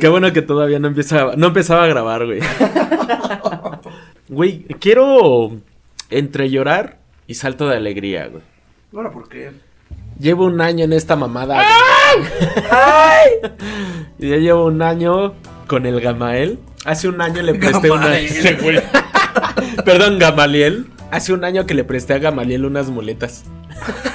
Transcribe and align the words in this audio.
Qué 0.00 0.08
bueno 0.08 0.32
que 0.32 0.42
todavía 0.42 0.78
no 0.78 0.88
empezaba, 0.88 1.34
no 1.36 1.48
empezaba 1.48 1.84
a 1.84 1.86
grabar, 1.86 2.26
güey. 2.26 2.40
Güey, 4.30 4.64
quiero 4.78 5.52
entre 6.10 6.50
llorar 6.50 6.98
y 7.26 7.32
salto 7.34 7.66
de 7.66 7.76
alegría, 7.76 8.26
güey. 8.26 8.42
Ahora, 8.94 9.10
¿por 9.10 9.26
qué? 9.26 9.52
Llevo 10.18 10.44
un 10.44 10.60
año 10.60 10.84
en 10.84 10.92
esta 10.92 11.16
mamada. 11.16 11.58
¡Ay! 12.70 13.28
y 14.18 14.28
ya 14.28 14.36
llevo 14.36 14.66
un 14.66 14.82
año 14.82 15.32
con 15.66 15.86
el 15.86 16.00
Gamael. 16.02 16.58
Hace 16.84 17.08
un 17.08 17.22
año 17.22 17.40
le 17.40 17.54
presté 17.54 17.88
Gamael. 17.88 18.58
una. 18.62 18.82
Perdón, 19.84 20.18
Gamaliel. 20.18 20.88
Hace 21.10 21.32
un 21.32 21.44
año 21.44 21.64
que 21.64 21.72
le 21.72 21.84
presté 21.84 22.12
a 22.12 22.18
Gamaliel 22.18 22.66
unas 22.66 22.90
muletas. 22.90 23.44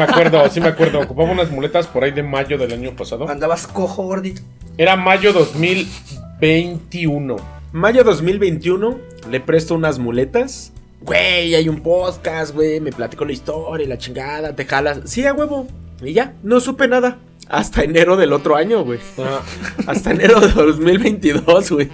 Sí 0.00 0.06
me 0.06 0.12
acuerdo, 0.12 0.48
sí 0.48 0.60
me 0.62 0.68
acuerdo. 0.68 1.00
Ocupaba 1.00 1.30
unas 1.30 1.50
muletas 1.50 1.86
por 1.86 2.04
ahí 2.04 2.10
de 2.10 2.22
mayo 2.22 2.56
del 2.56 2.72
año 2.72 2.96
pasado. 2.96 3.28
Andabas 3.28 3.66
cojo, 3.66 4.04
gordito. 4.04 4.40
Era 4.78 4.96
mayo 4.96 5.34
2021. 5.34 7.36
Mayo 7.72 8.02
2021, 8.02 8.98
le 9.30 9.40
presto 9.40 9.74
unas 9.74 9.98
muletas. 9.98 10.72
Güey, 11.02 11.54
hay 11.54 11.68
un 11.68 11.82
podcast, 11.82 12.54
güey. 12.54 12.80
Me 12.80 12.92
platico 12.92 13.26
la 13.26 13.32
historia 13.32 13.84
y 13.84 13.88
la 13.88 13.98
chingada, 13.98 14.56
te 14.56 14.64
jalas. 14.64 15.00
Sí, 15.04 15.26
a 15.26 15.34
huevo. 15.34 15.66
Y 16.02 16.14
ya, 16.14 16.32
no 16.42 16.60
supe 16.60 16.88
nada. 16.88 17.18
Hasta 17.50 17.82
enero 17.82 18.16
del 18.16 18.32
otro 18.32 18.54
año, 18.56 18.84
güey. 18.84 19.00
Ah, 19.18 19.40
Hasta 19.88 20.12
enero 20.12 20.40
de 20.40 20.48
2022, 20.52 21.70
güey. 21.72 21.90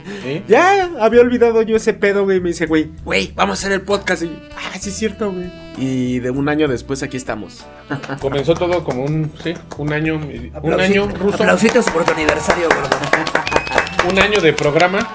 Ya 0.47 0.91
había 1.01 1.23
olvidado 1.23 1.63
yo 1.63 1.77
ese 1.77 1.95
pedo, 1.95 2.25
güey. 2.25 2.41
Me 2.41 2.51
dice, 2.51 2.67
güey, 2.67 2.91
güey, 3.05 3.33
vamos 3.35 3.59
a 3.59 3.61
hacer 3.61 3.73
el 3.73 3.81
podcast. 3.81 4.23
Y, 4.23 4.39
ah, 4.55 4.79
sí 4.79 4.91
es 4.91 4.97
cierto, 4.97 5.33
güey. 5.33 5.51
Y 5.79 6.19
de 6.19 6.31
un 6.31 6.49
año 6.49 6.69
después 6.69 7.03
aquí 7.03 7.17
estamos. 7.17 7.65
Comenzó 8.21 8.55
todo 8.55 8.85
como 8.85 9.05
un, 9.05 9.33
sí, 9.43 9.55
un 9.79 9.93
año, 9.93 10.21
un 10.63 10.81
año 10.81 11.09
ruso, 11.09 11.37
Aplausitos 11.43 11.89
por 11.91 12.05
tu 12.05 12.13
aniversario, 12.13 12.69
gordo. 12.69 14.11
un 14.11 14.19
año 14.19 14.41
de 14.41 14.53
programa 14.53 15.09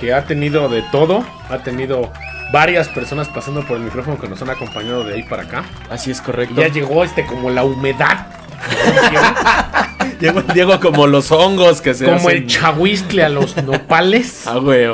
que 0.00 0.12
ha 0.14 0.24
tenido 0.24 0.68
de 0.68 0.82
todo, 0.92 1.24
ha 1.50 1.58
tenido 1.58 2.10
varias 2.52 2.88
personas 2.88 3.28
pasando 3.28 3.66
por 3.66 3.76
el 3.76 3.82
micrófono 3.84 4.18
que 4.18 4.28
nos 4.28 4.40
han 4.42 4.50
acompañado 4.50 5.04
de 5.04 5.14
ahí 5.14 5.22
para 5.24 5.42
acá. 5.42 5.64
Así 5.90 6.10
es 6.10 6.20
Y 6.20 6.22
correcto. 6.22 6.54
ya 6.60 6.68
llegó 6.68 7.04
este 7.04 7.26
como 7.26 7.50
la 7.50 7.64
humedad, 7.64 8.26
Llegó 10.20 10.42
Diego 10.42 10.78
como 10.80 11.06
los 11.06 11.30
hongos 11.32 11.80
que 11.80 11.94
se 11.94 12.04
como 12.04 12.16
hacen. 12.16 12.30
el 12.30 12.46
chahuiscle 12.46 13.24
a 13.24 13.28
los 13.28 13.56
nopales. 13.62 14.44
Ah, 14.46 14.58
güey. 14.58 14.86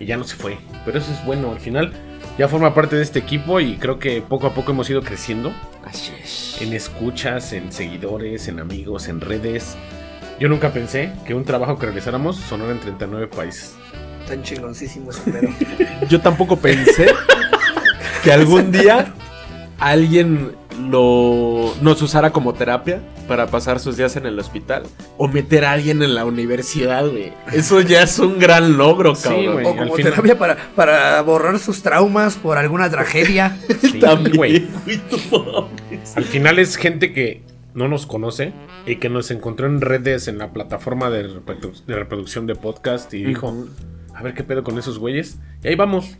y 0.00 0.06
ya 0.06 0.16
no 0.16 0.24
se 0.24 0.36
fue. 0.36 0.58
Pero 0.84 0.98
eso 0.98 1.10
es 1.12 1.24
bueno, 1.24 1.52
al 1.52 1.60
final 1.60 1.92
ya 2.38 2.48
forma 2.48 2.74
parte 2.74 2.96
de 2.96 3.02
este 3.02 3.18
equipo 3.18 3.60
y 3.60 3.76
creo 3.76 3.98
que 3.98 4.20
poco 4.20 4.46
a 4.46 4.54
poco 4.54 4.72
hemos 4.72 4.90
ido 4.90 5.00
creciendo 5.02 5.52
Así 5.86 6.12
es. 6.22 6.56
en 6.60 6.72
escuchas, 6.74 7.52
en 7.54 7.72
seguidores, 7.72 8.48
en 8.48 8.60
amigos, 8.60 9.08
en 9.08 9.20
redes. 9.20 9.76
Yo 10.38 10.48
nunca 10.48 10.70
pensé 10.70 11.12
que 11.26 11.32
un 11.34 11.44
trabajo 11.44 11.78
que 11.78 11.86
realizáramos 11.86 12.36
sonara 12.36 12.72
en 12.72 12.80
39 12.80 13.28
países. 13.28 13.74
Tan 14.28 14.42
chingoncísimo 14.42 15.10
ese 15.10 15.30
pedo. 15.30 15.48
Yo 16.10 16.20
tampoco 16.20 16.56
pensé 16.56 17.06
que 18.22 18.32
algún 18.32 18.70
día 18.70 19.14
alguien 19.78 20.54
lo 20.90 21.72
nos 21.80 22.00
usara 22.02 22.30
como 22.32 22.52
terapia 22.54 23.00
para 23.28 23.46
pasar 23.48 23.80
sus 23.80 23.96
días 23.96 24.16
en 24.16 24.26
el 24.26 24.38
hospital 24.38 24.84
o 25.16 25.26
meter 25.28 25.64
a 25.64 25.72
alguien 25.72 26.02
en 26.02 26.14
la 26.14 26.24
universidad, 26.24 27.06
güey. 27.08 27.32
Eso 27.52 27.80
ya 27.80 28.02
es 28.02 28.18
un 28.18 28.38
gran 28.38 28.76
logro, 28.76 29.14
Sí, 29.14 29.24
cabrón. 29.24 29.52
güey. 29.54 29.66
O 29.66 29.76
como 29.76 29.94
final- 29.94 30.12
terapia 30.12 30.38
para, 30.38 30.56
para 30.74 31.20
borrar 31.22 31.58
sus 31.58 31.82
traumas 31.82 32.36
por 32.36 32.58
alguna 32.58 32.90
tragedia. 32.90 33.56
Sí, 33.80 34.00
También, 34.00 34.36
güey. 34.36 34.66
Al 36.16 36.24
final 36.24 36.58
es 36.58 36.76
gente 36.76 37.12
que 37.12 37.42
no 37.74 37.88
nos 37.88 38.06
conoce 38.06 38.52
y 38.86 38.96
que 38.96 39.08
nos 39.08 39.30
encontró 39.30 39.66
en 39.66 39.80
redes 39.80 40.28
en 40.28 40.38
la 40.38 40.52
plataforma 40.52 41.10
de, 41.10 41.28
reprodu- 41.28 41.84
de 41.84 41.94
reproducción 41.94 42.46
de 42.46 42.54
podcast 42.54 43.12
y 43.14 43.24
dijo, 43.24 43.66
a 44.14 44.22
ver 44.22 44.34
qué 44.34 44.44
pedo 44.44 44.64
con 44.64 44.78
esos 44.78 44.98
güeyes. 44.98 45.38
Y 45.62 45.68
ahí 45.68 45.74
vamos. 45.74 46.16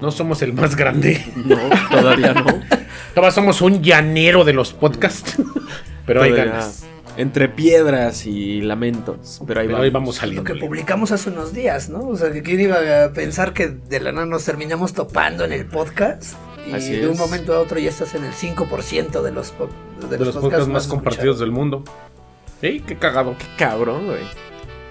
No 0.00 0.10
somos 0.10 0.42
el 0.42 0.52
más 0.52 0.74
grande. 0.76 1.24
No, 1.36 1.56
todavía 1.90 2.34
no. 2.34 2.44
Todavía 3.14 3.30
somos 3.32 3.60
un 3.62 3.82
llanero 3.82 4.44
de 4.44 4.52
los 4.52 4.72
podcasts. 4.72 5.36
Pero 6.06 6.22
hay 6.22 6.32
ganas. 6.32 6.84
Entre 7.16 7.48
piedras 7.48 8.24
y 8.26 8.62
lamentos. 8.62 9.40
Pero 9.46 9.60
ahí 9.60 9.66
Pero 9.66 9.76
vamos. 9.76 9.84
ahí 9.84 9.90
vamos 9.90 10.14
Lo 10.16 10.20
saliendo. 10.20 10.44
que 10.44 10.54
publicamos 10.54 11.12
hace 11.12 11.28
unos 11.30 11.52
días, 11.52 11.90
¿no? 11.90 12.08
O 12.08 12.16
sea, 12.16 12.32
que 12.32 12.42
quién 12.42 12.60
iba 12.60 13.04
a 13.04 13.12
pensar 13.12 13.52
que 13.52 13.68
de 13.68 14.00
la 14.00 14.12
nada 14.12 14.26
nos 14.26 14.44
terminamos 14.44 14.94
topando 14.94 15.44
en 15.44 15.52
el 15.52 15.66
podcast. 15.66 16.34
Y 16.66 16.72
Así 16.72 16.92
de 16.96 17.06
un 17.08 17.12
es. 17.14 17.18
momento 17.18 17.52
a 17.54 17.58
otro 17.60 17.78
ya 17.78 17.90
estás 17.90 18.14
en 18.14 18.24
el 18.24 18.32
5% 18.32 19.20
de 19.20 19.30
los, 19.32 19.50
po- 19.50 19.68
de 20.08 20.18
los 20.18 20.34
podcasts 20.36 20.68
más 20.68 20.86
compartidos 20.86 21.36
escuchados. 21.36 21.40
del 21.40 21.50
mundo. 21.52 21.84
Sí, 22.60 22.82
qué 22.86 22.96
cagado. 22.96 23.34
Cabrón, 23.58 24.06
güey. 24.06 24.20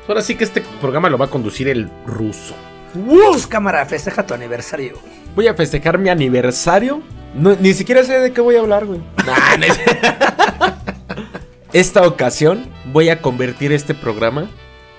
Ahora 0.08 0.22
sí 0.22 0.36
que 0.36 0.44
este 0.44 0.62
programa 0.81 1.10
lo 1.10 1.18
va 1.18 1.26
a 1.26 1.30
conducir 1.30 1.70
el 1.70 1.90
ruso. 2.06 2.54
Pues, 2.94 3.48
cámara, 3.48 3.86
festeja 3.86 4.26
tu 4.28 4.34
aniversario. 4.34 4.94
Voy 5.36 5.48
a 5.48 5.54
festejar 5.54 5.98
mi 5.98 6.10
aniversario. 6.10 7.02
No, 7.36 7.56
ni 7.59 7.74
siquiera 7.74 8.03
sé 8.03 8.19
de 8.19 8.34
qué 8.34 8.42
voy 8.42 8.56
a 8.56 8.59
hablar, 8.59 8.86
güey. 8.86 9.00
Nah, 9.25 9.58
no 9.58 9.66
es- 9.66 9.80
Esta 11.74 12.06
ocasión 12.06 12.66
voy 12.92 13.09
a 13.09 13.22
convertir 13.22 13.72
este 13.72 13.94
programa. 13.94 14.50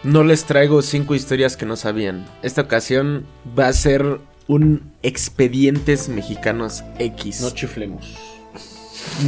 No 0.05 0.25
les 0.25 0.45
traigo 0.47 0.81
cinco 0.83 1.15
historias 1.15 1.57
que 1.57 1.67
no 1.67 1.77
sabían. 1.77 2.27
Esta 2.43 2.63
ocasión 2.63 3.27
va 3.59 3.69
a 3.69 3.73
ser 3.73 4.19
un 4.49 4.91
expedientes 5.03 6.09
mexicanos 6.09 6.83
X. 6.99 7.41
No 7.43 7.51
chiflemos. 7.51 8.17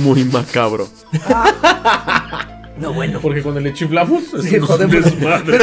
Muy 0.03 0.25
macabro. 0.25 0.89
No, 2.77 2.93
bueno. 2.93 3.21
Porque 3.23 3.41
cuando 3.41 3.61
le 3.61 3.73
chiflamos 3.73 4.35
es 4.35 4.47
Sí, 4.47 4.57
un 4.57 4.91
desmadre. 4.91 5.59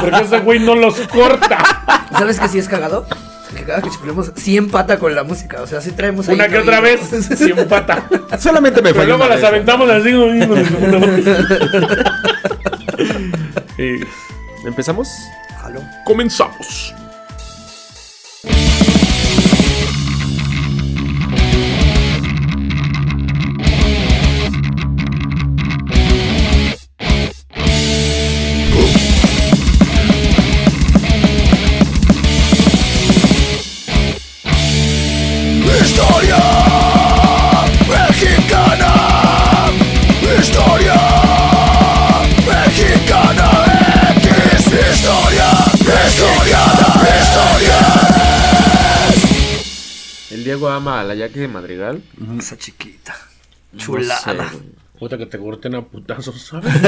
Porque 0.00 0.22
ese 0.22 0.38
güey 0.38 0.58
no 0.58 0.74
los 0.74 0.94
corta. 1.08 2.08
¿Sabes 2.12 2.40
que 2.40 2.48
sí 2.48 2.58
es 2.58 2.66
cagado? 2.66 3.06
Que 3.56 3.64
cada 3.64 3.82
que 3.82 3.90
chiflemos 3.90 4.32
sí 4.36 4.56
empata 4.56 4.98
con 4.98 5.14
la 5.14 5.24
música. 5.24 5.62
O 5.62 5.66
sea, 5.66 5.80
sí 5.80 5.90
traemos 5.92 6.28
ahí 6.28 6.34
Una 6.34 6.48
que 6.48 6.58
otra 6.58 6.80
vez 6.80 7.00
si 7.36 7.50
empata. 7.50 8.06
Solamente 8.38 8.82
me 8.82 8.90
Pero 8.92 9.02
falló 9.02 9.16
luego 9.16 9.24
una 9.24 9.34
las 9.34 9.42
vez. 9.42 9.48
aventamos 9.50 9.90
así. 9.90 10.10
Y 13.78 14.00
¿Empezamos? 14.66 15.08
Jalo. 15.60 15.80
comenzamos. 16.04 16.94
Diego 50.66 50.76
ama 50.76 51.00
a 51.00 51.04
la 51.04 51.14
Yaque 51.14 51.38
de 51.40 51.48
Madrigal. 51.48 52.02
Esa 52.38 52.56
chiquita. 52.56 53.14
No 53.72 53.78
Chulada. 53.78 54.18
sé, 54.18 54.34
güey. 54.34 54.48
Puta 54.98 55.16
que 55.16 55.26
te 55.26 55.38
corten 55.38 55.76
a 55.76 55.82
putazos, 55.82 56.40
¿sabes? 56.42 56.72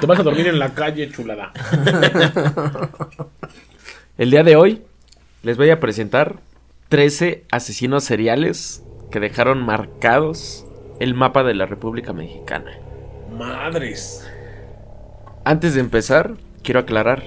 te 0.00 0.06
vas 0.06 0.18
a 0.18 0.22
dormir 0.22 0.46
en 0.46 0.58
la 0.60 0.74
calle, 0.74 1.10
chulada. 1.10 1.52
El 4.18 4.30
día 4.30 4.44
de 4.44 4.54
hoy 4.56 4.82
les 5.42 5.56
voy 5.56 5.70
a 5.70 5.80
presentar 5.80 6.36
13 6.90 7.44
asesinos 7.50 8.04
seriales 8.04 8.84
que 9.10 9.18
dejaron 9.18 9.60
marcados 9.64 10.64
el 11.00 11.14
mapa 11.14 11.42
de 11.42 11.54
la 11.54 11.66
República 11.66 12.12
Mexicana. 12.12 12.70
Madres. 13.36 14.24
Antes 15.44 15.74
de 15.74 15.80
empezar, 15.80 16.34
quiero 16.62 16.78
aclarar. 16.80 17.24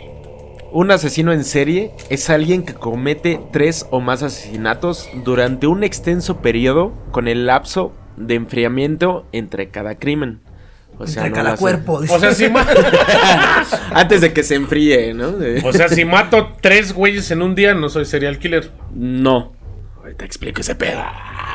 Un 0.71 0.91
asesino 0.91 1.31
en 1.31 1.43
serie 1.43 1.91
es 2.09 2.29
alguien 2.29 2.63
que 2.63 2.73
comete 2.73 3.39
tres 3.51 3.85
o 3.89 3.99
más 4.01 4.21
asesinatos 4.21 5.09
durante 5.23 5.65
un 5.67 5.83
extenso 5.83 6.37
periodo 6.37 6.91
con 7.11 7.27
el 7.27 7.45
lapso 7.47 7.93
de 8.17 8.35
enfriamiento 8.35 9.25
entre 9.31 9.69
cada 9.69 9.95
crimen. 9.95 10.41
O 10.99 11.05
sea, 11.07 11.23
Entre 11.25 11.29
no 11.29 11.35
cada 11.43 11.53
hace- 11.53 11.61
cuerpo. 11.61 11.93
O 12.09 12.19
sea, 12.19 12.33
si 12.33 12.49
ma- 12.49 12.65
Antes 13.93 14.19
de 14.21 14.33
que 14.33 14.43
se 14.43 14.55
enfríe, 14.55 15.13
¿no? 15.13 15.33
O 15.63 15.71
sea, 15.71 15.89
si 15.89 16.03
mato 16.05 16.53
tres 16.59 16.91
güeyes 16.93 17.29
en 17.31 17.43
un 17.43 17.53
día, 17.55 17.73
no 17.75 17.87
soy 17.89 18.05
serial 18.05 18.39
killer. 18.39 18.71
No. 18.93 19.53
Ahorita 20.01 20.25
explico 20.25 20.61
ese 20.61 20.75
pedo. 20.75 20.99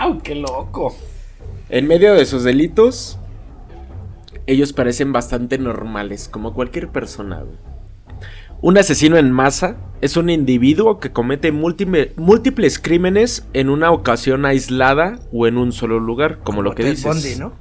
¡Au, 0.01 0.23
qué 0.23 0.35
loco! 0.37 0.97
En 1.69 1.87
medio 1.89 2.15
de 2.15 2.25
sus 2.25 2.45
delitos, 2.45 3.19
ellos 4.47 4.73
parecen 4.73 5.13
bastante 5.13 5.59
normales, 5.59 6.29
como 6.29 6.55
cualquier 6.55 6.89
persona. 6.89 7.41
güey. 7.41 7.57
Un 8.63 8.79
asesino 8.79 9.17
en 9.17 9.31
masa 9.33 9.77
es 10.01 10.17
un 10.17 10.31
individuo 10.31 11.01
que 11.01 11.11
comete 11.13 11.53
múltiple- 11.53 12.13
múltiples 12.17 12.79
crímenes 12.79 13.47
en 13.55 13.69
una 13.69 13.91
ocasión 13.91 14.47
aislada 14.47 15.19
o 15.33 15.47
en 15.49 15.59
un 15.59 15.73
solo 15.73 15.99
lugar, 15.99 16.39
como, 16.45 16.63
lo 16.63 16.75
que 16.75 16.85
Ted 16.85 16.91
dices. 16.91 17.05
Bundy, 17.05 17.37
¿no? 17.37 17.53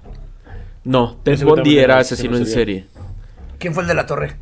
No, 0.83 1.17
Ted 1.23 1.43
Bundy 1.43 1.79
era 1.79 1.97
asesino 1.97 2.37
en 2.37 2.45
serie. 2.45 2.85
¿Quién 3.57 3.73
fue 3.73 3.81
el 3.83 3.87
de 3.89 3.95
la 3.95 4.05
torre? 4.05 4.35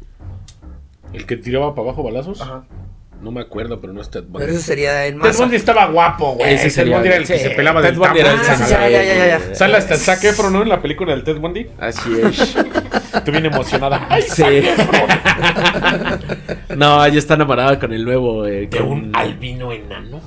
El 1.13 1.25
que 1.25 1.37
tiraba 1.37 1.73
para 1.75 1.87
abajo 1.87 2.03
balazos. 2.03 2.41
Ajá. 2.41 2.65
No 3.21 3.31
me 3.31 3.41
acuerdo, 3.41 3.81
pero 3.81 3.91
no 3.91 4.01
es 4.01 4.09
Ted 4.09 4.23
Bundy. 4.23 4.39
Pero 4.45 4.51
eso 4.57 4.61
sería 4.65 5.05
en 5.05 5.19
Ted. 5.19 5.35
Bundy 5.37 5.55
estaba 5.57 5.87
guapo, 5.87 6.35
güey. 6.35 6.53
Ese 6.53 6.69
Ted 6.83 6.89
Bundy 6.91 7.07
era 7.09 7.17
el 7.17 7.27
que 7.27 7.37
sí, 7.37 7.43
se 7.43 7.49
pelaba 7.51 7.81
Ted 7.81 7.89
del 7.89 7.99
Bundy 7.99 8.19
era 8.19 8.31
el. 8.31 8.39
Ah, 8.39 8.55
ya, 8.69 8.89
ya, 8.89 9.03
ya, 9.03 9.15
ya, 9.15 9.39
ya. 9.49 9.55
Sale 9.55 9.75
hasta 9.77 9.97
Zac 9.97 10.23
Efron, 10.23 10.53
¿no? 10.53 10.61
En 10.61 10.69
la 10.69 10.81
película 10.81 11.11
del 11.13 11.23
Ted 11.23 11.37
Bundy. 11.37 11.67
Así 11.79 12.09
es. 12.23 12.55
Tú 13.25 13.31
bien 13.31 13.45
emocionada. 13.45 14.05
Ay, 14.09 14.21
Sí. 14.21 14.43
no, 16.77 17.03
ella 17.05 17.19
está 17.19 17.33
enamorada 17.33 17.77
con 17.79 17.91
el 17.91 18.05
nuevo. 18.05 18.45
eh, 18.45 18.67
de 18.67 18.77
con- 18.77 18.87
un 18.87 19.11
albino 19.15 19.71
enano. 19.73 20.21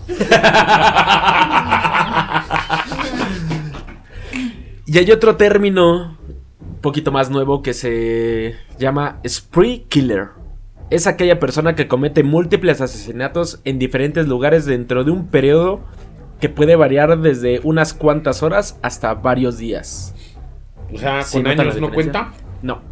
Y 4.87 4.99
hay 4.99 5.11
otro 5.11 5.37
término 5.37 6.19
un 6.61 6.81
poquito 6.81 7.13
más 7.13 7.31
nuevo 7.31 7.63
que 7.63 7.73
se 7.73 8.57
llama 8.79 9.21
spree 9.27 9.85
killer. 9.89 10.29
Es 10.93 11.07
aquella 11.07 11.41
persona 11.41 11.75
que 11.75 11.89
comete 11.89 12.23
múltiples 12.23 12.81
asesinatos 12.81 13.61
en 13.65 13.79
diferentes 13.79 14.29
lugares 14.29 14.67
dentro 14.67 15.05
de 15.05 15.11
un 15.11 15.27
periodo 15.29 15.81
que 16.41 16.49
puede 16.49 16.77
variar 16.77 17.19
desde 17.19 17.61
unas 17.63 17.95
cuantas 17.95 18.43
horas 18.43 18.79
hasta 18.83 19.15
varios 19.15 19.57
días. 19.59 20.15
O 20.93 20.99
sea, 20.99 21.23
¿Sí 21.23 21.39
con 21.39 21.47
años 21.47 21.59
no 21.81 21.89
diferencia? 21.89 21.95
cuenta. 21.95 22.33
No. 22.63 22.83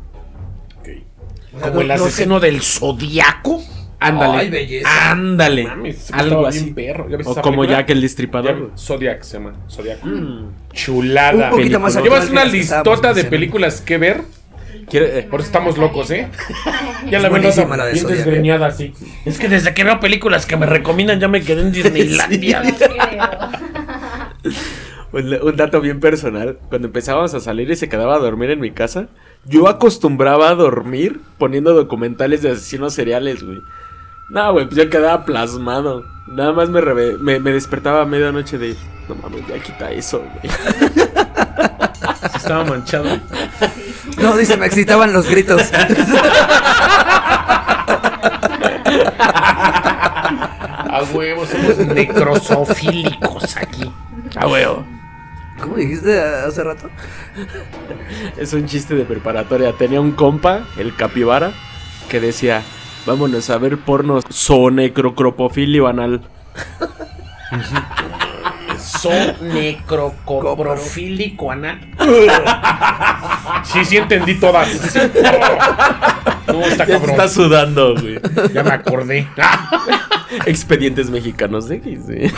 O 1.53 1.59
sea, 1.59 1.69
Como 1.69 1.81
el 1.83 1.89
no- 1.89 1.95
no 1.95 1.99
sé- 2.01 2.07
asesino 2.09 2.41
del 2.41 2.63
zodiaco. 2.63 3.61
Ándale. 3.99 4.39
Ay, 4.39 4.49
belleza. 4.51 5.11
Ándale. 5.11 5.65
Mames, 5.65 6.11
Algo 6.13 6.47
así. 6.47 6.63
bien 6.63 6.75
perro. 6.75 7.07
¿Ya 7.11 7.19
viste 7.19 7.33
O 7.33 7.43
como 7.43 7.59
película? 7.59 7.81
Jack 7.81 7.91
el 7.91 8.01
Destripador. 8.01 8.73
Zodiac 8.79 9.23
se 9.23 9.37
llama. 9.37 9.53
Zodiaco. 9.69 10.07
Mm. 10.07 10.53
Chulada. 10.73 11.51
Un 11.51 11.57
poquito 11.59 11.81
más 11.81 12.03
Llevas 12.03 12.31
una 12.31 12.47
listota 12.47 13.13
de 13.13 13.25
películas 13.25 13.83
que 13.83 13.99
ver. 13.99 14.23
Quiere- 14.89 15.19
eh, 15.19 15.23
Por 15.25 15.41
eso 15.41 15.47
estamos 15.49 15.77
locos, 15.79 16.11
¿eh? 16.11 16.29
Ya 17.09 17.19
Es 17.19 17.23
la 17.23 17.29
verdad, 17.29 17.77
la 17.77 17.87
de 17.87 17.93
bien 17.93 18.03
Zodiac, 18.05 18.19
¿eh? 18.21 18.25
desgreñada 18.25 18.67
así. 18.69 18.93
Es 19.25 19.39
que 19.39 19.49
desde 19.49 19.75
que 19.75 19.85
veo 19.85 20.01
películas 20.01 20.47
que 20.47 20.57
me 20.57 20.67
recomiendan 20.67 21.19
ya 21.21 21.29
me 21.29 21.43
quedé 21.43 21.63
en 21.63 21.73
Disneylandia. 21.73 22.63
Un, 25.13 25.35
un 25.43 25.57
dato 25.57 25.81
bien 25.81 25.99
personal. 25.99 26.59
Cuando 26.69 26.87
empezábamos 26.87 27.35
a 27.35 27.41
salir 27.41 27.69
y 27.71 27.75
se 27.77 27.89
quedaba 27.89 28.15
a 28.15 28.19
dormir 28.21 28.51
en 28.51 28.61
mi 28.61 28.71
casa, 28.71 29.09
yo 29.45 29.67
acostumbraba 29.69 30.51
a 30.51 30.55
dormir 30.55 31.21
poniendo 31.37 31.75
documentales 31.75 32.43
de 32.43 32.53
asesinos 32.53 32.95
seriales, 32.95 33.43
güey. 33.43 33.59
No, 34.31 34.53
güey, 34.53 34.67
pues 34.67 34.77
yo 34.77 34.89
quedaba 34.89 35.25
plasmado. 35.25 36.05
Nada 36.29 36.53
más 36.53 36.69
me, 36.69 36.81
reve- 36.81 37.19
me, 37.19 37.41
me 37.41 37.51
despertaba 37.51 38.03
a 38.03 38.05
medianoche 38.07 38.57
de... 38.57 38.77
No 39.09 39.17
mames, 39.17 39.45
ya 39.49 39.59
quita 39.59 39.91
eso, 39.91 40.21
güey. 40.21 40.55
Estaba 42.37 42.65
manchado. 42.65 43.19
No, 44.21 44.37
dice, 44.37 44.57
me 44.57 44.67
excitaban 44.67 45.13
los 45.13 45.29
gritos. 45.29 45.63
A 50.93 51.03
huevo, 51.13 51.47
somos 51.47 51.79
necrosofílicos 51.79 53.57
aquí. 53.57 53.91
Ah, 54.37 54.47
huevo. 54.47 54.85
¿Cómo 55.61 55.77
dijiste 55.77 56.19
hace 56.21 56.65
rato? 56.65 56.89
Es 58.37 58.53
un 58.53 58.67
chiste 58.67 58.95
de 58.95 59.05
preparatoria. 59.05 59.73
Tenía 59.73 60.01
un 60.01 60.13
compa, 60.13 60.67
el 60.77 60.95
capibara, 60.95 61.53
que 62.09 62.21
decía... 62.21 62.63
Vámonos 63.07 63.49
a 63.49 63.57
ver 63.57 63.79
porno 63.79 64.21
sonecrocropofilio 64.29 65.87
anal. 65.87 66.21
Son 68.81 69.35
necrocoprofílico 69.55 71.51
anal. 71.53 71.81
Sí, 73.65 73.85
sí 73.85 73.97
entendí 73.97 74.35
todas. 74.41 74.69
No, 76.47 76.63
está 76.65 76.85
Ya 76.87 76.95
cabrón. 76.95 77.11
está 77.11 77.29
sudando, 77.29 77.95
güey. 77.95 78.19
Ya 78.53 78.63
me 78.65 78.71
acordé. 78.71 79.29
Expedientes 80.47 81.09
mexicanos 81.11 81.71
X. 81.71 82.01
sí. 82.09 82.33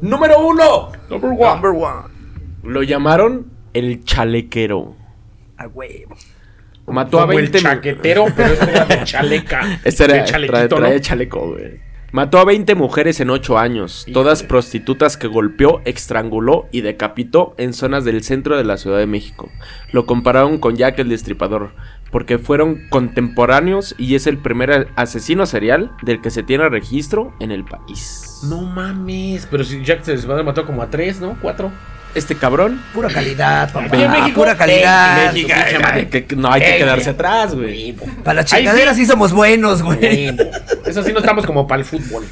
Número 0.00 0.38
uno. 0.46 0.92
Number 1.10 1.30
one. 1.30 1.38
Number 1.54 1.70
one. 1.72 2.08
Lo 2.64 2.82
llamaron 2.82 3.50
el 3.72 4.04
chalequero. 4.04 4.94
A 5.56 5.66
huevo. 5.68 6.14
Mató 6.86 7.18
a 7.18 7.22
Como 7.22 7.32
el 7.32 7.48
20 7.50 7.58
mu- 7.58 7.62
chaquetero, 7.62 8.26
pero 8.36 8.52
este 8.52 8.70
era 8.70 8.84
de 8.84 9.04
chaleca. 9.04 9.80
Este 9.84 10.04
era 10.04 10.14
de 10.14 10.20
trae, 10.20 10.30
chalequito, 10.32 10.76
trae 10.76 10.94
¿no? 10.94 10.98
chaleco, 11.00 11.48
güey. 11.52 11.80
Mató 12.12 12.38
a 12.38 12.44
20 12.44 12.74
mujeres 12.76 13.20
en 13.20 13.30
8 13.30 13.58
años, 13.58 14.06
todas 14.12 14.42
prostitutas 14.42 15.16
que 15.16 15.26
golpeó, 15.26 15.82
estranguló 15.84 16.68
y 16.70 16.80
decapitó 16.80 17.54
en 17.58 17.72
zonas 17.72 18.04
del 18.04 18.22
centro 18.22 18.56
de 18.56 18.64
la 18.64 18.76
Ciudad 18.76 18.98
de 18.98 19.06
México. 19.06 19.50
Lo 19.92 20.06
compararon 20.06 20.58
con 20.58 20.76
Jack 20.76 21.00
el 21.00 21.08
Destripador, 21.08 21.72
porque 22.10 22.38
fueron 22.38 22.88
contemporáneos 22.90 23.94
y 23.98 24.14
es 24.14 24.26
el 24.26 24.38
primer 24.38 24.88
asesino 24.96 25.46
serial 25.46 25.90
del 26.02 26.22
que 26.22 26.30
se 26.30 26.42
tiene 26.42 26.68
registro 26.68 27.34
en 27.40 27.50
el 27.50 27.64
país. 27.64 28.40
No 28.48 28.62
mames, 28.62 29.46
pero 29.50 29.64
si 29.64 29.82
Jack 29.84 30.04
se 30.04 30.16
mató 30.26 30.64
como 30.64 30.82
a 30.82 30.90
tres, 30.90 31.20
¿no? 31.20 31.36
Cuatro. 31.42 31.72
Este 32.14 32.34
cabrón 32.34 32.82
Pura 32.94 33.10
calidad, 33.10 33.70
papá. 33.70 33.88
Aquí 33.88 34.02
en 34.02 34.10
México, 34.10 34.40
Pura 34.40 34.56
calidad. 34.56 35.34
México, 35.34 35.52
que 36.10 36.34
no 36.34 36.50
hay 36.50 36.62
que 36.62 36.78
quedarse 36.78 37.10
atrás, 37.10 37.54
güey. 37.54 37.94
Para 38.24 38.36
las 38.36 38.46
chingaderas 38.46 38.96
sí. 38.96 39.02
sí. 39.02 39.10
somos 39.10 39.32
buenos, 39.34 39.82
güey. 39.82 40.34
Eso 40.96 41.06
sí 41.06 41.12
no 41.12 41.18
estamos 41.18 41.44
como 41.44 41.66
para 41.66 41.82
el 41.82 41.84
fútbol. 41.84 42.24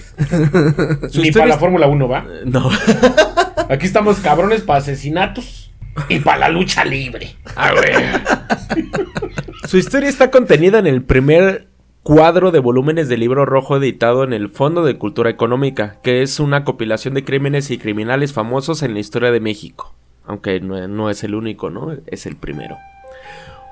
Su 1.10 1.20
Ni 1.20 1.30
para 1.32 1.44
la 1.44 1.58
Fórmula 1.58 1.86
1, 1.86 2.08
¿va? 2.08 2.24
No. 2.46 2.70
Aquí 3.68 3.84
estamos 3.84 4.20
cabrones 4.20 4.62
para 4.62 4.78
asesinatos 4.78 5.70
y 6.08 6.20
para 6.20 6.38
la 6.38 6.48
lucha 6.48 6.82
libre. 6.82 7.36
A 7.56 7.74
ver. 7.74 8.22
Su 9.68 9.76
historia 9.76 10.08
está 10.08 10.30
contenida 10.30 10.78
en 10.78 10.86
el 10.86 11.02
primer 11.02 11.68
cuadro 12.02 12.52
de 12.52 12.60
volúmenes 12.60 13.10
del 13.10 13.20
libro 13.20 13.44
rojo 13.44 13.76
editado 13.76 14.24
en 14.24 14.32
el 14.32 14.48
Fondo 14.48 14.82
de 14.82 14.96
Cultura 14.96 15.28
Económica, 15.28 15.98
que 16.02 16.22
es 16.22 16.40
una 16.40 16.64
compilación 16.64 17.12
de 17.12 17.22
crímenes 17.22 17.70
y 17.70 17.76
criminales 17.76 18.32
famosos 18.32 18.82
en 18.82 18.94
la 18.94 19.00
historia 19.00 19.30
de 19.30 19.40
México. 19.40 19.94
Aunque 20.24 20.58
no, 20.60 20.88
no 20.88 21.10
es 21.10 21.22
el 21.22 21.34
único, 21.34 21.68
¿no? 21.68 21.94
Es 22.06 22.24
el 22.24 22.36
primero. 22.36 22.78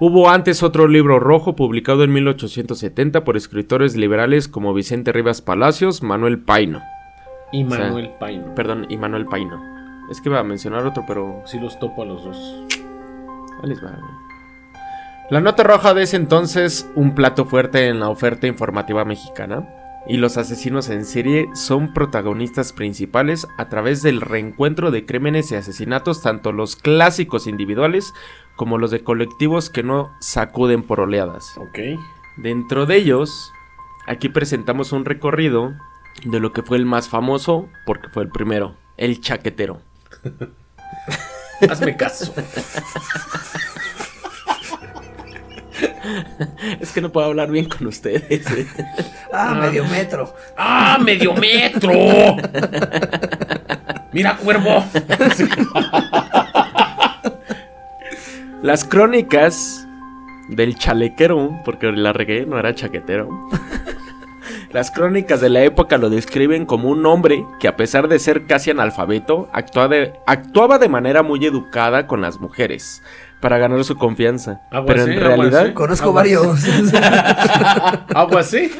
Hubo 0.05 0.29
antes 0.29 0.65
otro 0.65 0.89
libro 0.89 1.21
rojo 1.21 1.55
publicado 1.55 2.03
en 2.03 2.13
1870 2.13 3.23
por 3.23 3.37
escritores 3.37 3.95
liberales 3.95 4.49
como 4.49 4.75
Vicente 4.75 5.13
Rivas 5.13 5.43
Palacios, 5.43 6.03
Manuel 6.03 6.41
Paino. 6.41 6.83
Y 7.53 7.63
O 7.63 7.71
sea, 7.71 7.85
Manuel 7.85 8.11
Paino. 8.19 8.53
Perdón, 8.57 8.87
y 8.89 8.97
Manuel 8.97 9.27
Paino. 9.27 9.63
Es 10.11 10.21
que 10.21 10.29
iba 10.29 10.41
a 10.41 10.43
mencionar 10.43 10.85
otro, 10.85 11.05
pero 11.07 11.45
Sí 11.45 11.61
los 11.61 11.79
topo 11.79 12.03
a 12.03 12.07
los 12.07 12.25
dos. 12.25 12.37
Ahí 13.63 13.69
les 13.69 13.79
va, 13.79 13.91
güey. 13.91 14.11
La 15.31 15.41
nota 15.41 15.63
roja 15.63 15.95
de 15.95 16.03
ese 16.03 16.17
entonces, 16.17 16.91
un 16.97 17.15
plato 17.15 17.45
fuerte 17.45 17.87
en 17.87 18.01
la 18.01 18.09
oferta 18.09 18.49
informativa 18.49 19.05
mexicana. 19.05 19.69
Y 20.07 20.17
los 20.17 20.37
asesinos 20.37 20.89
en 20.89 21.05
serie 21.05 21.49
son 21.55 21.95
protagonistas 21.95 22.73
principales 22.73 23.47
a 23.57 23.69
través 23.69 24.03
del 24.03 24.21
reencuentro 24.21 24.91
de 24.91 25.07
crímenes 25.07 25.53
y 25.53 25.55
asesinatos, 25.55 26.23
tanto 26.23 26.51
los 26.53 26.75
clásicos 26.75 27.47
individuales 27.47 28.13
como 28.57 28.79
los 28.79 28.91
de 28.91 29.05
colectivos 29.05 29.71
que 29.71 29.83
no 29.83 30.13
sacuden 30.21 30.83
por 30.83 31.01
oleadas. 31.01 31.57
Ok. 31.57 31.79
Dentro 32.37 32.87
de 32.87 32.97
ellos, 32.97 33.53
aquí 34.07 34.29
presentamos 34.29 34.93
un 34.93 35.05
recorrido 35.05 35.73
de 36.25 36.41
lo 36.41 36.53
que 36.53 36.63
fue 36.63 36.79
el 36.79 36.87
más 36.87 37.09
famoso, 37.09 37.69
porque 37.87 38.09
fue 38.09 38.25
el 38.25 38.29
primero, 38.29 38.77
el 38.97 39.21
chaquetero. 39.21 39.81
Hazme 41.71 41.97
caso. 41.97 42.35
Es 46.81 46.93
que 46.93 47.01
no 47.01 47.11
puedo 47.11 47.27
hablar 47.27 47.51
bien 47.51 47.67
con 47.69 47.87
ustedes. 47.87 48.51
¿eh? 48.51 48.67
Ah, 49.33 49.55
medio 49.61 49.85
metro. 49.87 50.35
¡Ah, 50.57 50.99
medio 51.03 51.33
metro! 51.35 51.91
Mira, 54.13 54.37
cuervo. 54.37 54.85
Las 58.63 58.85
crónicas 58.85 59.87
del 60.49 60.77
chalequero, 60.77 61.61
porque 61.65 61.91
la 61.93 62.13
regué, 62.13 62.47
no 62.47 62.59
era 62.59 62.75
chaquetero. 62.75 63.29
Las 64.71 64.91
crónicas 64.91 65.41
de 65.41 65.49
la 65.51 65.63
época 65.65 65.99
lo 65.99 66.09
describen 66.09 66.65
como 66.65 66.89
un 66.89 67.05
hombre 67.05 67.45
que 67.61 67.69
a 67.69 67.77
pesar 67.77 68.09
de 68.09 68.19
ser 68.19 68.47
casi 68.47 68.71
analfabeto, 68.71 69.51
de- 69.89 70.13
actuaba 70.27 70.79
de 70.79 70.89
manera 70.89 71.23
muy 71.23 71.45
educada 71.45 72.07
con 72.07 72.21
las 72.23 72.41
mujeres 72.41 73.03
para 73.43 73.59
ganar 73.59 73.85
su 73.85 73.97
confianza. 73.97 74.63
Aguas, 74.71 74.87
Pero 74.87 75.03
en 75.03 75.11
¿eh? 75.13 75.17
Aguas, 75.17 75.37
realidad. 75.51 75.75
Conozco 75.75 76.13
varios. 76.15 76.65
Agua 78.15 78.41
así. 78.41 78.71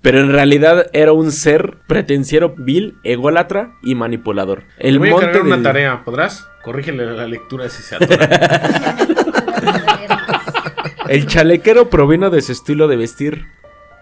pero 0.00 0.20
en 0.20 0.32
realidad 0.32 0.86
era 0.94 1.12
un 1.12 1.30
ser 1.32 1.76
pretenciero, 1.86 2.54
vil, 2.56 2.94
ególatra 3.04 3.72
y 3.82 3.94
manipulador. 3.96 4.62
El 4.78 4.94
Te 4.94 4.98
voy 4.98 5.08
a 5.08 5.10
monte 5.12 5.26
encargar 5.26 5.46
una 5.46 5.56
del- 5.56 5.62
tarea. 5.64 6.02
¿Podrás? 6.04 6.46
Corrígele 6.62 7.04
la 7.12 7.26
lectura 7.26 7.68
si 7.68 7.82
se 7.82 7.96
atora. 7.96 8.28
El 11.08 11.26
chalequero 11.26 11.90
provino 11.90 12.30
de 12.30 12.40
su 12.40 12.52
estilo 12.52 12.86
de 12.86 12.96
vestir. 12.96 13.46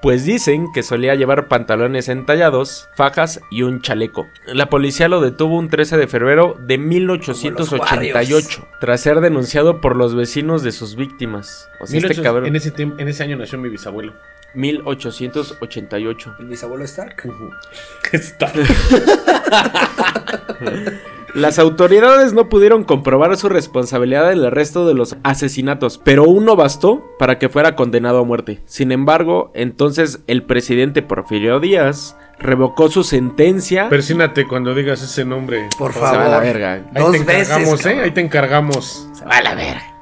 Pues 0.00 0.25
dicen 0.25 0.73
que 0.73 0.83
solía 0.83 1.14
llevar 1.14 1.49
pantalones 1.49 2.09
entallados, 2.09 2.88
fajas 2.95 3.40
y 3.50 3.62
un 3.62 3.81
chaleco. 3.81 4.26
La 4.47 4.71
policía 4.71 5.09
lo 5.09 5.21
detuvo 5.21 5.57
un 5.57 5.69
13 5.69 5.97
de 5.97 6.07
febrero 6.07 6.57
de 6.61 6.76
Como 6.76 6.88
1888, 6.88 8.61
los 8.61 8.81
tras 8.81 9.00
ser 9.00 9.21
denunciado 9.21 9.81
por 9.81 9.97
los 9.97 10.14
vecinos 10.14 10.62
de 10.62 10.73
sus 10.73 10.97
víctimas. 10.97 11.69
O 11.81 11.87
sea, 11.87 11.99
este 11.99 12.09
1800 12.09 12.21
cabrón. 12.25 12.47
en, 12.47 12.57
ese 12.57 12.71
tiempo, 12.71 12.97
en 12.99 13.09
ese 13.09 13.23
año 13.23 13.37
nació 13.37 13.59
mi 13.59 13.69
bisabuelo. 13.69 14.14
1888. 14.55 16.37
El 16.38 16.47
bisabuelo 16.47 16.85
Stark. 16.85 17.23
Está. 18.12 18.52
Las 21.38 21.61
autoridades 21.61 22.33
no 22.33 22.49
pudieron 22.49 22.83
comprobar 22.83 23.37
su 23.37 23.49
responsabilidad 23.49 24.33
en 24.33 24.38
el 24.40 24.50
resto 24.50 24.88
de 24.88 24.95
los 24.95 25.16
asesinatos, 25.23 25.97
pero 26.02 26.25
uno 26.25 26.57
bastó 26.57 27.04
para 27.16 27.38
que 27.38 27.49
fuera 27.49 27.76
condenado 27.76 28.18
a 28.18 28.25
muerte. 28.25 28.61
Sin 28.66 28.90
embargo, 28.90 29.52
entonces 29.54 30.18
el 30.26 30.42
presidente 30.42 31.00
Porfirio 31.00 31.61
Díaz 31.61 32.16
revocó 32.40 32.90
su 32.90 33.04
sentencia. 33.04 33.88
Persínate 33.88 34.49
cuando 34.49 34.75
digas 34.75 35.00
ese 35.00 35.25
nombre. 35.25 35.68
Por 35.78 35.92
Se 35.92 36.00
va 36.00 36.11
a 36.11 36.14
favor. 36.14 36.30
la 36.30 36.38
verga. 36.40 36.73
Ahí 36.73 36.83
Dos 36.97 37.12
te 37.12 37.18
encargamos, 37.18 37.71
veces, 37.71 37.87
¿eh? 37.87 38.00
Ahí 38.02 38.11
te 38.11 38.21
encargamos. 38.21 39.09
Se 39.12 39.25
va 39.25 39.37
a 39.37 39.42
la 39.42 39.54
verga. 39.54 39.95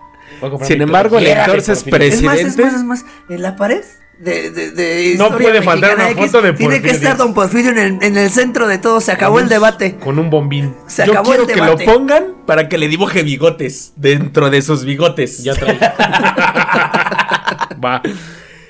Sin 0.63 0.81
embargo, 0.81 1.19
el 1.19 1.27
entonces 1.27 1.85
Porfirio. 1.85 2.09
Es 2.15 2.23
más, 2.23 2.39
es 2.39 2.45
presidente. 2.57 2.63
más, 2.63 2.75
es 2.75 2.85
más. 2.85 3.05
En 3.29 3.43
la 3.43 3.57
pared 3.57 3.85
de, 4.19 4.51
de, 4.51 4.71
de 4.71 5.15
No 5.19 5.37
puede 5.37 5.61
faltar 5.63 5.95
una 5.97 6.11
X, 6.11 6.27
foto 6.27 6.43
de 6.43 6.53
Tiene 6.55 6.77
que 6.77 6.81
Porfirio 6.89 6.97
estar. 7.09 7.17
Don 7.19 7.35
Porfirio 7.35 7.71
en 7.73 7.79
el, 7.79 7.99
en 8.03 8.17
el 8.17 8.31
centro 8.31 8.67
de 8.67 8.79
todo. 8.79 9.01
Se 9.01 9.13
acabó 9.13 9.41
el 9.41 9.49
debate. 9.49 9.97
Con 9.97 10.19
un 10.19 10.31
bombín. 10.31 10.75
Se 10.87 11.05
Yo 11.07 11.13
acabó 11.13 11.29
quiero 11.31 11.43
el 11.43 11.49
que 11.49 11.57
lo 11.57 11.65
debate. 11.77 11.85
pongan 11.85 12.25
para 12.47 12.69
que 12.69 12.79
le 12.79 12.89
dibuje 12.89 13.23
bigotes 13.23 13.93
dentro 13.97 14.49
de 14.51 14.63
sus 14.63 14.85
bigotes. 14.85 15.43
Ya 15.45 15.55
trae. 15.55 15.79
Va. 17.85 18.01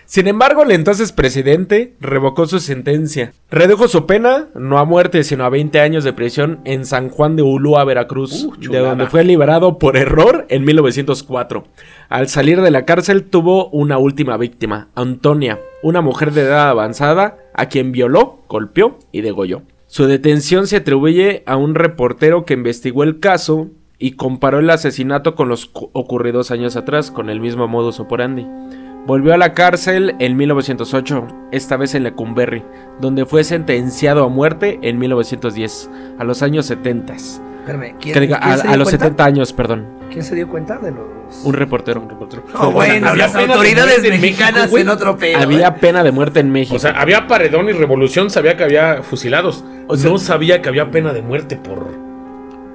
Sin 0.06 0.28
embargo, 0.28 0.62
el 0.62 0.70
entonces 0.70 1.10
presidente 1.10 1.94
revocó 2.00 2.46
su 2.46 2.60
sentencia. 2.60 3.32
Redujo 3.50 3.88
su 3.88 4.06
pena, 4.06 4.46
no 4.54 4.78
a 4.78 4.84
muerte, 4.84 5.24
sino 5.24 5.44
a 5.44 5.48
20 5.48 5.80
años 5.80 6.04
de 6.04 6.12
prisión 6.12 6.60
en 6.64 6.86
San 6.86 7.08
Juan 7.10 7.34
de 7.34 7.42
Ulúa, 7.42 7.82
Veracruz, 7.84 8.44
Uh, 8.44 8.70
de 8.70 8.78
donde 8.78 9.06
fue 9.06 9.24
liberado 9.24 9.78
por 9.78 9.96
error 9.96 10.46
en 10.48 10.64
1904. 10.64 11.64
Al 12.08 12.28
salir 12.28 12.60
de 12.62 12.70
la 12.70 12.84
cárcel 12.84 13.24
tuvo 13.24 13.68
una 13.70 13.98
última 13.98 14.36
víctima, 14.36 14.88
Antonia, 14.94 15.58
una 15.82 16.00
mujer 16.02 16.32
de 16.32 16.42
edad 16.42 16.70
avanzada, 16.70 17.36
a 17.52 17.66
quien 17.66 17.90
violó, 17.90 18.38
golpeó 18.48 18.98
y 19.10 19.22
degolló. 19.22 19.62
Su 19.88 20.06
detención 20.06 20.66
se 20.68 20.76
atribuye 20.76 21.42
a 21.46 21.56
un 21.56 21.74
reportero 21.74 22.44
que 22.44 22.54
investigó 22.54 23.02
el 23.02 23.18
caso 23.18 23.68
y 23.98 24.12
comparó 24.12 24.58
el 24.60 24.70
asesinato 24.70 25.34
con 25.34 25.48
los 25.48 25.66
cu- 25.66 25.90
ocurridos 25.94 26.50
años 26.50 26.76
atrás, 26.76 27.10
con 27.10 27.28
el 27.30 27.40
mismo 27.40 27.66
modus 27.66 27.98
operandi. 27.98 28.46
Volvió 29.06 29.32
a 29.34 29.36
la 29.36 29.54
cárcel 29.54 30.16
en 30.18 30.36
1908, 30.36 31.28
esta 31.52 31.76
vez 31.76 31.94
en 31.94 32.02
Lecumberri, 32.02 32.64
donde 33.00 33.24
fue 33.24 33.44
sentenciado 33.44 34.24
a 34.24 34.28
muerte 34.28 34.80
en 34.82 34.98
1910, 34.98 35.90
a 36.18 36.24
los 36.24 36.42
años 36.42 36.66
70. 36.66 37.14
Espérame, 37.14 37.94
¿quién, 38.00 38.14
Que 38.14 38.26
quién 38.26 38.34
a, 38.34 38.52
a 38.54 38.76
los 38.76 38.88
cuenta? 38.88 39.04
70 39.04 39.24
años, 39.24 39.52
perdón. 39.52 39.86
¿Quién 40.10 40.24
se 40.24 40.34
dio 40.34 40.48
cuenta 40.48 40.78
de 40.78 40.90
los.? 40.90 41.44
Un 41.44 41.54
reportero. 41.54 42.06
No, 42.54 42.72
bueno, 42.72 43.08
Había 43.08 43.24
las 43.24 43.32
pena 43.32 43.46
de 43.46 43.52
autoridades 43.52 43.92
muerte 43.98 44.14
en 44.14 44.20
mexicanas 44.20 44.62
México, 44.62 44.78
en 44.78 44.88
otro 44.88 45.16
pedo. 45.16 45.38
Había 45.38 45.68
¿eh? 45.68 45.74
pena 45.80 46.02
de 46.02 46.12
muerte 46.12 46.40
en 46.40 46.50
México. 46.50 46.76
O 46.76 46.78
sea, 46.78 46.92
había 46.92 47.26
paredón 47.26 47.68
y 47.68 47.72
revolución, 47.72 48.30
sabía 48.30 48.56
que 48.56 48.64
había 48.64 49.02
fusilados. 49.02 49.64
O 49.88 49.96
sea- 49.96 50.10
no 50.10 50.18
sabía 50.18 50.62
que 50.62 50.68
había 50.68 50.90
pena 50.90 51.12
de 51.12 51.22
muerte 51.22 51.56
por, 51.56 51.92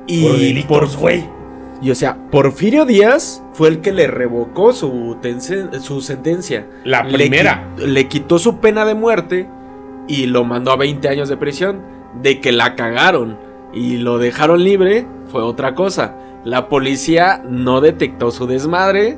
y 0.08 0.24
por 0.24 0.38
delitos, 0.38 0.98
güey. 0.98 1.41
Y 1.82 1.90
o 1.92 1.96
sea, 1.96 2.16
Porfirio 2.30 2.86
Díaz 2.86 3.44
fue 3.54 3.68
el 3.70 3.82
que 3.82 3.92
le 3.92 4.06
revocó 4.08 4.72
su, 4.72 5.18
sentencia. 6.02 6.68
La 6.84 7.04
Le 7.04 7.14
primera. 7.14 7.68
qui- 7.76 7.86
Le, 7.88 8.08
quitó 8.08 8.38
su 8.38 8.60
pena 8.60 8.86
de 8.86 8.94
muerte 8.94 9.50
y 10.08 10.28
lo 10.28 10.44
mandó 10.44 10.72
a 10.72 10.76
20 10.78 11.10
años 11.10 11.28
de 11.30 11.38
prisión. 11.38 11.82
De 12.22 12.40
que 12.40 12.52
la 12.52 12.76
cagaron 12.76 13.38
y 13.74 13.98
lo 13.98 14.18
dejaron 14.20 14.64
libre 14.64 15.08
fue 15.28 15.42
otra 15.42 15.74
cosa. 15.76 16.16
La 16.44 16.70
policía 16.70 17.42
no 17.48 17.82
detectó 17.82 18.30
su 18.32 18.46
desmadre. 18.48 19.18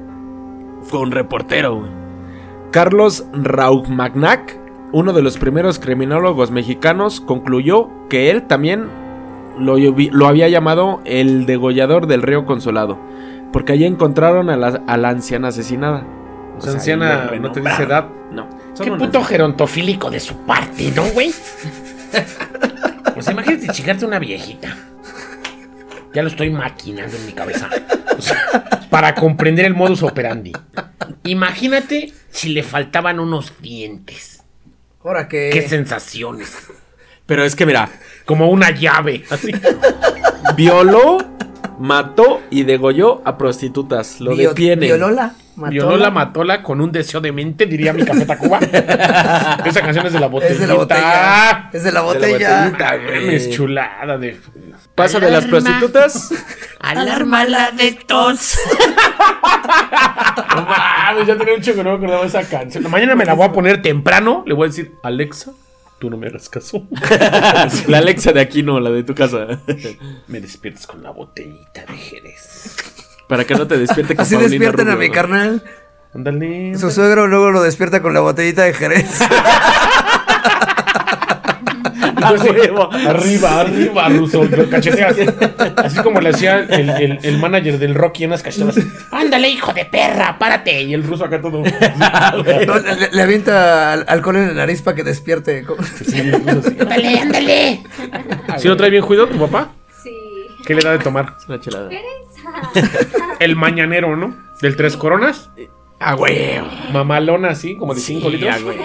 Fue 0.84 1.00
un 1.00 1.12
reportero, 1.12 1.76
güey. 1.76 1.92
Carlos 2.72 3.26
Raugmagnac, 3.34 4.58
uno 4.92 5.12
de 5.14 5.22
los 5.22 5.38
primeros 5.38 5.80
criminólogos 5.80 6.52
mexicanos, 6.52 7.20
concluyó 7.22 7.90
que 8.10 8.30
él 8.30 8.44
también 8.44 8.88
lo, 9.58 9.78
lo 9.78 10.28
había 10.28 10.50
llamado 10.50 11.02
el 11.06 11.46
degollador 11.46 12.08
del 12.08 12.22
río 12.22 12.46
Consolado, 12.46 13.00
porque 13.52 13.74
allí 13.74 13.86
encontraron 13.86 14.50
a 14.50 14.58
la, 14.58 14.82
a 14.88 14.98
la 14.98 15.10
anciana 15.10 15.50
asesinada. 15.50 16.06
O 16.58 16.62
sea, 16.62 16.74
anciana 16.74 17.32
no 17.40 17.52
te 17.52 17.62
dice 17.62 17.84
edad. 17.84 18.08
No. 18.32 18.48
Qué 18.82 18.92
puto 18.92 19.24
gerontofílico 19.24 20.10
de 20.10 20.20
su 20.20 20.38
parte, 20.46 20.92
¿no, 20.96 21.04
güey? 21.06 21.34
Pues 23.14 23.30
imagínate 23.30 23.68
chingarte 23.68 24.06
una 24.06 24.18
viejita. 24.18 24.76
Ya 26.14 26.24
lo 26.24 26.30
estoy 26.30 26.50
maquinando 26.50 27.16
en 27.16 27.26
mi 27.28 27.32
cabeza. 27.32 27.70
O 28.18 28.22
sea, 28.22 28.88
para 28.90 29.14
comprender 29.14 29.66
el 29.66 29.76
modus 29.76 30.02
operandi. 30.02 30.52
Imagínate 31.24 32.12
si 32.30 32.50
le 32.50 32.64
faltaban 32.64 33.20
unos 33.20 33.54
dientes. 33.62 34.44
Ahora 35.04 35.28
que. 35.28 35.50
Qué 35.52 35.68
sensaciones. 35.68 36.68
Pero 37.26 37.44
es 37.44 37.56
que 37.56 37.66
mira, 37.66 37.90
Como 38.26 38.50
una 38.50 38.72
llave. 38.72 39.24
Así. 39.30 39.52
violó, 40.56 41.18
mató 41.80 42.42
y 42.50 42.64
degolló 42.64 43.22
a 43.26 43.38
prostitutas. 43.38 44.20
Lo 44.22 44.36
Bio- 44.36 44.50
detienen. 44.50 44.80
Violola. 44.90 45.34
Matóla. 45.56 45.70
Violola 45.70 46.10
Matola 46.10 46.64
con 46.64 46.82
un 46.82 46.92
deseo 46.92 47.22
de 47.22 47.32
mente, 47.32 47.68
diría 47.68 47.94
mi 47.94 48.04
Café 48.04 48.26
Tacuba. 48.26 48.58
Esa 49.66 49.82
canción 49.82 50.08
es 50.08 50.14
de 50.14 50.20
la 50.20 50.26
botellita. 50.26 50.54
Es 50.56 50.60
de 50.62 50.68
la 50.68 50.74
botella. 50.74 51.70
Es 51.72 51.84
de 51.84 51.92
la 51.92 52.02
botella. 52.02 52.64
botellita, 52.72 52.96
güey. 52.98 53.36
Es 53.36 53.50
chulada 53.52 54.18
de... 54.18 54.40
Pasa 54.96 55.20
de 55.20 55.30
las 55.30 55.46
prostitutas. 55.46 56.32
Alármala 56.80 57.70
de 57.72 57.92
tos. 57.92 58.58
No 60.56 60.62
mames, 60.66 61.28
ya 61.28 61.36
tenía 61.38 61.56
un 61.56 61.62
chico 61.62 61.78
que 61.78 61.84
no 61.84 61.92
me 61.92 61.96
acordaba 61.98 62.22
de 62.22 62.28
esa 62.28 62.44
canción. 62.48 62.90
Mañana 62.90 63.16
me 63.16 63.26
la 63.26 63.34
voy 63.34 63.48
a 63.48 63.52
poner 63.52 63.82
temprano. 63.82 64.44
Le 64.46 64.54
voy 64.54 64.66
a 64.66 64.70
decir, 64.70 64.92
Alexa, 65.04 65.52
tú 66.04 66.10
no 66.10 66.18
me 66.18 66.28
hagas 66.28 66.50
caso. 66.50 66.86
la 67.88 68.00
Alexa 68.00 68.34
de 68.34 68.42
aquí 68.42 68.62
no, 68.62 68.78
la 68.82 68.90
de 68.90 69.04
tu 69.04 69.16
casa. 69.16 69.62
me 70.28 70.42
despiertas 70.42 70.86
con 70.86 71.02
la 71.02 71.12
botellita 71.12 71.86
de 71.86 71.96
Jerez. 71.96 72.76
Para 73.30 73.46
que 73.46 73.56
no 73.56 73.66
te 73.66 73.78
despierte 73.78 74.14
con 74.14 74.24
Así 74.24 74.36
Paulina 74.36 74.50
despierten 74.52 74.90
a 74.90 74.96
Rubio. 74.96 75.08
mi 75.08 75.16
carnal. 75.16 75.64
Ándale. 76.14 76.78
Su 76.78 76.92
suegro 76.92 77.28
luego 77.28 77.52
lo 77.52 77.64
despierta 77.64 78.02
con 78.02 78.14
la 78.14 78.20
botellita 78.20 78.64
de 78.64 78.74
Jerez. 78.74 79.22
Arriba, 82.24 83.60
arriba, 83.62 84.10
Ruso. 84.10 84.44
Lo 84.46 84.70
cacheteas. 84.70 85.16
Así 85.78 86.00
como 86.02 86.20
le 86.22 86.30
hacía 86.30 86.60
el, 86.60 86.90
el- 86.90 87.20
el 87.24 87.38
manager 87.40 87.78
del 87.80 87.96
Rocky 87.96 88.24
en 88.24 88.32
las 88.32 88.42
cachetadas. 88.44 88.78
Ándale, 89.12 89.50
hijo 89.50 89.74
de 89.74 89.86
perra, 89.86 90.38
párate. 90.40 90.82
Y 90.84 90.94
el 90.94 91.04
ruso 91.04 91.26
acá 91.26 91.42
todo. 91.42 91.64
No, 91.64 92.80
le, 92.80 93.12
le 93.12 93.22
avienta 93.22 93.94
al- 93.94 94.06
alcohol 94.08 94.38
en 94.38 94.48
la 94.48 94.54
nariz 94.54 94.82
para 94.82 94.96
que 94.96 95.04
despierte. 95.04 95.66
Sí, 96.06 96.32
Ándale, 96.80 97.20
ándale. 97.20 97.84
¿Sí 98.58 98.68
lo 98.68 98.78
trae 98.78 98.90
bien 98.90 99.04
cuidado 99.04 99.28
tu 99.28 99.38
papá? 99.40 99.70
Sí. 100.04 100.12
¿Qué 100.66 100.76
le 100.76 100.82
da 100.82 100.92
de 100.92 101.00
tomar? 101.00 101.36
Una 101.48 101.60
chelada. 101.60 101.90
El 103.40 103.56
mañanero, 103.56 104.16
¿no? 104.16 104.36
Del 104.62 104.76
tres 104.76 104.96
coronas. 104.98 105.50
Ah, 106.06 106.16
güey. 106.16 106.60
Mamalona 106.92 107.50
así, 107.52 107.76
como 107.78 107.94
de 107.94 108.02
5 108.02 108.30
Sí, 108.30 108.36
litros. 108.38 108.56
ah, 108.56 108.60
güey. 108.64 108.78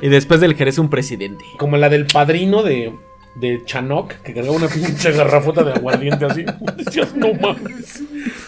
Y 0.00 0.08
después 0.08 0.40
del 0.40 0.54
Jerez 0.54 0.78
un 0.78 0.88
presidente. 0.90 1.44
Como 1.58 1.76
la 1.76 1.88
del 1.88 2.06
padrino 2.06 2.62
de, 2.62 2.92
de 3.34 3.62
Chanoc, 3.64 4.12
que 4.22 4.32
cargaba 4.34 4.56
una 4.56 4.68
pinche 4.68 5.12
garrafota 5.12 5.62
de 5.62 5.72
aguardiente 5.72 6.24
así. 6.24 6.44
Decías, 6.76 7.14
no 7.14 7.34
mames. 7.34 8.02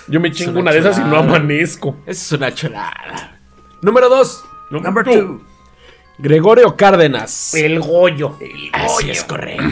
Yo 0.08 0.20
me 0.20 0.30
chingo 0.32 0.52
una 0.52 0.60
una 0.60 0.72
de 0.72 0.78
esas 0.78 0.98
y 0.98 1.00
no 1.00 1.06
chulada. 1.08 1.24
amanezco. 1.28 1.96
Esa 2.06 2.10
es 2.24 2.32
una 2.32 2.54
chelada. 2.54 3.38
Número 3.82 4.08
2. 4.08 4.44
No, 4.70 4.80
Number 4.80 5.04
tú. 5.04 5.12
two. 5.12 5.40
Gregorio 6.18 6.76
Cárdenas. 6.76 7.54
El 7.54 7.80
Goyo. 7.80 8.38
Así 8.72 9.10
es 9.10 9.22
correcto. 9.24 9.64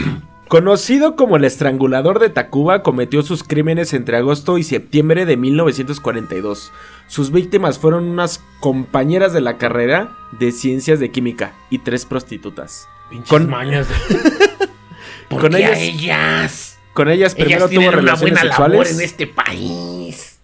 Conocido 0.54 1.16
como 1.16 1.34
el 1.37 1.42
estrangulador 1.42 2.20
de 2.20 2.30
Tacuba, 2.30 2.84
cometió 2.84 3.25
sus 3.25 3.42
crímenes 3.42 3.92
entre 3.92 4.18
agosto 4.18 4.56
y 4.56 4.62
septiembre 4.62 5.26
de 5.26 5.37
1942. 5.37 6.70
Sus 7.08 7.32
víctimas 7.32 7.80
fueron 7.80 8.04
unas 8.04 8.40
compañeras 8.61 9.32
de 9.32 9.40
la 9.40 9.58
carrera 9.58 10.16
de 10.30 10.52
ciencias 10.52 11.00
de 11.00 11.11
química 11.11 11.54
y 11.70 11.78
tres 11.78 12.04
prostitutas. 12.04 12.87
Pinches 13.11 13.28
Con- 13.30 13.50
mañas. 13.50 13.88
De... 13.88 13.94
¿Por 15.28 15.40
Con 15.40 15.50
qué 15.50 15.56
a 15.64 15.73
ellas- 15.73 15.78
ellas? 15.80 16.78
Con 16.92 17.08
ellas 17.08 17.34
primero 17.34 17.56
ellas 17.66 17.70
tuvo 17.73 17.88
una 17.88 17.96
relaciones 17.96 18.20
buena 18.20 18.44
labor 18.44 18.87
sexuales. 18.87 18.94
en 18.96 19.04
este 19.04 19.26
país. 19.26 20.38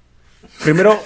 Primero, 0.65 0.99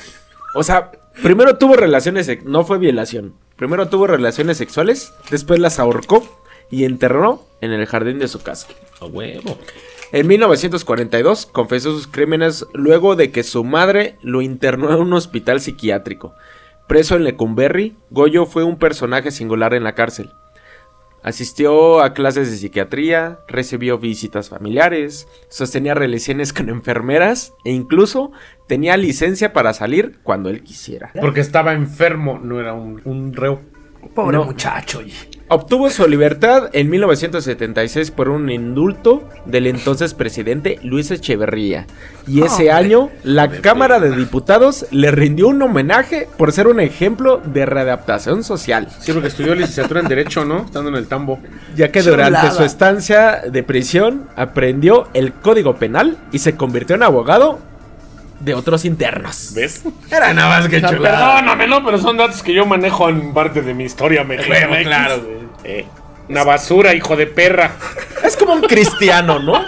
o 0.54 0.62
sea, 0.62 0.92
primero 1.22 1.58
tuvo 1.58 1.76
relaciones, 1.76 2.26
no 2.46 2.64
fue 2.64 2.78
violación. 2.78 3.34
Primero 3.56 3.86
tuvo 3.90 4.06
relaciones 4.06 4.56
sexuales, 4.56 5.12
después 5.30 5.60
las 5.60 5.78
ahorcó 5.78 6.42
y 6.70 6.84
enterró 6.84 7.44
en 7.60 7.72
el 7.72 7.86
jardín 7.86 8.18
de 8.18 8.28
su 8.28 8.42
casa. 8.42 8.68
A 9.00 9.06
huevo. 9.06 9.58
En 10.12 10.26
1942 10.26 11.46
confesó 11.46 11.92
sus 11.92 12.06
crímenes 12.06 12.66
luego 12.72 13.16
de 13.16 13.30
que 13.30 13.42
su 13.42 13.64
madre 13.64 14.16
lo 14.22 14.42
internó 14.42 14.92
en 14.94 15.00
un 15.00 15.12
hospital 15.12 15.60
psiquiátrico. 15.60 16.34
Preso 16.86 17.16
en 17.16 17.24
Lecumberri, 17.24 17.96
Goyo 18.10 18.46
fue 18.46 18.62
un 18.62 18.78
personaje 18.78 19.30
singular 19.30 19.74
en 19.74 19.84
la 19.84 19.94
cárcel. 19.94 20.30
Asistió 21.24 22.00
a 22.02 22.12
clases 22.12 22.50
de 22.50 22.58
psiquiatría, 22.58 23.40
recibió 23.48 23.96
visitas 23.96 24.50
familiares, 24.50 25.26
sostenía 25.48 25.94
relaciones 25.94 26.52
con 26.52 26.68
enfermeras 26.68 27.54
e 27.64 27.72
incluso 27.72 28.30
tenía 28.68 28.98
licencia 28.98 29.54
para 29.54 29.72
salir 29.72 30.18
cuando 30.22 30.50
él 30.50 30.62
quisiera. 30.62 31.12
Porque 31.18 31.40
estaba 31.40 31.72
enfermo, 31.72 32.38
no 32.38 32.60
era 32.60 32.74
un, 32.74 33.00
un 33.06 33.32
reo. 33.32 33.62
Pobre 34.14 34.36
No. 34.38 34.44
muchacho, 34.44 34.98
oye. 34.98 35.12
Obtuvo 35.48 35.90
su 35.90 36.08
libertad 36.08 36.70
en 36.72 36.88
1976 36.88 38.10
por 38.10 38.30
un 38.30 38.50
indulto 38.50 39.28
del 39.44 39.66
entonces 39.66 40.14
presidente 40.14 40.78
Luis 40.82 41.10
Echeverría. 41.10 41.86
Y 42.26 42.42
ese 42.42 42.72
año, 42.72 43.10
la 43.24 43.48
Cámara 43.60 44.00
de 44.00 44.16
Diputados 44.16 44.86
le 44.90 45.10
rindió 45.10 45.48
un 45.48 45.60
homenaje 45.60 46.26
por 46.38 46.50
ser 46.52 46.66
un 46.66 46.80
ejemplo 46.80 47.42
de 47.44 47.66
readaptación 47.66 48.42
social. 48.42 48.88
Sí, 49.00 49.12
porque 49.12 49.28
estudió 49.28 49.54
licenciatura 49.54 50.00
en 50.00 50.08
Derecho, 50.08 50.46
¿no? 50.46 50.64
Estando 50.64 50.88
en 50.88 50.96
el 50.96 51.06
tambo. 51.08 51.38
Ya 51.76 51.92
que 51.92 52.00
Chulada. 52.02 52.28
durante 52.30 52.50
su 52.56 52.64
estancia 52.64 53.42
de 53.46 53.62
prisión 53.62 54.26
aprendió 54.36 55.08
el 55.12 55.34
código 55.34 55.76
penal 55.76 56.16
y 56.32 56.38
se 56.38 56.56
convirtió 56.56 56.96
en 56.96 57.02
abogado 57.02 57.58
de 58.40 58.54
otros 58.54 58.84
internos. 58.84 59.52
¿Ves? 59.54 59.82
Era 60.10 60.32
nada 60.34 60.48
más 60.60 60.68
que 60.68 60.76
O 60.76 60.80
sea, 60.80 60.90
chulada. 60.90 61.34
perdóname, 61.36 61.66
¿no? 61.66 61.84
Pero 61.84 61.98
son 61.98 62.16
datos 62.16 62.42
que 62.42 62.52
yo 62.52 62.66
manejo 62.66 63.08
en 63.08 63.32
parte 63.32 63.62
de 63.62 63.74
mi 63.74 63.84
historia 63.84 64.24
mexicana. 64.24 64.68
Bueno, 64.68 64.84
claro, 64.84 65.22
güey. 65.22 65.34
Eh, 65.64 65.86
una 66.28 66.44
basura, 66.44 66.94
hijo 66.94 67.16
de 67.16 67.26
perra. 67.26 67.72
Es 68.24 68.36
como 68.36 68.54
un 68.54 68.62
cristiano, 68.62 69.38
¿no? 69.38 69.62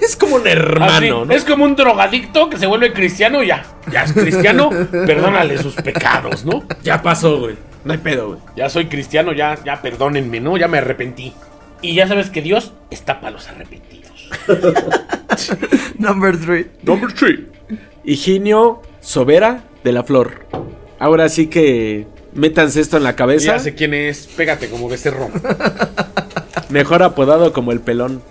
Es 0.00 0.16
como 0.16 0.36
un 0.36 0.40
Así, 0.42 0.50
hermano, 0.50 1.24
¿no? 1.26 1.34
Es 1.34 1.44
como 1.44 1.64
un 1.64 1.76
drogadicto 1.76 2.48
que 2.48 2.56
se 2.56 2.66
vuelve 2.66 2.92
cristiano 2.92 3.42
y 3.42 3.48
ya. 3.48 3.64
Ya 3.92 4.04
es 4.04 4.12
cristiano, 4.12 4.70
perdónale 4.70 5.58
sus 5.58 5.74
pecados, 5.74 6.44
¿no? 6.44 6.64
Ya 6.82 7.02
pasó, 7.02 7.38
güey. 7.40 7.56
No 7.84 7.92
hay 7.92 7.98
pedo, 7.98 8.28
güey. 8.28 8.40
Ya 8.56 8.68
soy 8.70 8.86
cristiano, 8.86 9.32
ya, 9.32 9.58
ya 9.64 9.82
perdónenme, 9.82 10.40
¿no? 10.40 10.56
Ya 10.56 10.66
me 10.68 10.78
arrepentí. 10.78 11.34
Y 11.82 11.94
ya 11.94 12.08
sabes 12.08 12.30
que 12.30 12.40
Dios 12.42 12.72
está 12.90 13.20
para 13.20 13.32
los 13.32 13.48
arrepentidos. 13.48 14.30
Number 15.98 16.36
three. 16.38 16.66
Number 16.82 17.12
three. 17.12 17.46
Higinio 18.08 18.80
Sobera 19.00 19.64
de 19.84 19.92
la 19.92 20.02
Flor. 20.02 20.46
Ahora 20.98 21.28
sí 21.28 21.48
que 21.48 22.06
métanse 22.32 22.80
esto 22.80 22.96
en 22.96 23.04
la 23.04 23.14
cabeza. 23.14 23.52
Ya 23.52 23.58
sé 23.58 23.74
quién 23.74 23.92
es. 23.92 24.26
Pégate 24.34 24.70
como 24.70 24.88
becerro. 24.88 25.28
Mejor 26.70 27.02
apodado 27.02 27.52
como 27.52 27.70
el 27.70 27.80
pelón. 27.80 28.22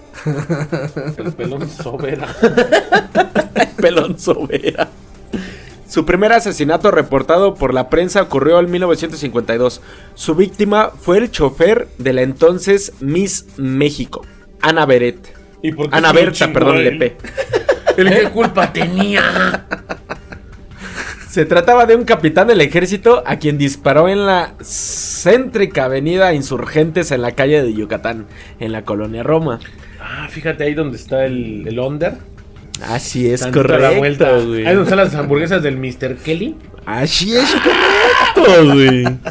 El 1.17 1.31
pelón 1.33 1.69
sobera. 1.69 2.27
Pelón 3.77 4.17
Sobera. 4.17 4.89
Su 5.87 6.05
primer 6.05 6.33
asesinato 6.33 6.89
reportado 6.89 7.53
por 7.53 7.75
la 7.75 7.91
prensa 7.91 8.23
ocurrió 8.23 8.59
en 8.59 8.71
1952. 8.71 9.81
Su 10.15 10.33
víctima 10.33 10.91
fue 10.99 11.19
el 11.19 11.29
chofer 11.29 11.87
de 11.99 12.13
la 12.13 12.23
entonces 12.23 12.93
Miss 12.99 13.45
México, 13.57 14.25
Ana 14.59 14.87
Beret. 14.87 15.37
¿Y 15.61 15.71
por 15.71 15.89
qué 15.89 15.95
Ana 15.95 16.11
Berta, 16.13 16.51
perdón, 16.53 16.77
él? 16.77 16.99
Lepe. 16.99 17.17
¿El 17.97 18.09
qué 18.09 18.23
culpa 18.29 18.71
tenía? 18.71 19.65
Se 21.29 21.45
trataba 21.45 21.85
de 21.85 21.95
un 21.95 22.03
capitán 22.03 22.47
del 22.47 22.61
ejército 22.61 23.21
a 23.25 23.37
quien 23.37 23.57
disparó 23.57 24.07
en 24.09 24.25
la 24.25 24.53
céntrica 24.61 25.85
avenida 25.85 26.33
Insurgentes 26.33 27.11
en 27.11 27.21
la 27.21 27.31
calle 27.33 27.61
de 27.61 27.73
Yucatán, 27.73 28.25
en 28.59 28.71
la 28.71 28.83
colonia 28.83 29.23
Roma. 29.23 29.59
Ah, 30.01 30.27
fíjate 30.29 30.63
ahí 30.63 30.73
donde 30.73 30.97
está 30.97 31.25
el, 31.25 31.67
el 31.67 31.79
under. 31.79 32.13
Así 32.87 33.29
es 33.29 33.41
Tantito 33.41 33.63
correcto, 33.63 33.91
la 33.91 33.97
vuelta. 33.97 34.31
güey. 34.37 34.65
Ahí 34.65 34.73
donde 34.75 34.83
están 34.83 34.97
las 34.99 35.15
hamburguesas 35.15 35.61
del 35.63 35.77
Mr. 35.77 36.15
Kelly. 36.17 36.55
Así 36.85 37.35
es 37.35 37.51
correcto, 37.51 37.77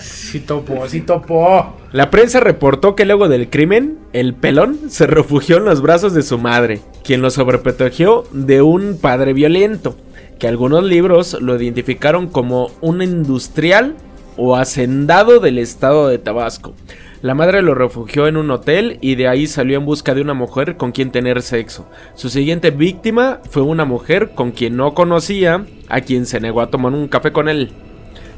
Sí 0.01 0.41
topo, 0.41 0.89
sí 0.89 1.01
topo. 1.01 1.77
La 1.93 2.11
prensa 2.11 2.41
reportó 2.41 2.95
que 2.95 3.05
luego 3.05 3.29
del 3.29 3.49
crimen, 3.49 3.99
el 4.13 4.35
pelón 4.35 4.79
se 4.89 5.07
refugió 5.07 5.57
en 5.59 5.65
los 5.65 5.81
brazos 5.81 6.13
de 6.13 6.23
su 6.23 6.39
madre, 6.39 6.81
quien 7.05 7.23
lo 7.23 7.31
sobreprotegió 7.31 8.25
de 8.33 8.63
un 8.63 8.99
padre 9.01 9.33
violento, 9.33 9.97
que 10.39 10.49
algunos 10.49 10.85
libros 10.85 11.39
lo 11.41 11.57
identificaron 11.57 12.29
como 12.29 12.71
un 12.81 13.03
industrial 13.03 13.97
o 14.37 14.57
hacendado 14.57 15.41
del 15.41 15.59
estado 15.59 16.09
de 16.09 16.19
Tabasco. 16.19 16.75
La 17.23 17.35
madre 17.35 17.63
lo 17.63 17.75
refugió 17.75 18.27
en 18.27 18.37
un 18.37 18.51
hotel 18.51 18.99
y 19.01 19.15
de 19.15 19.27
ahí 19.27 19.47
salió 19.47 19.79
en 19.79 19.87
busca 19.87 20.15
de 20.15 20.21
una 20.21 20.35
mujer 20.35 20.77
con 20.77 20.93
quien 20.93 21.11
tener 21.11 21.41
sexo. 21.41 21.89
Su 22.15 22.29
siguiente 22.29 22.71
víctima 22.71 23.41
fue 23.51 23.63
una 23.63 23.85
mujer 23.85 24.31
con 24.35 24.53
quien 24.53 24.77
no 24.77 24.93
conocía, 24.93 25.65
a 25.89 26.03
quien 26.03 26.27
se 26.27 26.41
negó 26.41 26.61
a 26.61 26.71
tomar 26.71 26.93
un 26.93 27.09
café 27.09 27.33
con 27.33 27.49
él. 27.49 27.73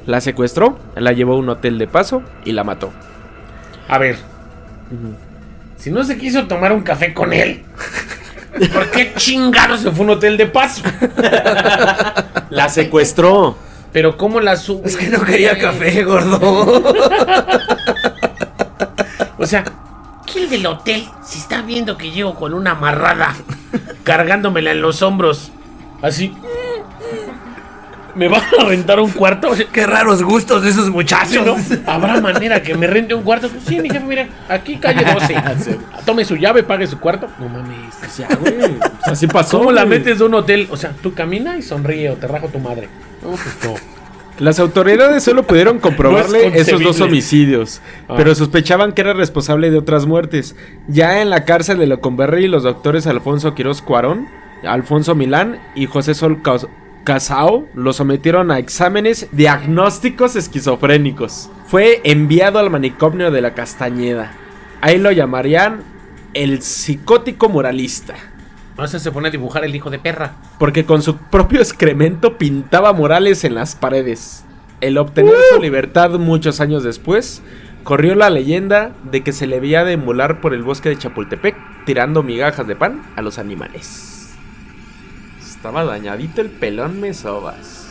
La 0.09 0.23
secuestró, 0.23 0.79
la 0.97 1.12
llevó 1.12 1.35
a 1.35 1.37
un 1.37 1.51
hotel 1.51 1.77
de 1.77 1.87
paso 1.87 2.23
y 2.42 2.53
la 2.53 2.64
mató. 2.64 2.90
A 3.88 3.99
ver. 3.99 4.16
Si 5.77 5.90
no 5.90 6.03
se 6.03 6.16
quiso 6.16 6.47
tomar 6.47 6.73
un 6.73 6.81
café 6.81 7.12
con 7.12 7.35
él, 7.35 7.62
¿por 8.73 8.90
qué 8.90 9.12
chingado 9.16 9.77
se 9.77 9.90
fue 9.90 10.01
a 10.01 10.03
un 10.05 10.11
hotel 10.16 10.38
de 10.38 10.47
paso? 10.47 10.83
La 12.49 12.71
secuestró. 12.71 13.59
Pero 13.92 14.16
¿cómo 14.16 14.40
la 14.40 14.57
sube? 14.57 14.88
Es 14.88 14.97
que 14.97 15.09
no 15.09 15.23
quería 15.23 15.59
café, 15.59 16.03
gordo. 16.05 16.94
O 19.37 19.44
sea, 19.44 19.62
¿qué 20.27 20.44
el 20.44 20.49
del 20.49 20.66
hotel 20.66 21.05
si 21.23 21.38
está 21.38 21.61
viendo 21.61 21.99
que 21.99 22.11
llego 22.11 22.35
con 22.35 22.55
una 22.55 22.71
amarrada 22.71 23.35
cargándomela 24.05 24.71
en 24.71 24.81
los 24.81 25.03
hombros? 25.03 25.53
Así. 26.01 26.35
¿Me 28.19 28.27
van 28.27 28.43
a 28.59 28.65
rentar 28.65 28.99
un 28.99 29.11
cuarto? 29.11 29.51
Qué 29.73 29.87
raros 29.87 30.23
gustos 30.25 30.63
de 30.65 30.71
esos 30.71 30.87
¿sí, 30.87 30.91
muchachos. 30.91 31.47
no? 31.47 31.57
¿Habrá 31.87 32.21
manera 32.21 32.61
que 32.63 32.75
me 32.75 32.89
rente 32.89 33.15
un 33.15 33.23
cuarto? 33.23 33.49
Pues 33.49 33.63
sí, 33.65 33.79
mi 33.81 33.89
jefe, 33.89 34.05
mira, 34.05 34.29
aquí 34.49 34.77
calle 34.77 35.05
12. 35.15 35.79
Tome 36.05 36.25
su 36.25 36.35
llave, 36.37 36.65
pague 36.65 36.87
su 36.89 36.99
cuarto. 36.99 37.29
No 37.39 37.49
mames. 37.49 37.95
Güey. 38.41 38.77
Así 39.05 39.29
pasó. 39.29 39.59
¿Cómo 39.59 39.71
la 39.71 39.87
metes 39.87 40.19
de 40.19 40.25
un 40.25 40.35
hotel? 40.35 40.67
O 40.71 40.77
sea, 40.77 40.93
tú 41.01 41.15
camina 41.15 41.57
y 41.57 41.63
sonríe 41.63 42.11
o 42.11 42.15
te 42.17 42.27
rajo 42.27 42.49
tu 42.49 42.59
madre. 42.59 42.89
No, 43.23 43.31
pues 43.31 43.57
no. 43.65 43.75
Las 44.39 44.59
autoridades 44.61 45.23
solo 45.25 45.43
pudieron 45.45 45.79
comprobarle 45.81 46.49
No 46.51 46.55
es 46.57 46.69
esos 46.69 46.81
dos 46.83 47.01
homicidios, 47.01 47.81
Ah. 48.09 48.15
pero 48.17 48.35
sospechaban 48.35 48.93
que 48.93 49.01
era 49.03 49.13
responsable 49.13 49.71
de 49.71 49.79
otras 49.79 50.07
muertes. 50.07 50.57
Ya 50.89 51.23
en 51.23 51.31
la 51.31 51.45
cárcel 51.45 51.79
de 51.79 51.87
Lecumberri, 51.87 52.49
los 52.49 52.63
doctores 52.65 53.07
Alfonso 53.07 53.55
Quiroz 53.55 53.83
Cuarón, 53.83 54.27
Alfonso 54.65 55.15
Milán 55.15 55.61
y 55.75 55.87
José 55.87 56.15
Sol 56.15 56.43
Casao 57.09 57.66
lo 57.73 57.94
sometieron 57.94 58.51
a 58.51 58.59
exámenes 58.59 59.29
diagnósticos 59.33 60.37
esquizofrénicos. 60.37 61.49
Fue 61.66 62.03
enviado 62.05 62.59
al 62.59 62.68
manicomio 62.68 63.31
de 63.31 63.40
la 63.40 63.55
Castañeda. 63.55 64.35
Ahí 64.83 64.99
lo 64.99 65.11
llamarían 65.11 65.85
el 66.35 66.61
psicótico 66.61 67.49
moralista. 67.49 68.14
O 68.77 68.87
sea, 68.87 69.01
se 69.01 69.11
pone 69.11 69.29
a 69.29 69.31
dibujar 69.31 69.64
el 69.64 69.75
hijo 69.75 69.88
de 69.88 69.99
perra. 69.99 70.35
Porque 70.59 70.85
con 70.85 71.01
su 71.01 71.16
propio 71.16 71.61
excremento 71.61 72.37
pintaba 72.37 72.92
murales 72.92 73.42
en 73.44 73.55
las 73.55 73.75
paredes. 73.75 74.44
El 74.83 74.99
obtener 74.99 75.33
su 75.55 75.62
libertad 75.62 76.11
muchos 76.18 76.61
años 76.61 76.83
después, 76.83 77.40
corrió 77.85 78.16
la 78.16 78.29
leyenda 78.29 78.92
de 79.11 79.23
que 79.23 79.33
se 79.33 79.47
le 79.47 79.61
veía 79.61 79.83
deambular 79.83 80.42
por 80.42 80.53
el 80.53 80.62
bosque 80.62 80.90
de 80.90 80.99
Chapultepec 80.99 81.57
tirando 81.87 82.23
migajas 82.23 82.66
de 82.66 82.77
pan 82.77 83.03
a 83.16 83.23
los 83.23 83.38
animales. 83.38 84.18
Estaba 85.59 85.85
dañadito 85.85 86.40
el 86.40 86.49
pelón 86.51 87.01
me 87.01 87.12
sobas. 87.12 87.88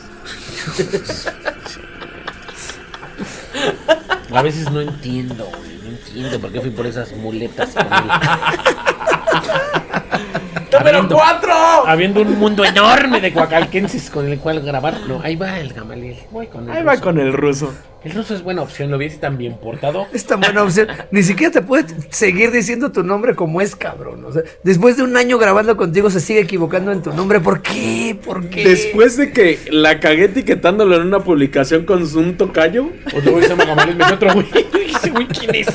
A 4.32 4.42
veces 4.42 4.72
no 4.72 4.80
entiendo, 4.80 5.52
güey. 5.54 5.78
No 5.84 5.90
entiendo 5.90 6.40
por 6.40 6.54
qué 6.54 6.62
fui 6.62 6.70
por 6.70 6.88
esas 6.88 7.12
muletas 7.12 7.74
con 7.74 7.88
él. 7.88 7.92
¡Número 10.72 11.08
4! 11.08 11.54
Habiendo 11.88 12.22
un 12.22 12.38
mundo 12.38 12.66
enorme 12.66 13.22
de 13.22 13.32
cuacalquenses 13.32 14.10
con 14.10 14.28
el 14.28 14.40
cual 14.40 14.62
grabar. 14.62 15.00
No, 15.08 15.22
ahí 15.24 15.36
va 15.36 15.60
el 15.60 15.74
Gamaliel. 15.74 16.18
Voy 16.32 16.48
con 16.48 16.70
el 16.70 16.76
Ahí 16.76 16.84
va 16.84 16.98
con 16.98 17.20
el 17.20 17.34
ruso. 17.34 17.74
El 18.04 18.14
ruso 18.14 18.36
es 18.36 18.44
buena 18.44 18.62
opción, 18.62 18.92
lo 18.92 18.98
vi 18.98 19.08
así 19.08 19.18
tan 19.18 19.38
bien 19.38 19.58
portado. 19.58 20.08
Es 20.14 20.26
tan 20.26 20.40
buena 20.40 20.64
opción. 20.64 20.88
Ni 21.12 21.24
siquiera 21.24 21.52
te 21.52 21.62
puede 21.62 21.86
seguir 22.10 22.52
diciendo 22.52 22.92
tu 22.92 23.04
nombre 23.04 23.36
como 23.36 23.60
es, 23.60 23.76
cabrón. 23.76 24.24
O 24.24 24.32
sea, 24.32 24.44
después 24.64 24.98
de 24.98 25.04
un 25.04 25.18
año 25.18 25.38
grabando 25.38 25.76
contigo 25.76 26.10
se 26.10 26.20
sigue 26.20 26.42
equivocando 26.42 26.92
en 26.92 27.02
tu 27.02 27.12
nombre. 27.12 27.40
¿Por 27.40 27.62
qué? 27.62 28.18
¿Por 28.24 28.50
qué? 28.50 28.64
Después 28.64 29.18
de 29.18 29.32
que 29.32 29.60
la 29.72 30.00
cagué 30.00 30.26
etiquetándolo 30.26 30.96
en 30.96 31.08
una 31.08 31.20
publicación 31.20 31.86
con 31.86 32.04
un 32.04 32.38
tocayo, 32.38 32.90
Otro 33.14 33.32
güey 33.32 33.44
se 33.44 33.50
llama 33.50 33.66
Gamaliel, 33.66 33.98
me 33.98 34.06
otro 34.06 34.34
güey. 34.34 34.48
Ese 34.96 35.10
güey, 35.10 35.28
¿quién 35.28 35.56
es? 35.56 35.68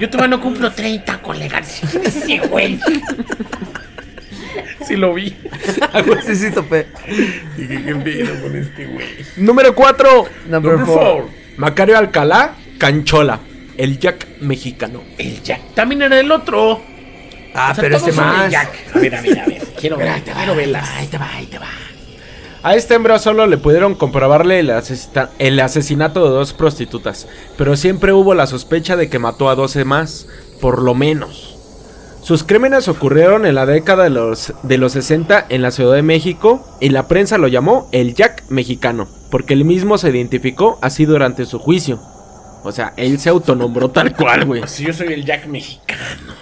Yo 0.00 0.08
todavía 0.08 0.36
no 0.36 0.42
cumplo 0.42 0.72
30, 0.72 1.22
colega. 1.22 1.60
¿Quién 1.90 2.02
es 2.06 2.16
ese 2.16 2.38
güey? 2.48 2.80
Sí 4.86 4.96
lo 4.96 5.14
vi. 5.14 5.36
Sí, 6.26 6.36
sí, 6.36 6.50
topé. 6.50 6.86
Dije, 7.56 7.82
¿qué 7.84 7.94
pedo 7.96 8.42
con 8.42 8.56
este 8.56 8.86
güey? 8.86 9.06
Número 9.36 9.74
4. 9.74 10.24
Number, 10.48 10.72
Number 10.72 10.86
four. 10.86 10.98
four. 11.22 11.28
Macario 11.56 11.98
Alcalá, 11.98 12.54
Canchola. 12.78 13.40
El 13.76 13.98
Jack 13.98 14.26
mexicano. 14.40 15.02
El 15.18 15.42
Jack. 15.42 15.74
También 15.74 16.02
era 16.02 16.18
el 16.20 16.30
otro. 16.30 16.80
Ah, 17.54 17.70
O 17.72 17.74
sea, 17.74 17.82
pero 17.82 17.96
este 17.96 18.12
son 18.12 18.24
el 18.24 18.30
más. 18.30 18.50
Jack. 18.50 18.70
A 18.94 18.98
ver, 18.98 19.14
a 19.14 19.22
ver, 19.22 19.38
a 19.40 19.46
ver. 19.46 19.62
Quiero 19.80 19.96
ver, 19.96 20.22
quiero 20.22 20.54
verlas. 20.54 20.88
Ahí 20.90 21.06
te 21.06 21.16
va, 21.18 21.30
ahí 21.34 21.46
te 21.46 21.58
va. 21.58 21.68
A 22.62 22.74
este 22.76 22.94
hembra 22.94 23.18
solo 23.18 23.46
le 23.46 23.56
pudieron 23.56 23.94
comprobarle 23.94 24.60
el, 24.60 24.70
el 25.38 25.60
asesinato 25.60 26.22
de 26.24 26.30
dos 26.30 26.52
prostitutas, 26.52 27.26
pero 27.56 27.74
siempre 27.76 28.12
hubo 28.12 28.34
la 28.34 28.46
sospecha 28.46 28.96
de 28.96 29.08
que 29.08 29.18
mató 29.18 29.48
a 29.48 29.54
12 29.54 29.86
más, 29.86 30.26
por 30.60 30.82
lo 30.82 30.94
menos. 30.94 31.49
Sus 32.22 32.44
crímenes 32.44 32.86
ocurrieron 32.88 33.46
en 33.46 33.54
la 33.54 33.66
década 33.66 34.04
de 34.04 34.10
los, 34.10 34.52
de 34.62 34.78
los 34.78 34.92
60 34.92 35.46
en 35.48 35.62
la 35.62 35.70
Ciudad 35.70 35.94
de 35.94 36.02
México 36.02 36.64
y 36.80 36.90
la 36.90 37.08
prensa 37.08 37.38
lo 37.38 37.48
llamó 37.48 37.88
el 37.92 38.14
Jack 38.14 38.44
mexicano, 38.50 39.08
porque 39.30 39.54
él 39.54 39.64
mismo 39.64 39.96
se 39.96 40.10
identificó 40.10 40.78
así 40.82 41.06
durante 41.06 41.46
su 41.46 41.58
juicio. 41.58 41.98
O 42.62 42.72
sea, 42.72 42.92
él 42.96 43.18
se 43.18 43.30
autonombró 43.30 43.90
tal 43.90 44.14
cual, 44.14 44.44
güey. 44.44 44.62
Si 44.66 44.84
yo 44.84 44.92
soy 44.92 45.14
el 45.14 45.24
Jack 45.24 45.46
mexicano. 45.46 46.34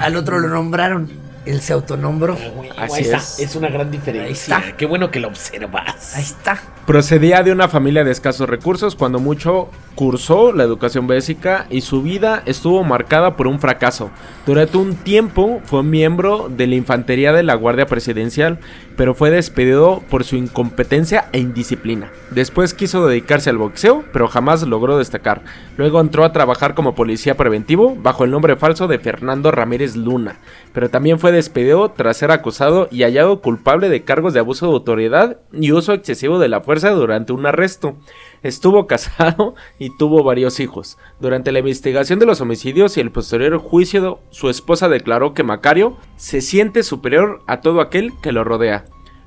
Al 0.00 0.16
otro 0.16 0.38
lo 0.38 0.48
nombraron. 0.48 1.10
Él 1.46 1.60
se 1.60 1.72
autonombró. 1.72 2.36
güey, 2.54 2.70
Así 2.76 2.96
ahí 2.96 3.02
está, 3.02 3.16
es. 3.18 3.38
Es 3.38 3.56
una 3.56 3.68
gran 3.68 3.90
diferencia. 3.90 4.26
Ahí 4.26 4.32
está. 4.62 4.76
Qué 4.76 4.86
bueno 4.86 5.10
que 5.10 5.20
lo 5.20 5.28
observas. 5.28 6.16
Ahí 6.16 6.22
está. 6.22 6.60
Procedía 6.86 7.42
de 7.42 7.52
una 7.52 7.68
familia 7.68 8.04
de 8.04 8.12
escasos 8.12 8.48
recursos 8.48 8.94
cuando 8.94 9.18
mucho 9.18 9.70
cursó 9.96 10.52
la 10.52 10.62
educación 10.62 11.06
básica 11.06 11.66
y 11.70 11.80
su 11.80 12.02
vida 12.02 12.42
estuvo 12.46 12.84
marcada 12.84 13.36
por 13.36 13.48
un 13.48 13.58
fracaso. 13.58 14.10
Durante 14.46 14.76
un 14.76 14.94
tiempo 14.94 15.60
fue 15.64 15.82
miembro 15.82 16.48
de 16.48 16.66
la 16.66 16.74
infantería 16.76 17.32
de 17.32 17.42
la 17.42 17.54
Guardia 17.54 17.86
Presidencial, 17.86 18.58
pero 18.96 19.14
fue 19.14 19.30
despedido 19.30 20.02
por 20.08 20.22
su 20.24 20.36
incompetencia 20.36 21.26
e 21.32 21.38
indisciplina. 21.38 22.10
Después 22.30 22.74
quiso 22.74 23.06
dedicarse 23.06 23.50
al 23.50 23.58
boxeo, 23.58 24.04
pero 24.12 24.28
jamás 24.28 24.62
logró 24.62 24.98
destacar. 24.98 25.42
Luego 25.76 26.00
entró 26.00 26.24
a 26.24 26.32
trabajar 26.32 26.74
como 26.74 26.94
policía 26.94 27.36
preventivo 27.36 27.96
bajo 27.96 28.24
el 28.24 28.30
nombre 28.30 28.56
falso 28.56 28.86
de 28.86 28.98
Fernando 28.98 29.50
Ramírez 29.50 29.96
Luna, 29.96 30.36
pero 30.72 30.88
también 30.88 31.18
fue 31.18 31.32
despedido 31.36 31.90
tras 31.92 32.16
ser 32.16 32.30
acusado 32.30 32.88
y 32.90 33.02
hallado 33.02 33.40
culpable 33.40 33.88
de 33.88 34.02
cargos 34.04 34.34
de 34.34 34.40
abuso 34.40 34.66
de 34.66 34.72
autoridad 34.72 35.38
y 35.52 35.72
uso 35.72 35.92
excesivo 35.92 36.38
de 36.38 36.48
la 36.48 36.60
fuerza 36.60 36.90
durante 36.90 37.32
un 37.32 37.46
arresto. 37.46 37.96
Estuvo 38.42 38.86
casado 38.88 39.54
y 39.78 39.96
tuvo 39.96 40.24
varios 40.24 40.58
hijos. 40.60 40.98
Durante 41.20 41.52
la 41.52 41.60
investigación 41.60 42.18
de 42.18 42.26
los 42.26 42.40
homicidios 42.40 42.96
y 42.96 43.00
el 43.00 43.12
posterior 43.12 43.56
juicio, 43.58 44.20
su 44.30 44.50
esposa 44.50 44.88
declaró 44.88 45.32
que 45.34 45.42
Macario 45.44 45.96
se 46.16 46.40
siente 46.40 46.82
superior 46.82 47.42
a 47.46 47.60
todo 47.60 47.80
aquel 47.80 48.12
que 48.22 48.32
lo 48.32 48.42
rodea. 48.44 48.84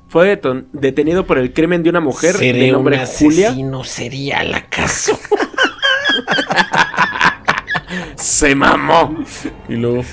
Fue 0.08 0.40
detenido 0.72 1.24
por 1.24 1.38
el 1.38 1.52
crimen 1.52 1.82
de 1.84 1.90
una 1.90 2.00
mujer 2.00 2.36
de 2.36 2.72
nombre 2.72 2.98
un 2.98 3.06
Julia. 3.06 3.48
asesino 3.48 3.84
serial 3.84 4.52
acaso. 4.54 5.16
Se 8.16 8.54
mamó. 8.54 9.16
y 9.68 9.74
luego. 9.76 10.04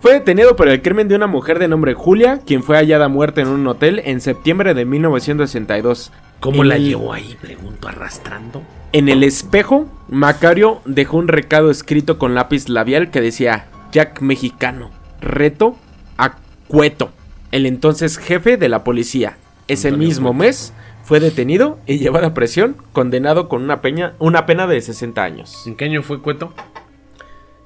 Fue 0.00 0.14
detenido 0.14 0.56
por 0.56 0.68
el 0.68 0.80
crimen 0.80 1.08
de 1.08 1.14
una 1.14 1.26
mujer 1.26 1.58
de 1.58 1.68
nombre 1.68 1.92
Julia, 1.94 2.40
quien 2.46 2.62
fue 2.62 2.76
hallada 2.78 3.08
muerta 3.08 3.42
en 3.42 3.48
un 3.48 3.66
hotel 3.66 4.00
en 4.04 4.20
septiembre 4.22 4.72
de 4.72 4.84
1962. 4.86 6.10
¿Cómo 6.40 6.62
En 6.62 6.68
la 6.70 6.76
el- 6.76 6.84
llevó 6.88 7.12
ahí? 7.12 7.36
Pregunto 7.40 7.86
arrastrando. 7.88 8.62
En 8.92 9.08
el 9.10 9.22
espejo, 9.22 9.86
Macario 10.08 10.80
dejó 10.86 11.18
un 11.18 11.28
recado 11.28 11.70
escrito 11.70 12.18
con 12.18 12.34
lápiz 12.34 12.68
labial 12.68 13.10
que 13.10 13.20
decía 13.20 13.66
Jack 13.92 14.20
mexicano, 14.22 14.90
reto 15.20 15.76
a 16.16 16.36
Cueto, 16.66 17.10
el 17.52 17.66
entonces 17.66 18.16
jefe 18.16 18.56
de 18.56 18.68
la 18.70 18.84
policía. 18.84 19.36
Ese 19.68 19.92
mismo 19.92 20.32
mes 20.32 20.72
fue 21.04 21.20
detenido 21.20 21.78
y 21.86 21.98
llevado 21.98 22.26
a 22.26 22.34
prisión, 22.34 22.74
condenado 22.92 23.48
con 23.48 23.62
una, 23.62 23.80
peña, 23.82 24.14
una 24.18 24.46
pena 24.46 24.66
de 24.66 24.80
60 24.80 25.22
años. 25.22 25.64
¿En 25.66 25.76
qué 25.76 25.84
año 25.84 26.02
fue 26.02 26.20
Cueto? 26.22 26.54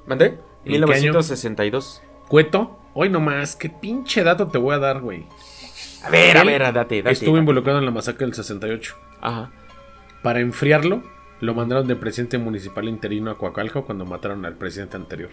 ¿Mandé? 0.06 0.26
¿En 0.26 0.34
qué 0.64 0.74
año? 0.76 0.86
1962. 0.86 2.02
Cueto. 2.34 2.80
Hoy 2.94 3.10
nomás, 3.10 3.54
qué 3.54 3.70
pinche 3.70 4.24
dato 4.24 4.48
te 4.48 4.58
voy 4.58 4.74
a 4.74 4.80
dar, 4.80 5.00
güey. 5.00 5.24
A 6.02 6.10
ver, 6.10 6.36
a 6.36 6.42
ver, 6.42 6.62
date, 6.62 7.00
date. 7.00 7.12
Estuvo 7.12 7.36
date. 7.36 7.42
involucrado 7.42 7.78
en 7.78 7.84
la 7.84 7.92
masacre 7.92 8.26
del 8.26 8.34
68. 8.34 8.96
Ajá. 9.20 9.52
Para 10.20 10.40
enfriarlo, 10.40 11.04
lo 11.40 11.54
mandaron 11.54 11.86
de 11.86 11.94
presidente 11.94 12.38
municipal 12.38 12.88
interino 12.88 13.30
a 13.30 13.38
Coacalco 13.38 13.84
cuando 13.84 14.04
mataron 14.04 14.44
al 14.46 14.54
presidente 14.54 14.96
anterior. 14.96 15.30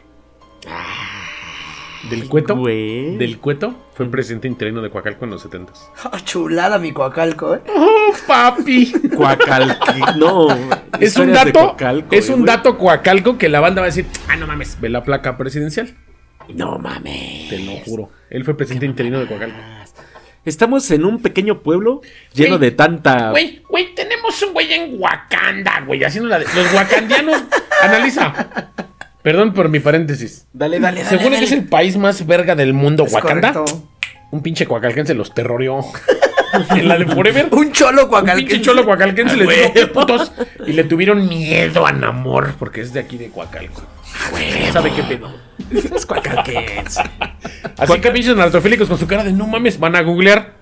Del 2.11 2.29
Cueto. 2.29 2.55
güey. 2.55 3.17
Del 3.17 3.39
Cueto 3.39 3.73
fue 3.95 4.05
presidente 4.05 4.47
interino 4.47 4.83
de 4.83 4.91
Coacalco 4.91 5.25
en 5.25 5.31
los 5.31 5.41
70. 5.41 5.73
Ah, 6.03 6.19
chulada 6.23 6.77
mi 6.77 6.91
coacalco, 6.91 7.55
¿eh? 7.55 7.61
¡Oh, 7.75 8.13
papi! 8.27 8.93
Coacalqui. 9.17 10.19
No. 10.19 10.49
es 10.99 11.17
un 11.17 11.33
dato. 11.33 11.51
Coacalco, 11.51 12.13
es 12.15 12.29
un 12.29 12.41
güey. 12.41 12.45
dato 12.45 12.77
Coacalco 12.77 13.39
que 13.39 13.49
la 13.49 13.59
banda 13.59 13.81
va 13.81 13.87
a 13.87 13.89
decir: 13.89 14.05
Ah, 14.27 14.35
no 14.35 14.45
mames, 14.45 14.79
ve 14.79 14.89
la 14.89 15.03
placa 15.03 15.35
presidencial. 15.35 15.95
No 16.55 16.77
mames. 16.77 17.49
Te 17.49 17.59
lo 17.59 17.73
juro. 17.85 18.09
Él 18.29 18.43
fue 18.45 18.55
presidente 18.55 18.85
interino 18.85 19.19
de 19.19 19.27
Coacalco. 19.27 19.57
Estamos 20.43 20.89
en 20.89 21.05
un 21.05 21.21
pequeño 21.21 21.59
pueblo 21.59 22.01
lleno 22.33 22.57
Güey, 22.57 22.69
de 22.69 22.75
tanta. 22.75 23.29
Güey, 23.29 23.61
güey, 23.69 23.93
tenemos 23.93 24.41
un 24.41 24.53
güey 24.53 24.73
en 24.73 24.99
Wakanda, 24.99 25.81
güey, 25.85 26.03
haciendo 26.03 26.29
la 26.29 26.39
de. 26.39 26.45
Los 26.45 26.73
wakandianos. 26.73 27.43
analiza. 27.83 28.33
Perdón 29.21 29.53
por 29.53 29.69
mi 29.69 29.79
paréntesis. 29.79 30.47
Dale, 30.51 30.79
dale, 30.79 31.03
dale. 31.03 31.09
Según 31.17 31.33
dale. 31.33 31.45
es 31.45 31.51
el 31.51 31.65
país 31.65 31.95
más 31.95 32.25
verga 32.25 32.55
del 32.55 32.73
mundo, 32.73 33.03
Es 33.05 33.13
Wakanda. 33.13 33.53
correcto. 33.53 33.87
Un 34.31 34.41
pinche 34.41 34.65
coacalquense 34.65 35.13
los 35.13 35.31
terroreó. 35.35 35.81
en 36.71 36.87
la 36.87 36.97
de 36.97 37.05
Forever. 37.05 37.49
Un 37.51 37.71
cholo 37.71 38.05
Un 38.05 38.09
coacalquense. 38.09 38.49
pinche 38.55 38.61
cholo 38.65 38.83
coacalquense 38.83 39.37
le 39.37 39.43
Ah, 39.43 39.47
dijo. 39.61 39.73
"¿Qué 39.73 39.87
putos? 39.87 40.31
Y 40.65 40.73
le 40.73 40.85
tuvieron 40.85 41.27
miedo 41.27 41.85
a 41.85 41.91
Namor, 41.91 42.55
porque 42.57 42.81
es 42.81 42.93
de 42.93 42.99
aquí 43.01 43.17
de 43.19 43.29
Coacalco. 43.29 43.83
¿Sabe 44.71 44.91
qué 44.93 45.03
pedo? 45.03 45.31
Es 45.71 46.05
coacalquense. 46.05 47.01
Así 47.77 47.99
que 47.99 48.11
pinches 48.11 48.35
narcofílicos 48.35 48.87
con 48.87 48.97
su 48.97 49.07
cara 49.07 49.23
de 49.23 49.31
no 49.33 49.47
mames, 49.47 49.79
van 49.79 49.95
a 49.95 50.01
googlear 50.01 50.53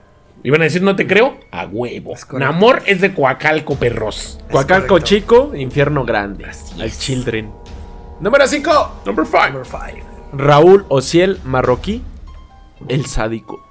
y 0.43 0.49
van 0.49 0.61
a 0.61 0.65
decir 0.65 0.81
no 0.81 0.95
te 0.95 1.07
creo. 1.07 1.39
A 1.51 1.65
huevo. 1.65 2.15
Namor 2.33 2.83
es 2.85 3.01
de 3.01 3.13
Coacalco, 3.13 3.75
perros. 3.75 4.39
Coacalco 4.51 4.99
chico, 4.99 5.53
infierno 5.55 6.05
grande. 6.05 6.45
Al 6.45 6.81
es. 6.81 6.99
Children. 6.99 7.51
Número 8.19 8.47
5. 8.47 9.01
Number 9.05 9.25
five. 9.25 9.51
Number 9.51 9.65
five. 9.65 10.03
Raúl 10.33 10.85
Ociel 10.89 11.39
Marroquí. 11.43 12.03
El 12.87 13.05
sádico. 13.05 13.65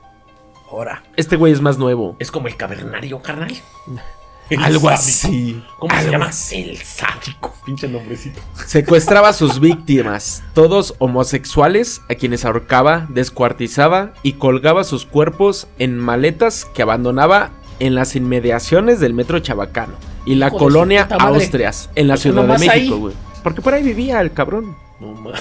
Ahora. 0.70 1.02
Este 1.16 1.36
güey 1.36 1.52
es 1.52 1.60
más 1.60 1.78
nuevo. 1.78 2.16
Es 2.18 2.30
como 2.30 2.48
el 2.48 2.56
cavernario, 2.56 3.20
carnal. 3.22 3.52
El 4.50 4.64
Algo 4.64 4.88
sádico. 4.88 4.94
así. 4.94 5.62
¿Cómo 5.78 6.00
se 6.00 6.11
llama? 6.11 6.30
El 6.52 6.76
sádico. 6.78 7.54
Pinche 7.66 7.88
nombrecito. 7.88 8.40
Secuestraba 8.66 9.28
a 9.28 9.32
sus 9.32 9.61
víctimas, 9.61 10.42
todos 10.54 10.94
homosexuales, 10.98 12.00
a 12.08 12.14
quienes 12.14 12.44
ahorcaba, 12.44 13.06
descuartizaba 13.11 14.14
y 14.22 14.34
colgaba 14.34 14.84
sus 14.84 15.04
cuerpos 15.04 15.68
en 15.78 15.98
maletas 15.98 16.64
que 16.64 16.82
abandonaba 16.82 17.50
en 17.78 17.94
las 17.94 18.16
inmediaciones 18.16 19.00
del 19.00 19.14
metro 19.14 19.38
Chabacano 19.38 19.94
y 20.24 20.34
la 20.37 20.50
colonia. 20.50 21.06
Austrias, 21.18 21.90
en 21.94 22.08
la 22.08 22.16
Ciudad 22.16 22.44
de 22.44 22.58
México, 22.58 22.96
güey. 22.96 23.14
Porque 23.42 23.62
por 23.62 23.74
ahí 23.74 23.82
vivía 23.82 24.20
el 24.20 24.32
cabrón. 24.32 24.76
No 25.00 25.12
mames. 25.14 25.40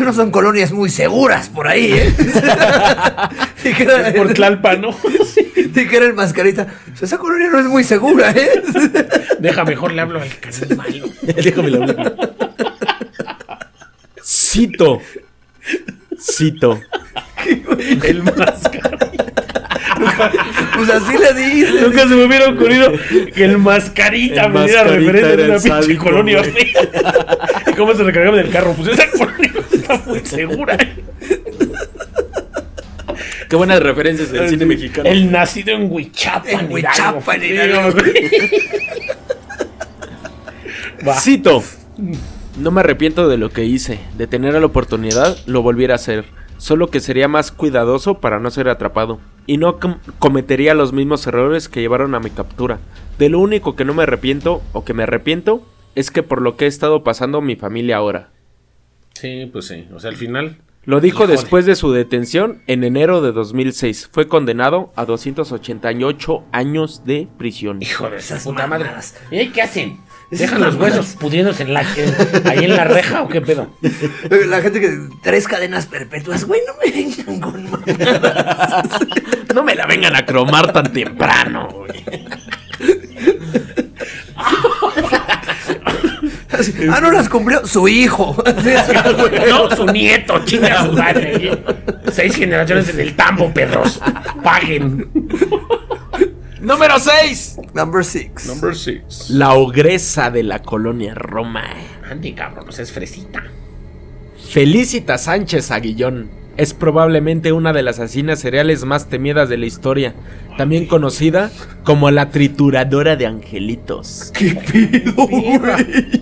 No 0.00 0.12
son 0.12 0.30
colonias 0.30 0.72
muy 0.72 0.88
seguras 0.88 1.48
por 1.50 1.68
ahí, 1.68 1.92
¿eh? 1.92 2.14
Era- 3.64 4.08
Es 4.08 4.14
por 4.14 4.32
Tlalpan, 4.32 4.80
¿no? 4.80 4.92
sí 5.74 5.88
que 5.88 5.96
era 5.96 6.06
el 6.06 6.14
mascarita. 6.14 6.66
Esa 7.00 7.18
colonia 7.18 7.48
no 7.50 7.58
es 7.58 7.66
muy 7.66 7.84
segura, 7.84 8.30
¿eh? 8.30 8.62
Deja, 9.40 9.64
mejor 9.64 9.92
le 9.92 10.00
hablo 10.02 10.20
al 10.22 10.28
canal 10.38 10.76
malo. 10.76 11.06
Déjame 11.22 11.70
la 11.70 11.76
hablar. 11.78 12.16
Cito. 14.22 15.00
Cito. 16.18 16.80
El 18.02 18.22
mascarita. 18.22 19.23
Pues 20.76 20.90
así 20.90 21.16
le 21.16 21.34
dices. 21.34 21.82
Nunca 21.82 22.00
se 22.00 22.14
me 22.14 22.24
hubiera 22.24 22.48
ocurrido 22.48 22.92
que 23.34 23.44
el 23.44 23.58
mascarita 23.58 24.46
El 24.46 24.52
me 24.52 24.64
diera 24.64 24.84
mascarita 24.84 24.86
referencia 25.06 25.32
era 25.32 25.36
de 25.36 25.44
una 25.44 25.54
el 25.54 25.62
pinche 25.62 25.82
sádico, 25.86 26.04
colonia. 26.04 26.42
¿Y 27.66 27.72
cómo 27.74 27.94
se 27.94 28.02
recargaba 28.02 28.36
del 28.36 28.50
carro? 28.50 28.72
Pues 28.72 28.88
esa 28.88 29.10
colonia 29.10 29.52
está 29.72 30.02
muy 30.06 30.20
segura. 30.20 30.76
Qué 33.48 33.56
buenas 33.56 33.80
referencias 33.80 34.32
del 34.32 34.48
cine 34.48 34.66
mexicano. 34.66 35.08
El 35.08 35.30
nacido 35.30 35.74
en 35.74 35.92
Huichapan, 35.92 36.66
En 36.66 36.72
Huichapan. 36.72 37.40
Cito. 41.20 41.62
No 42.58 42.70
me 42.70 42.80
arrepiento 42.80 43.28
de 43.28 43.36
lo 43.36 43.50
que 43.50 43.64
hice. 43.64 44.00
De 44.16 44.26
tener 44.26 44.54
la 44.54 44.66
oportunidad, 44.66 45.36
lo 45.46 45.62
volviera 45.62 45.94
a 45.94 45.96
hacer. 45.96 46.24
Solo 46.56 46.88
que 46.88 47.00
sería 47.00 47.28
más 47.28 47.52
cuidadoso 47.52 48.20
para 48.20 48.40
no 48.40 48.50
ser 48.50 48.68
atrapado. 48.68 49.20
Y 49.46 49.58
no 49.58 49.78
com- 49.78 49.98
cometería 50.18 50.74
los 50.74 50.92
mismos 50.92 51.26
errores 51.26 51.68
que 51.68 51.80
llevaron 51.80 52.14
a 52.14 52.20
mi 52.20 52.30
captura. 52.30 52.78
De 53.18 53.28
lo 53.28 53.38
único 53.40 53.76
que 53.76 53.84
no 53.84 53.94
me 53.94 54.02
arrepiento, 54.04 54.62
o 54.72 54.84
que 54.84 54.94
me 54.94 55.02
arrepiento, 55.02 55.66
es 55.94 56.10
que 56.10 56.22
por 56.22 56.40
lo 56.42 56.56
que 56.56 56.64
he 56.64 56.68
estado 56.68 57.04
pasando 57.04 57.40
mi 57.40 57.54
familia 57.56 57.96
ahora. 57.98 58.30
Sí, 59.14 59.48
pues 59.52 59.66
sí. 59.68 59.86
O 59.94 60.00
sea, 60.00 60.10
al 60.10 60.16
final. 60.16 60.58
Lo 60.86 61.00
dijo 61.00 61.18
Híjole. 61.24 61.32
después 61.32 61.64
de 61.66 61.76
su 61.76 61.92
detención 61.92 62.62
en 62.66 62.84
enero 62.84 63.22
de 63.22 63.32
2006. 63.32 64.10
Fue 64.12 64.28
condenado 64.28 64.92
a 64.96 65.04
288 65.06 66.44
años 66.52 67.04
de 67.04 67.28
prisión. 67.38 67.80
Hijo 67.80 68.10
de 68.10 68.16
esa 68.18 68.34
Esas 68.34 68.44
puta 68.44 68.66
madre. 68.66 68.90
¿Y 69.30 69.48
qué 69.50 69.62
hacen? 69.62 69.98
¿Dejan 70.30 70.60
los 70.62 70.74
huesos 70.74 71.16
pudriéndose 71.18 71.62
en 71.62 71.74
la, 71.74 71.82
en- 71.82 72.48
ahí 72.48 72.64
en 72.64 72.74
la 72.76 72.84
reja 72.84 73.22
o 73.22 73.28
qué 73.28 73.40
pedo? 73.40 73.68
La 74.48 74.60
gente 74.60 74.80
que. 74.80 74.90
Tres 75.22 75.46
cadenas 75.46 75.86
perpetuas, 75.86 76.44
güey, 76.44 76.60
no 76.66 76.74
me 76.84 76.90
vengan 76.90 77.40
con 77.40 77.64
mamadas. 77.70 78.90
No 79.54 79.62
me 79.62 79.76
la 79.76 79.86
vengan 79.86 80.16
a 80.16 80.26
cromar 80.26 80.72
tan 80.72 80.92
temprano, 80.92 81.68
güey. 81.68 82.04
Ah, 86.90 87.00
no 87.00 87.10
las 87.10 87.28
cumplió 87.28 87.66
su 87.66 87.88
hijo. 87.88 88.36
No, 89.48 89.76
su 89.76 89.86
nieto, 89.86 90.44
chinga 90.44 90.86
su 90.86 90.92
madre. 90.92 91.62
Seis 92.12 92.36
generaciones 92.36 92.88
en 92.88 93.00
el 93.00 93.14
tambo, 93.14 93.52
perros. 93.52 94.00
Paguen. 94.42 95.08
Número 96.60 96.98
6. 96.98 97.58
Number 97.74 98.04
six. 98.04 98.46
Number 98.46 98.74
six. 98.74 99.30
La 99.30 99.54
ogresa 99.54 100.30
de 100.30 100.42
la 100.42 100.62
colonia 100.62 101.14
Roma. 101.14 101.64
Andy, 102.10 102.32
cabrón, 102.32 102.66
es 102.76 102.90
fresita. 102.90 103.44
Felicita 104.50 105.18
Sánchez 105.18 105.70
Aguillón 105.70 106.43
es 106.56 106.74
probablemente 106.74 107.52
una 107.52 107.72
de 107.72 107.82
las 107.82 107.98
asesinas 107.98 108.40
cereales 108.40 108.84
más 108.84 109.08
temidas 109.08 109.48
de 109.48 109.58
la 109.58 109.66
historia, 109.66 110.14
también 110.56 110.86
conocida 110.86 111.50
como 111.84 112.10
la 112.10 112.30
trituradora 112.30 113.16
de 113.16 113.26
angelitos. 113.26 114.32
¿Qué 114.34 114.54
pido, 114.54 115.26
güey? 115.26 115.60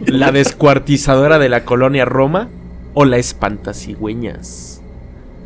La 0.06 0.32
descuartizadora 0.32 1.38
de 1.38 1.48
la 1.48 1.64
colonia 1.64 2.04
Roma 2.04 2.48
o 2.94 3.04
la 3.04 3.18
espantacigüeñas. 3.18 4.82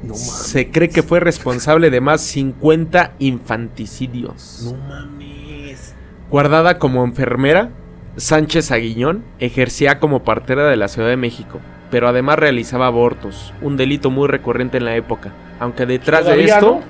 No 0.02 0.14
mames. 0.14 0.20
Se 0.20 0.70
cree 0.70 0.88
que 0.88 1.02
fue 1.02 1.20
responsable 1.20 1.90
de 1.90 2.00
más 2.00 2.20
50 2.20 3.14
infanticidios. 3.18 4.62
No 4.64 4.74
mames. 4.88 5.94
Guardada 6.30 6.78
como 6.78 7.04
enfermera, 7.04 7.70
Sánchez 8.16 8.70
Aguillón 8.70 9.24
ejercía 9.38 9.98
como 9.98 10.24
partera 10.24 10.68
de 10.68 10.76
la 10.76 10.88
Ciudad 10.88 11.08
de 11.08 11.16
México, 11.16 11.60
pero 11.90 12.08
además 12.08 12.38
realizaba 12.38 12.86
abortos, 12.86 13.52
un 13.62 13.76
delito 13.76 14.10
muy 14.10 14.28
recurrente 14.28 14.78
en 14.78 14.84
la 14.84 14.96
época, 14.96 15.32
aunque 15.60 15.86
detrás 15.86 16.24
de 16.26 16.44
esto 16.44 16.80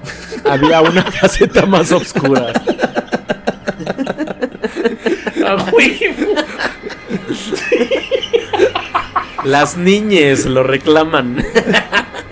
había 0.48 0.80
una 0.80 1.02
faceta 1.20 1.66
más 1.66 1.92
oscura. 1.92 2.52
Las 9.44 9.76
niñes 9.76 10.46
lo 10.46 10.62
reclaman. 10.62 11.37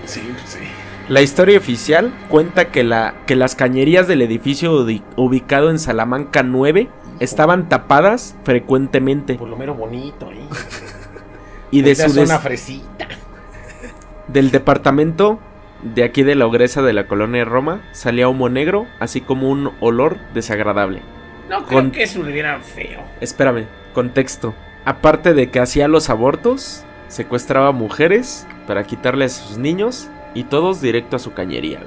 Sí, 0.05 0.21
pues 0.33 0.49
sí. 0.49 0.59
La 1.07 1.21
historia 1.21 1.57
oficial 1.57 2.13
cuenta 2.29 2.65
que, 2.69 2.83
la, 2.83 3.15
que 3.25 3.35
las 3.35 3.55
cañerías 3.55 4.07
del 4.07 4.21
edificio 4.21 4.73
ubi- 4.85 5.03
ubicado 5.15 5.69
en 5.69 5.79
Salamanca 5.79 6.43
9 6.43 6.89
estaban 7.19 7.69
tapadas 7.69 8.35
frecuentemente 8.43 9.35
Por 9.35 9.47
lo 9.49 9.55
menos 9.55 9.77
bonito, 9.77 10.29
¿eh? 10.31 10.39
Y 11.71 11.81
de 11.81 11.95
su 11.95 12.09
zona 12.09 12.39
fresita. 12.39 13.07
del 14.27 14.51
departamento 14.51 15.39
de 15.83 16.03
aquí 16.03 16.23
de 16.23 16.35
la 16.35 16.45
ogresa 16.47 16.81
de 16.81 16.93
la 16.93 17.07
colonia 17.07 17.39
de 17.39 17.45
Roma 17.45 17.81
salía 17.91 18.27
humo 18.27 18.49
negro, 18.49 18.87
así 18.99 19.21
como 19.21 19.49
un 19.49 19.71
olor 19.79 20.17
desagradable. 20.33 21.01
No 21.49 21.65
creo 21.65 21.79
Con- 21.81 21.91
que 21.91 22.03
eso 22.03 22.23
le 22.23 22.31
viera 22.31 22.59
feo. 22.59 23.01
Espérame, 23.21 23.67
contexto. 23.93 24.55
Aparte 24.83 25.33
de 25.33 25.49
que 25.51 25.59
hacía 25.59 25.87
los 25.87 26.09
abortos, 26.09 26.83
secuestraba 27.07 27.71
mujeres 27.71 28.47
para 28.67 28.83
quitarle 28.83 29.25
a 29.25 29.29
sus 29.29 29.57
niños 29.57 30.07
y 30.33 30.45
todos 30.45 30.81
directo 30.81 31.15
a 31.15 31.19
su 31.19 31.33
cañería. 31.33 31.79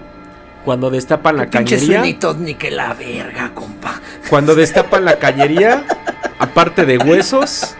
Cuando 0.64 0.90
destapan 0.90 1.36
la 1.36 1.46
cañería, 1.50 2.02
ni 2.38 2.54
que 2.54 2.70
la 2.70 2.94
verga, 2.94 3.52
compa. 3.54 4.00
cuando 4.28 4.54
destapan 4.54 5.04
la 5.04 5.18
cañería, 5.18 5.84
aparte 6.38 6.84
de 6.84 6.98
huesos, 6.98 7.76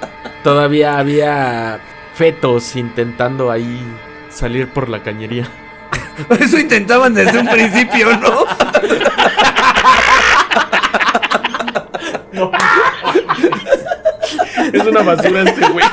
todavía 0.49 0.97
había 0.97 1.79
fetos 2.15 2.75
intentando 2.75 3.51
ahí 3.51 3.87
salir 4.31 4.67
por 4.71 4.89
la 4.89 5.03
cañería. 5.03 5.47
Eso 6.41 6.59
intentaban 6.59 7.13
desde 7.13 7.39
un 7.39 7.47
principio, 7.49 8.17
¿no? 8.23 8.47
Es 14.73 14.87
una 14.87 15.03
basura 15.03 15.43
este 15.43 15.69
güey. 15.69 15.85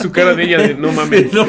Su 0.00 0.12
cara 0.12 0.34
de 0.34 0.44
ella 0.44 0.58
de 0.58 0.74
no 0.74 0.92
mames. 0.92 1.32
No 1.32 1.44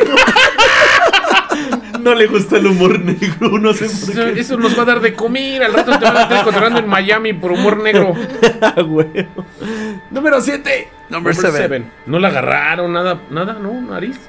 le 2.16 2.28
gusta 2.28 2.58
el 2.58 2.68
humor 2.68 3.00
negro, 3.00 3.58
no 3.60 3.74
sé 3.74 3.86
Eso, 3.86 4.22
eso 4.28 4.58
nos 4.58 4.78
va 4.78 4.84
a 4.84 4.86
dar 4.86 5.00
de 5.02 5.14
comer. 5.14 5.64
Al 5.64 5.74
rato 5.74 5.98
te 5.98 6.06
van 6.06 6.18
a 6.18 6.22
estar 6.24 6.40
encontrando 6.42 6.80
en 6.80 6.88
Miami 6.88 7.34
por 7.34 7.52
humor 7.52 7.82
negro. 7.82 8.14
Número 10.12 10.42
7. 10.42 10.88
Number 11.10 11.34
Number 11.34 11.36
seven. 11.36 11.62
seven. 11.62 11.92
No 12.06 12.20
la 12.20 12.28
agarraron, 12.30 12.92
nada, 12.94 13.22
nada, 13.30 13.54
¿no? 13.54 13.80
Nariz. 13.82 14.20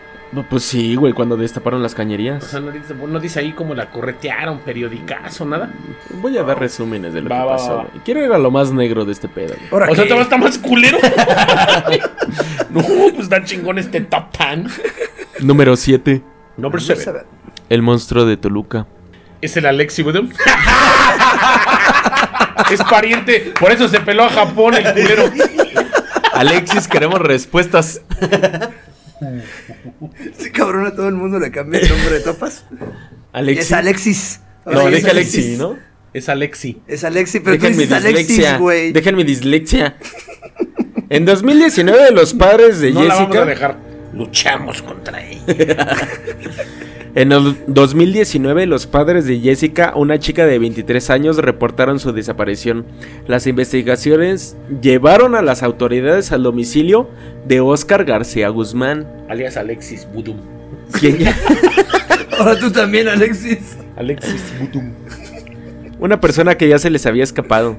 Pues 0.50 0.64
sí, 0.64 0.96
güey, 0.96 1.12
cuando 1.12 1.36
destaparon 1.36 1.80
las 1.80 1.92
O 1.92 1.96
cañerías. 1.96 2.42
sea, 2.42 2.58
no 2.58 2.72
dice, 2.72 2.92
no 2.92 3.20
dice 3.20 3.38
ahí 3.38 3.52
como 3.52 3.72
la 3.74 3.90
corretearon, 3.90 4.58
periodicazo, 4.58 5.44
nada. 5.44 5.70
Voy 6.20 6.36
a 6.36 6.42
dar 6.42 6.58
resúmenes 6.58 7.14
de 7.14 7.22
lo 7.22 7.30
Va, 7.30 7.42
que 7.42 7.48
pasó. 7.50 7.76
va. 7.76 7.82
güey. 7.84 8.00
Quiero 8.04 8.24
ir 8.24 8.32
a 8.32 8.38
lo 8.38 8.50
más 8.50 8.72
negro 8.72 9.04
de 9.04 9.12
este 9.12 9.28
pedo. 9.28 9.54
güey. 9.70 9.90
O 9.90 9.94
sea, 9.94 10.04
te 10.08 10.12
va 10.12 10.20
a 10.20 10.22
estar 10.24 10.40
más 10.40 10.58
culero. 10.58 10.98
no, 12.70 12.82
pues 12.82 13.18
está 13.20 13.44
chingón 13.44 13.78
este 13.78 14.00
top 14.00 14.32
tan. 14.36 14.66
Número 15.40 15.76
7. 15.76 16.20
Number 16.56 16.80
Number 16.80 16.80
seven. 16.82 17.04
seven. 17.04 17.22
El 17.74 17.82
monstruo 17.82 18.24
de 18.24 18.36
Toluca. 18.36 18.86
Es 19.40 19.56
el 19.56 19.66
Alexi 19.66 20.02
Woodham. 20.02 20.30
es 22.70 22.80
pariente. 22.84 23.52
Por 23.58 23.72
eso 23.72 23.88
se 23.88 23.98
peló 23.98 24.22
a 24.22 24.30
Japón 24.30 24.74
el 24.74 24.84
culero. 24.92 25.24
Alexis, 26.34 26.86
queremos 26.86 27.18
respuestas. 27.18 28.00
Sí, 30.38 30.50
cabrón, 30.52 30.86
a 30.86 30.94
todo 30.94 31.08
el 31.08 31.16
mundo 31.16 31.40
le 31.40 31.50
cambia 31.50 31.80
el 31.80 31.88
nombre 31.88 32.10
de 32.10 32.20
topas. 32.20 32.64
Alexis. 33.32 33.66
Es 33.66 33.72
Alexis. 33.72 34.40
No, 34.64 34.80
Ahora 34.80 34.96
es 34.96 35.04
Alexis, 35.04 35.58
¿no? 35.58 35.76
Es 36.12 36.28
Alexi. 36.28 36.80
Es 36.86 37.02
Alexis, 37.02 37.40
pero 37.44 37.56
tú 37.56 37.62
Dejen 37.64 37.78
dices 37.78 37.92
Alexis, 37.92 38.28
dislexia. 38.28 38.58
güey. 38.58 38.92
Dejen 38.92 39.16
mi 39.16 39.24
dislexia. 39.24 39.96
En 41.10 41.24
2019, 41.24 42.12
los 42.12 42.34
padres 42.34 42.78
de 42.78 42.92
No 42.92 43.02
la 43.02 43.14
vamos 43.14 43.30
a 43.30 43.32
Jessica. 43.32 43.44
dejar. 43.46 43.76
Luchamos 44.14 44.80
contra 44.80 45.24
ella. 45.26 45.42
En 47.16 47.30
el 47.30 47.56
2019, 47.68 48.66
los 48.66 48.86
padres 48.88 49.24
de 49.26 49.38
Jessica, 49.38 49.92
una 49.94 50.18
chica 50.18 50.46
de 50.46 50.58
23 50.58 51.10
años, 51.10 51.36
reportaron 51.36 52.00
su 52.00 52.12
desaparición. 52.12 52.86
Las 53.28 53.46
investigaciones 53.46 54.56
llevaron 54.82 55.36
a 55.36 55.42
las 55.42 55.62
autoridades 55.62 56.32
al 56.32 56.42
domicilio 56.42 57.08
de 57.46 57.60
Oscar 57.60 58.04
García 58.04 58.48
Guzmán, 58.48 59.06
Alias 59.28 59.56
Alexis 59.56 60.08
ya- 61.16 61.36
Ahora 62.38 62.58
tú 62.58 62.72
también, 62.72 63.06
Alexis. 63.06 63.76
Alexis 63.96 64.52
Woodham. 64.60 64.92
una 66.00 66.20
persona 66.20 66.56
que 66.56 66.68
ya 66.68 66.80
se 66.80 66.90
les 66.90 67.06
había 67.06 67.22
escapado. 67.22 67.76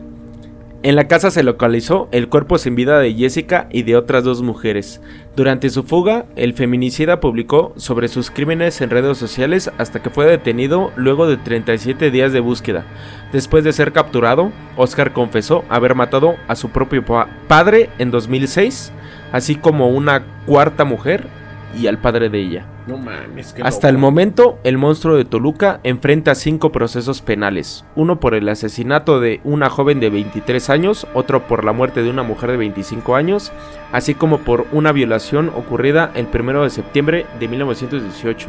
En 0.86 0.96
la 0.96 1.08
casa 1.08 1.32
se 1.32 1.42
localizó 1.42 2.08
el 2.12 2.30
cuerpo 2.30 2.60
sin 2.60 2.76
vida 2.76 3.00
de 3.00 3.12
Jessica 3.12 3.68
y 3.72 3.82
de 3.82 3.96
otras 3.96 4.24
dos 4.24 4.44
mujeres. 4.44 5.02
Durante 5.36 5.72
su 5.72 5.82
fuga, 5.82 6.26
el 6.36 6.54
feminicida 6.54 7.20
publicó 7.20 7.74
sobre 7.76 8.08
sus 8.08 8.30
crímenes 8.30 8.80
en 8.82 8.92
redes 8.92 9.18
sociales 9.18 9.72
hasta 9.80 10.04
que 10.04 10.12
fue 10.12 10.28
detenido 10.28 10.92
luego 10.96 11.26
de 11.26 11.38
37 11.38 12.12
días 12.12 12.34
de 12.34 12.40
búsqueda. 12.40 12.86
Después 13.34 13.64
de 13.64 13.74
ser 13.74 13.94
capturado, 13.94 14.52
Oscar 14.78 15.12
confesó 15.12 15.64
haber 15.70 15.96
matado 15.96 16.36
a 16.48 16.56
su 16.56 16.70
propio 16.70 17.04
pa- 17.04 17.30
padre 17.48 17.90
en 17.98 18.12
2006, 18.12 18.92
así 19.32 19.56
como 19.56 19.90
una 19.90 20.24
cuarta 20.46 20.86
mujer 20.86 21.26
y 21.76 21.88
al 21.88 21.98
padre 22.00 22.30
de 22.30 22.40
ella. 22.40 22.66
No 22.88 22.98
mames. 22.98 23.54
qué 23.54 23.62
Hasta 23.64 23.88
loco. 23.88 23.96
el 23.96 23.98
momento, 23.98 24.60
el 24.64 24.78
monstruo 24.78 25.16
de 25.18 25.26
Toluca 25.26 25.80
enfrenta 25.84 26.36
cinco 26.36 26.72
procesos 26.72 27.22
penales. 27.22 27.84
Uno 27.96 28.20
por 28.20 28.34
el 28.36 28.48
asesinato 28.50 29.20
de 29.20 29.42
una 29.44 29.70
joven 29.70 30.00
de 30.00 30.10
23 30.10 30.70
años, 30.70 31.08
otro 31.14 31.48
por 31.48 31.64
la 31.66 31.72
muerte 31.74 32.04
de 32.04 32.10
una 32.10 32.24
mujer 32.24 32.52
de 32.52 32.58
25 32.58 33.16
años, 33.16 33.52
así 33.92 34.14
como 34.14 34.40
por 34.40 34.68
una 34.72 34.92
violación 34.92 35.50
ocurrida 35.56 36.12
el 36.16 36.28
1 36.34 36.64
de 36.64 36.70
septiembre 36.70 37.26
de 37.40 37.48
1918. 37.48 38.48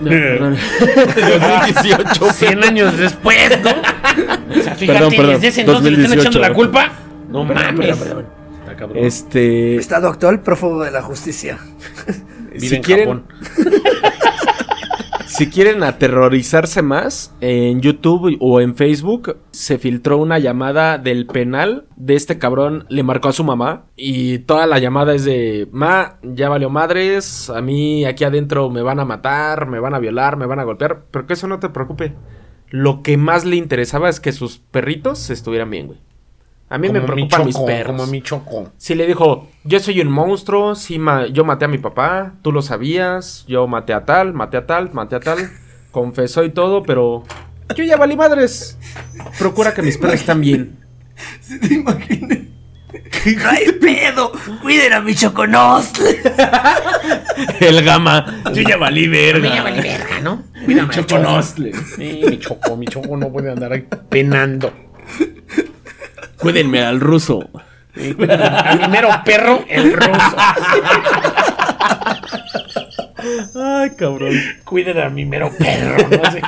No, 0.00 0.10
perdón. 0.10 0.56
2018. 0.80 2.32
100 2.32 2.64
años 2.64 2.96
después, 2.98 3.58
¿no? 3.62 3.70
O 3.70 4.62
sea, 4.62 4.74
fíjate, 4.74 4.98
Perdón, 4.98 5.10
perdón, 5.16 5.30
desde 5.34 5.48
ese 5.48 5.60
entonces 5.62 5.84
le 5.92 6.02
están 6.02 6.18
2018. 6.18 6.20
echando 6.20 6.38
la 6.40 6.52
culpa. 6.54 6.92
No 7.30 7.46
Perdón, 7.46 7.64
mames. 7.64 7.96
perdón, 7.98 7.98
perdón. 8.08 8.26
Está 8.60 8.76
cabrón. 8.76 9.04
Este, 9.04 9.76
Estado 9.76 10.08
actual, 10.08 10.40
prófugo 10.40 10.84
de 10.84 10.90
la 10.90 11.02
justicia. 11.02 11.58
Vive 12.60 12.68
si 12.68 12.76
en 12.76 12.82
quieren, 12.82 13.06
Japón. 13.06 13.26
Si 15.38 15.50
quieren 15.50 15.84
aterrorizarse 15.84 16.82
más, 16.82 17.32
en 17.40 17.80
YouTube 17.80 18.36
o 18.40 18.60
en 18.60 18.74
Facebook 18.74 19.36
se 19.52 19.78
filtró 19.78 20.18
una 20.18 20.40
llamada 20.40 20.98
del 20.98 21.26
penal 21.26 21.86
de 21.94 22.16
este 22.16 22.38
cabrón, 22.38 22.86
le 22.88 23.04
marcó 23.04 23.28
a 23.28 23.32
su 23.32 23.44
mamá 23.44 23.84
y 23.94 24.38
toda 24.40 24.66
la 24.66 24.80
llamada 24.80 25.14
es 25.14 25.24
de, 25.24 25.68
ma, 25.70 26.18
ya 26.24 26.48
valió 26.48 26.70
madres, 26.70 27.50
a 27.50 27.60
mí 27.60 28.04
aquí 28.04 28.24
adentro 28.24 28.68
me 28.68 28.82
van 28.82 28.98
a 28.98 29.04
matar, 29.04 29.68
me 29.68 29.78
van 29.78 29.94
a 29.94 30.00
violar, 30.00 30.36
me 30.38 30.46
van 30.46 30.58
a 30.58 30.64
golpear, 30.64 31.04
pero 31.12 31.26
que 31.26 31.34
eso 31.34 31.46
no 31.46 31.60
te 31.60 31.68
preocupe. 31.68 32.14
Lo 32.70 33.02
que 33.04 33.16
más 33.16 33.44
le 33.44 33.54
interesaba 33.54 34.08
es 34.08 34.18
que 34.18 34.32
sus 34.32 34.58
perritos 34.58 35.30
estuvieran 35.30 35.70
bien, 35.70 35.86
güey. 35.86 36.00
A 36.70 36.76
mí 36.78 36.88
Como 36.88 37.00
me 37.00 37.06
mi 37.06 37.12
preocupan 37.12 37.46
mis 37.46 37.54
choco, 37.54 37.66
perros. 37.66 37.96
Como 37.96 38.06
mi 38.10 38.20
choco. 38.22 38.72
Si 38.76 38.94
le 38.94 39.06
dijo, 39.06 39.48
yo 39.64 39.80
soy 39.80 40.00
un 40.00 40.08
monstruo, 40.08 40.74
sí 40.74 40.98
ma- 40.98 41.26
yo 41.26 41.44
maté 41.44 41.64
a 41.64 41.68
mi 41.68 41.78
papá, 41.78 42.34
tú 42.42 42.52
lo 42.52 42.60
sabías, 42.62 43.44
yo 43.48 43.66
maté 43.66 43.94
a 43.94 44.04
tal, 44.04 44.34
maté 44.34 44.58
a 44.58 44.66
tal, 44.66 44.92
maté 44.92 45.16
a 45.16 45.20
tal, 45.20 45.50
confesó 45.90 46.44
y 46.44 46.50
todo, 46.50 46.82
pero 46.82 47.24
yo 47.74 47.84
ya 47.84 47.96
valí 47.96 48.16
madres. 48.16 48.76
Procura 49.38 49.72
que 49.72 49.80
mis 49.82 49.96
perros 49.96 50.16
están 50.16 50.40
bien. 50.42 50.76
¿Sí 51.40 51.58
te 51.58 51.74
imaginas? 51.74 52.38
¡No 52.38 53.48
hay 53.50 53.72
pedo! 53.80 54.32
¡Cuiden 54.62 54.92
a 54.92 55.00
mi 55.00 55.14
choconostle! 55.14 56.20
El 57.60 57.82
gama, 57.82 58.42
yo 58.54 58.62
ya 58.62 58.76
valí 58.76 59.08
verga. 59.08 59.48
Me 59.48 59.54
llama 59.54 59.70
ni 59.70 59.80
verga, 59.80 60.20
¿no? 60.22 60.42
Cuídame, 60.64 60.92
Choco 60.94 61.06
choco. 61.08 61.22
Nostle. 61.22 61.72
Sí, 61.96 62.22
mi 62.28 62.38
choco, 62.38 62.76
mi 62.76 62.86
choco 62.86 63.16
no 63.16 63.30
puede 63.30 63.50
andar 63.50 63.72
ahí 63.72 63.86
penando. 64.08 64.70
Cuídenme 66.38 66.82
al 66.82 67.00
ruso. 67.00 67.48
A 67.94 68.76
mi 68.76 68.88
mero 68.88 69.08
perro, 69.24 69.64
el 69.68 69.92
ruso. 69.92 70.36
Ay, 73.56 73.90
cabrón. 73.96 74.34
Cuiden 74.64 75.00
a 75.00 75.08
mi 75.08 75.24
mero 75.24 75.50
perro, 75.58 76.08
no 76.08 76.30
sé. 76.30 76.40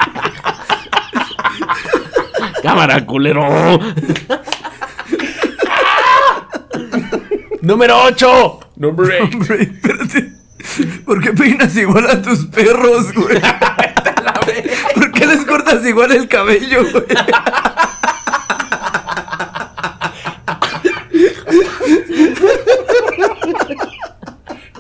Cámara, 2.63 3.05
culero. 3.05 3.79
Número 7.63 8.03
8. 8.05 8.61
Number 8.77 9.11
eight. 9.13 9.35
Hombre, 9.35 9.63
espérate. 9.63 10.33
¿Por 11.05 11.23
qué 11.23 11.33
peinas 11.33 11.77
igual 11.77 12.09
a 12.09 12.23
tus 12.23 12.47
perros, 12.47 13.13
güey? 13.13 13.41
¿Por 14.95 15.13
qué 15.13 15.27
les 15.27 15.45
cortas 15.45 15.85
igual 15.85 16.13
el 16.13 16.29
cabello, 16.29 16.83
güey? 16.91 17.05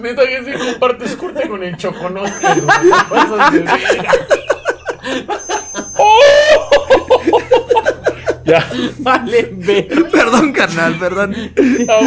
Neta 0.02 0.22
que 0.26 0.44
si 0.44 0.52
compartes 0.58 1.16
corte 1.16 1.48
con 1.48 1.62
el 1.62 1.76
choconostle, 1.76 2.48
güey. 2.60 2.78
Te 2.80 2.90
pasas 3.08 3.52
de 3.52 3.58
verga. 3.60 4.12
Ya. 8.42 8.66
Vale, 8.98 9.48
ver. 9.52 9.86
Perdón, 10.10 10.52
carnal, 10.52 10.96
perdón. 10.98 11.36
Ah. 11.88 12.00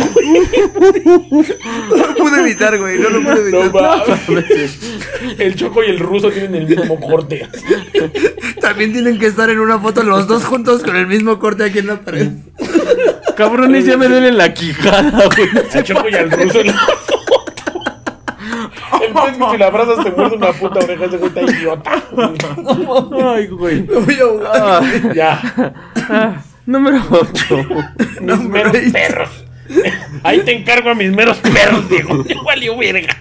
No 1.90 1.96
lo 2.08 2.16
pude 2.16 2.40
evitar, 2.42 2.78
güey. 2.78 2.98
No 3.00 3.10
lo 3.12 3.22
pude 3.22 3.52
No 3.52 3.62
evitar. 3.62 4.04
mames. 4.28 4.80
El 5.40 5.56
choco 5.56 5.84
y 5.84 5.88
el 5.92 6.00
ruso 6.00 6.32
tienen 6.32 6.56
el 6.56 6.68
mismo 6.68 7.00
corte. 7.00 7.48
También 8.60 8.92
tienen 8.92 9.20
que 9.20 9.28
estar 9.28 9.50
en 9.52 9.60
una 9.60 9.80
foto 9.80 10.04
los 10.04 10.28
dos 10.28 10.44
juntos 10.44 10.84
con 10.84 10.98
el 10.98 11.08
mismo 11.08 11.40
corte 11.40 11.64
aquí 11.64 11.80
en 11.80 11.88
la 11.88 12.02
pared. 12.02 12.28
Cabrones, 13.38 13.86
ya 13.86 13.96
me 13.96 14.10
duele 14.10 14.32
la 14.34 14.54
quijada, 14.54 15.24
güey. 15.36 15.48
El 15.74 15.84
choco 15.84 16.10
y 16.10 16.16
al 16.16 16.30
ruso 16.30 16.60
en 16.60 16.68
la 16.68 16.74
foto. 16.74 17.23
El 19.02 19.14
pez 19.14 19.38
que 19.38 19.52
si 19.52 19.58
la 19.58 19.68
abrazas 19.68 20.04
te 20.04 20.12
muerde 20.12 20.36
una 20.38 20.52
puta 20.54 20.80
oreja 20.80 21.06
ese 21.06 21.18
güey 21.18 21.28
está 21.30 21.42
idiota. 21.42 22.04
Ay, 23.36 23.48
güey. 23.48 23.82
Me 23.84 23.96
voy 24.00 24.16
a 24.16 24.24
ahogar. 24.24 24.52
Ah, 24.56 24.82
Ya. 25.16 25.76
ah, 26.10 26.42
número 26.66 27.02
8. 27.10 27.68
Mis 28.22 28.40
meros 28.40 28.78
perros. 28.92 29.30
Ahí 30.24 30.42
te 30.42 30.52
encargo 30.52 30.90
a 30.90 30.96
mis 30.96 31.12
meros 31.12 31.38
perros, 31.40 31.90
Diego. 31.90 32.24
Ya 32.28 32.42
valió 32.44 32.78
verga. 32.78 33.16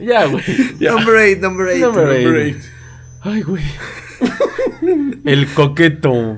Ya, 0.00 0.26
güey. 0.26 0.42
Number 0.80 1.16
eight, 1.16 1.40
number 1.40 1.68
eight. 1.68 1.80
Number 1.82 2.10
eight. 2.10 2.24
Number 2.24 2.40
eight. 2.42 2.56
Ay, 3.22 3.42
güey. 3.42 3.62
El 5.24 5.46
coqueto. 5.54 6.36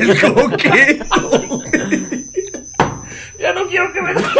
El 0.00 0.20
coqueto. 0.20 1.62
Ya 3.38 3.52
no 3.52 3.66
quiero 3.68 3.92
que 3.92 4.02
me 4.02 4.12
duele. 4.12 4.32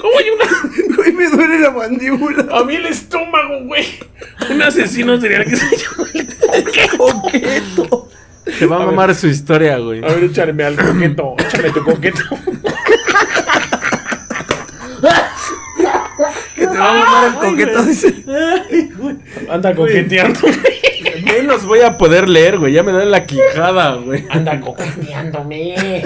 ¿Cómo 0.00 0.18
hay 0.18 0.30
una.? 0.30 0.96
Güey, 0.96 1.12
me 1.12 1.28
duele 1.28 1.58
la 1.58 1.70
mandíbula. 1.70 2.46
A 2.50 2.64
mí 2.64 2.76
el 2.76 2.86
estómago, 2.86 3.60
güey. 3.64 3.84
Un 4.50 4.62
asesino 4.62 5.20
serial 5.20 5.44
que 5.44 5.56
se 5.56 5.76
llama 5.76 6.08
el 6.14 6.96
Coqueto. 6.96 8.08
Te 8.58 8.66
va 8.66 8.76
a 8.76 8.86
mamar 8.86 9.14
su 9.14 9.26
historia, 9.26 9.78
güey. 9.78 10.04
A 10.04 10.08
ver, 10.08 10.24
échame 10.24 10.64
al 10.64 10.76
coqueto. 10.76 11.34
Échame 11.38 11.70
tu 11.70 11.84
coqueto. 11.84 12.20
Que 16.54 16.66
te 16.66 16.78
va 16.78 16.90
a 16.90 16.94
mamar 16.94 17.26
el 17.26 17.34
coqueto, 17.34 17.82
dice. 17.84 18.14
Anda 19.50 19.74
coqueteando. 19.74 20.40
Menos 21.24 21.64
voy 21.64 21.80
a 21.80 21.96
poder 21.96 22.28
leer, 22.28 22.58
güey. 22.58 22.72
Ya 22.74 22.82
me 22.82 22.92
duele 22.92 23.10
la 23.10 23.24
quijada, 23.24 23.94
güey. 23.96 24.24
Anda 24.30 24.60
coqueteándome. 24.60 26.02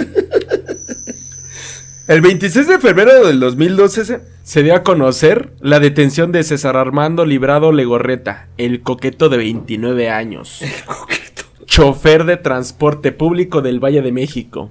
El 2.08 2.22
26 2.22 2.66
de 2.66 2.78
febrero 2.78 3.26
del 3.26 3.38
2012 3.38 4.20
se- 4.42 4.62
dio 4.62 4.74
a 4.74 4.82
conocer 4.82 5.50
la 5.60 5.78
detención 5.78 6.32
de 6.32 6.42
César 6.42 6.76
Armando 6.78 7.26
Librado 7.26 7.70
Legorreta, 7.70 8.48
el 8.56 8.80
coqueto 8.80 9.28
de 9.28 9.36
29 9.36 10.08
años. 10.08 10.62
Chofer 11.66 12.24
de 12.24 12.38
transporte 12.38 13.12
público 13.12 13.60
del 13.60 13.78
Valle 13.78 14.00
de 14.00 14.10
México, 14.12 14.70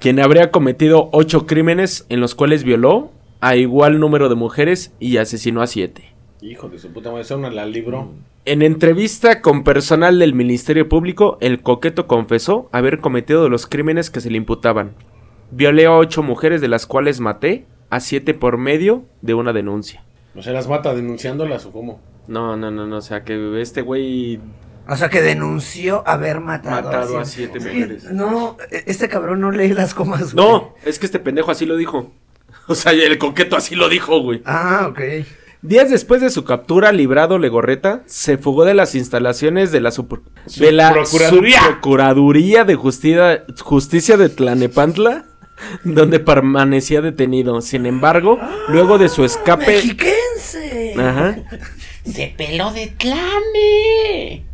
quien 0.00 0.20
habría 0.20 0.50
cometido 0.50 1.10
ocho 1.12 1.46
crímenes 1.46 2.06
en 2.08 2.20
los 2.20 2.34
cuales 2.34 2.64
violó 2.64 3.12
a 3.42 3.56
igual 3.56 4.00
número 4.00 4.30
de 4.30 4.34
mujeres 4.36 4.92
y 4.98 5.18
asesinó 5.18 5.60
a 5.60 5.66
siete. 5.66 6.04
Hijo 6.40 6.70
de 6.70 6.78
su 6.78 6.88
puta 6.94 7.10
madre, 7.10 7.22
esa 7.24 7.36
una 7.36 7.50
la 7.50 7.66
libró. 7.66 8.10
En 8.46 8.62
entrevista 8.62 9.42
con 9.42 9.64
personal 9.64 10.18
del 10.18 10.32
Ministerio 10.32 10.88
Público, 10.88 11.36
el 11.42 11.60
coqueto 11.60 12.06
confesó 12.06 12.70
haber 12.72 13.00
cometido 13.00 13.50
los 13.50 13.66
crímenes 13.66 14.08
que 14.10 14.22
se 14.22 14.30
le 14.30 14.38
imputaban. 14.38 14.92
Violé 15.50 15.86
a 15.86 15.92
ocho 15.92 16.22
mujeres 16.22 16.60
de 16.60 16.68
las 16.68 16.86
cuales 16.86 17.20
maté 17.20 17.66
a 17.90 18.00
siete 18.00 18.34
por 18.34 18.56
medio 18.58 19.04
de 19.22 19.34
una 19.34 19.52
denuncia. 19.52 20.04
¿No 20.34 20.42
se 20.42 20.52
las 20.52 20.68
mata 20.68 20.94
denunciándolas 20.94 21.66
o 21.66 21.72
cómo? 21.72 22.00
No, 22.28 22.56
no, 22.56 22.70
no, 22.70 22.86
no, 22.86 22.96
o 22.98 23.00
sea 23.02 23.24
que 23.24 23.60
este 23.60 23.82
güey 23.82 24.38
O 24.88 24.94
sea, 24.96 25.08
que 25.08 25.20
denunció 25.22 26.02
haber 26.06 26.40
matado, 26.40 26.82
matado 26.90 27.18
a 27.18 27.24
siete. 27.24 27.58
siete 27.60 27.74
mujeres. 27.74 28.04
No, 28.12 28.56
este 28.70 29.08
cabrón 29.08 29.40
no 29.40 29.50
lee 29.50 29.72
las 29.72 29.94
comas. 29.94 30.34
güey. 30.34 30.46
No, 30.46 30.74
es 30.84 30.98
que 31.00 31.06
este 31.06 31.18
pendejo 31.18 31.50
así 31.50 31.66
lo 31.66 31.76
dijo. 31.76 32.12
O 32.68 32.74
sea, 32.76 32.92
el 32.92 33.18
coqueto 33.18 33.56
así 33.56 33.74
lo 33.74 33.88
dijo, 33.88 34.20
güey. 34.20 34.42
Ah, 34.44 34.86
ok. 34.88 35.00
Días 35.62 35.90
después 35.90 36.20
de 36.20 36.30
su 36.30 36.44
captura, 36.44 36.92
librado 36.92 37.38
Legorreta 37.38 38.02
se 38.06 38.38
fugó 38.38 38.64
de 38.64 38.74
las 38.74 38.94
instalaciones 38.94 39.72
de 39.72 39.80
la, 39.80 39.90
super- 39.90 40.20
de 40.56 40.70
la. 40.72 41.04
Subprocuraduría 41.04 42.64
de 42.64 42.76
Justicia, 42.76 43.44
Justicia 43.60 44.16
de 44.16 44.28
Tlanepantla, 44.28 45.24
donde 45.84 46.20
permanecía 46.20 47.00
detenido. 47.00 47.60
Sin 47.60 47.86
embargo, 47.86 48.38
luego 48.68 48.98
de 48.98 49.08
su 49.08 49.24
escape... 49.24 49.66
Mexiquense. 49.66 50.94
Ajá. 50.98 51.36
Se 52.04 52.34
peló 52.36 52.72
de 52.72 52.88
tlane. 52.88 54.44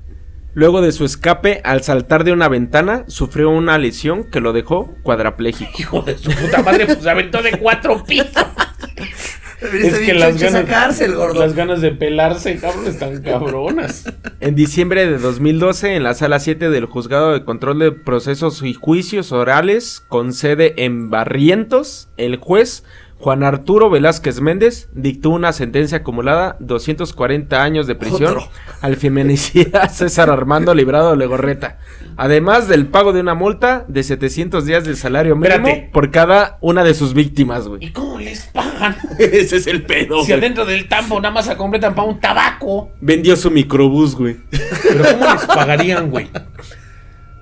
Luego 0.54 0.80
de 0.80 0.90
su 0.90 1.04
escape, 1.04 1.60
al 1.64 1.82
saltar 1.82 2.24
de 2.24 2.32
una 2.32 2.48
ventana, 2.48 3.04
sufrió 3.08 3.50
una 3.50 3.76
lesión 3.76 4.24
que 4.30 4.40
lo 4.40 4.54
dejó 4.54 4.94
cuadrapléjico. 5.02 5.70
Hijo 5.78 6.02
de 6.02 6.16
su 6.16 6.30
puta 6.30 6.62
madre, 6.62 6.86
pues 6.86 7.02
se 7.02 7.10
aventó 7.10 7.42
de 7.42 7.58
cuatro 7.58 8.02
pisos. 8.04 8.30
Bien 9.72 10.18
choncho 10.18 10.44
a 10.44 10.48
esa 10.48 10.64
cárcel, 10.64 11.14
gordo. 11.14 11.40
las 11.40 11.54
ganas 11.54 11.80
de 11.80 11.92
pelarse, 11.92 12.56
cabrón, 12.56 12.86
están 12.86 13.22
cabronas. 13.22 14.04
En 14.40 14.54
diciembre 14.54 15.06
de 15.06 15.18
2012, 15.18 15.96
en 15.96 16.02
la 16.02 16.14
sala 16.14 16.38
7 16.38 16.68
del 16.68 16.84
Juzgado 16.84 17.32
de 17.32 17.44
Control 17.44 17.78
de 17.78 17.92
Procesos 17.92 18.62
y 18.62 18.74
Juicios 18.74 19.32
Orales, 19.32 20.04
con 20.08 20.32
sede 20.34 20.84
en 20.84 21.10
Barrientos, 21.10 22.08
el 22.16 22.36
juez 22.36 22.84
Juan 23.26 23.42
Arturo 23.42 23.90
Velázquez 23.90 24.40
Méndez 24.40 24.88
dictó 24.92 25.30
una 25.30 25.52
sentencia 25.52 25.98
acumulada 25.98 26.56
240 26.60 27.60
años 27.60 27.88
de 27.88 27.96
prisión 27.96 28.36
Otro. 28.36 28.48
al 28.80 28.94
feminicida 28.94 29.88
César 29.88 30.30
Armando 30.30 30.72
Librado 30.76 31.16
Legorreta, 31.16 31.80
además 32.16 32.68
del 32.68 32.86
pago 32.86 33.12
de 33.12 33.18
una 33.18 33.34
multa 33.34 33.84
de 33.88 34.04
700 34.04 34.64
días 34.64 34.84
de 34.84 34.94
salario 34.94 35.34
mínimo 35.34 35.66
Espérate. 35.66 35.90
por 35.92 36.12
cada 36.12 36.58
una 36.60 36.84
de 36.84 36.94
sus 36.94 37.14
víctimas, 37.14 37.66
güey. 37.66 37.86
¿Y 37.86 37.90
cómo 37.90 38.16
les 38.20 38.42
pagan? 38.44 38.96
Ese 39.18 39.56
es 39.56 39.66
el 39.66 39.82
pedo. 39.82 40.20
Si 40.20 40.28
güey. 40.28 40.38
adentro 40.38 40.64
del 40.64 40.86
tambo 40.86 41.20
nada 41.20 41.34
más 41.34 41.46
se 41.46 41.56
completan 41.56 41.96
para 41.96 42.06
un 42.06 42.20
tabaco. 42.20 42.92
Vendió 43.00 43.34
su 43.34 43.50
microbús, 43.50 44.14
güey. 44.14 44.36
Pero 44.84 45.04
¿cómo 45.04 45.32
les 45.32 45.46
pagarían, 45.46 46.10
güey? 46.12 46.30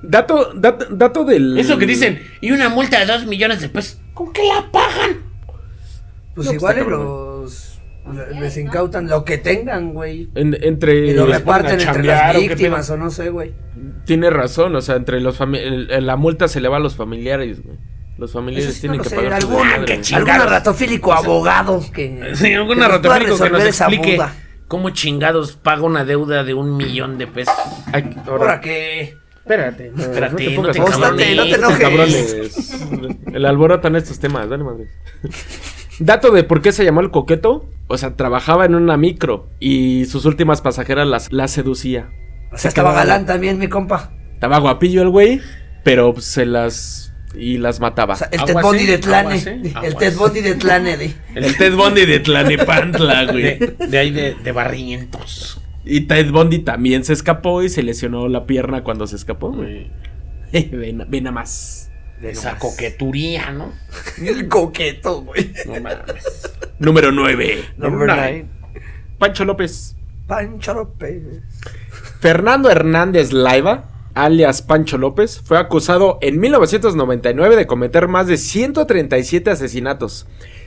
Dato, 0.01 0.55
dato, 0.55 0.87
dato 0.89 1.25
del... 1.27 1.59
Eso 1.59 1.77
que 1.77 1.85
dicen, 1.85 2.23
y 2.41 2.53
una 2.53 2.71
multa 2.71 3.01
de 3.01 3.05
dos 3.05 3.27
millones 3.27 3.61
de 3.61 3.69
pesos, 3.69 4.01
¿con 4.15 4.33
qué 4.33 4.45
la 4.45 4.71
pagan? 4.73 5.34
Pues 6.35 6.47
No, 6.47 6.53
pues, 6.53 6.55
igual 6.55 6.77
cabrón. 6.77 7.01
los. 7.05 7.71
Les 8.39 8.57
incautan 8.59 9.09
lo 9.09 9.25
que 9.25 9.39
tengan, 9.39 9.95
güey. 9.95 10.29
En- 10.35 10.59
entre... 10.61 10.95
Y 11.07 11.15
lo 11.15 11.27
les 11.27 11.39
reparten 11.39 11.81
entre 11.81 12.03
las 12.05 12.37
¿o 12.37 12.39
víctimas 12.41 12.87
pedo? 12.89 12.97
o 12.97 12.99
no 12.99 13.11
sé, 13.11 13.31
güey. 13.31 13.55
Tiene 14.05 14.29
razón, 14.29 14.77
o 14.77 14.83
sea, 14.83 14.97
entre 14.97 15.21
los 15.23 15.41
el- 15.41 16.05
la 16.07 16.17
multa 16.17 16.47
se 16.49 16.61
le 16.61 16.69
va 16.69 16.77
a 16.77 16.81
los 16.81 16.97
familiares, 16.97 17.63
güey. 17.65 17.79
Los 18.19 18.33
familiares 18.33 18.75
sí 18.75 18.87
no 18.89 18.93
tienen 18.93 18.99
lo 18.99 19.03
que 19.05 19.09
sé, 19.11 19.17
pagar 19.17 19.45
güey. 19.47 20.01
chingados. 20.03 20.31
algún 20.31 20.53
ratofílico 20.53 21.13
abogado 21.15 21.81
que. 21.93 22.31
Sí, 22.35 22.45
que 22.51 22.61
pueda 22.63 22.81
narratofílico 22.81 23.39
que 23.43 23.51
nos 23.51 23.65
explique 23.65 24.19
cómo 24.69 24.91
chingados 24.91 25.53
paga 25.57 25.83
una 25.83 26.05
deuda 26.05 26.45
de 26.45 26.53
un 26.53 26.77
millón 26.77 27.17
de 27.17 27.27
pesos. 27.27 27.55
Ay, 27.93 28.15
Ahora 28.27 28.61
que. 28.61 29.15
Espérate, 29.37 29.93
no, 29.95 30.03
Espérate, 30.03 30.37
te 30.37 30.51
no 30.51 30.57
pongas 30.57 30.75
te 30.77 30.81
Póstate, 30.83 31.35
no 31.37 31.43
te 31.45 31.55
enojes. 31.55 31.79
cabrones. 31.79 32.73
El 33.33 33.47
alborotan 33.47 33.97
estos 33.97 34.19
temas, 34.19 34.49
dale 34.49 34.63
madre. 34.65 34.89
Dato 35.99 36.31
de 36.31 36.45
por 36.45 36.63
qué 36.63 36.73
se 36.73 36.85
llamó 36.85 37.01
el 37.01 37.11
coqueto. 37.11 37.69
O 37.87 37.99
sea, 37.99 38.17
trabajaba 38.17 38.65
en 38.65 38.75
una 38.75 38.97
micro 38.97 39.49
y 39.61 40.07
sus 40.07 40.25
últimas 40.25 40.63
pasajeras 40.63 41.07
las, 41.07 41.33
las 41.33 41.51
seducía. 41.51 42.09
O 42.53 42.57
sea, 42.59 42.69
estaba 42.69 42.95
galán 42.95 43.27
también, 43.27 43.59
mi 43.59 43.69
compa. 43.69 44.11
Estaba 44.33 44.59
guapillo 44.59 45.03
el 45.03 45.11
güey, 45.11 45.41
pero 45.83 46.15
se 46.19 46.47
las. 46.47 47.13
y 47.35 47.59
las 47.59 47.81
mataba. 47.81 48.15
O 48.15 48.17
sea, 48.17 48.29
el 48.33 48.45
Ted 48.45 48.55
Bundy 48.55 48.85
¿eh? 48.85 48.87
de 48.87 48.99
Tlane. 48.99 49.35
El. 49.83 49.97
Ted 49.97 50.17
Bundy 50.17 50.41
de 50.41 50.55
Tlane. 50.55 50.97
di. 50.97 51.15
el 51.35 51.57
Ted 51.57 51.75
Bundy 51.75 52.07
de 52.07 52.21
Tlanepantla, 52.21 53.25
güey. 53.33 53.59
De, 53.59 53.77
de 53.89 53.99
ahí 53.99 54.11
de, 54.11 54.35
de 54.35 54.53
barrientos. 54.53 55.61
Y 55.85 56.03
Ted 56.03 56.31
Bundy 56.31 56.61
también 56.61 57.05
se 57.05 57.13
escapó 57.13 57.63
y 57.63 57.69
se 57.69 57.83
lesionó 57.83 58.29
la 58.29 58.47
pierna 58.47 58.83
cuando 58.83 59.07
se 59.07 59.17
escapó, 59.17 59.53
güey. 59.53 59.91
ven, 60.53 61.05
ven 61.09 61.27
a 61.27 61.33
más. 61.33 61.91
De 62.25 62.33
esa 62.33 62.59
coqueturía, 62.59 63.51
¿no? 63.51 63.73
El 64.19 64.49
coqueto, 64.49 65.21
güey. 65.23 65.53
No 65.67 65.75
mames. 65.75 66.55
Número 66.79 67.13
9. 67.13 67.65
Number 67.77 68.09
Number 68.09 68.33
nine. 68.33 68.49
Pancho 69.19 69.45
López. 69.45 69.95
Pancho 70.27 70.73
López. 70.73 71.23
Fernando 72.21 72.71
Hernández 72.71 73.33
Laiva, 73.35 73.91
alias 74.15 74.63
Pancho 74.63 74.97
López, 74.97 75.43
fue 75.45 75.59
acusado 75.59 76.19
en 76.23 76.41
1999 76.41 77.57
de 77.57 77.67
cometer 77.67 78.09
más 78.09 78.27
de 78.27 78.39
137 78.39 79.51
asesinatos, 79.51 80.27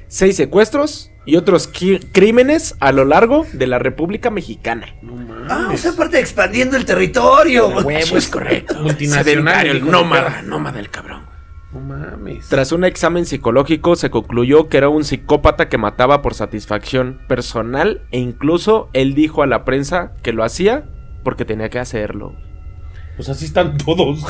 6 0.09 0.35
secuestros 0.35 1.09
y 1.25 1.37
otros 1.37 1.67
crímenes 2.11 2.75
a 2.79 2.91
lo 2.91 3.03
largo 3.03 3.47
de 3.51 3.65
la 3.65 3.79
República 3.79 4.29
Mexicana. 4.29 4.93
No 5.01 5.15
mames. 5.15 5.51
Ah, 5.51 5.69
o 5.73 5.77
sea, 5.77 5.91
aparte 5.91 6.19
expandiendo 6.19 6.77
el 6.77 6.85
territorio. 6.85 7.69
Huevo, 7.69 8.17
es 8.17 8.27
correcto. 8.27 8.75
Multinacional. 8.75 9.65
El 9.65 9.89
nómada, 9.89 10.43
nómada 10.43 10.79
el 10.79 10.91
cabrón. 10.91 11.36
No 11.77 11.95
mames. 11.95 12.49
Tras 12.49 12.71
un 12.71 12.83
examen 12.83 13.25
psicológico 13.25 13.95
se 13.95 14.09
concluyó 14.09 14.67
que 14.67 14.77
era 14.77 14.89
un 14.89 15.03
psicópata 15.03 15.69
que 15.69 15.77
mataba 15.77 16.21
por 16.21 16.33
satisfacción 16.33 17.19
personal 17.27 18.01
e 18.11 18.19
incluso 18.19 18.89
él 18.93 19.13
dijo 19.13 19.43
a 19.43 19.47
la 19.47 19.63
prensa 19.63 20.13
que 20.23 20.33
lo 20.33 20.43
hacía 20.43 20.85
porque 21.23 21.45
tenía 21.45 21.69
que 21.69 21.79
hacerlo. 21.79 22.33
Pues 23.15 23.29
así 23.29 23.45
están 23.45 23.77
todos. 23.77 24.25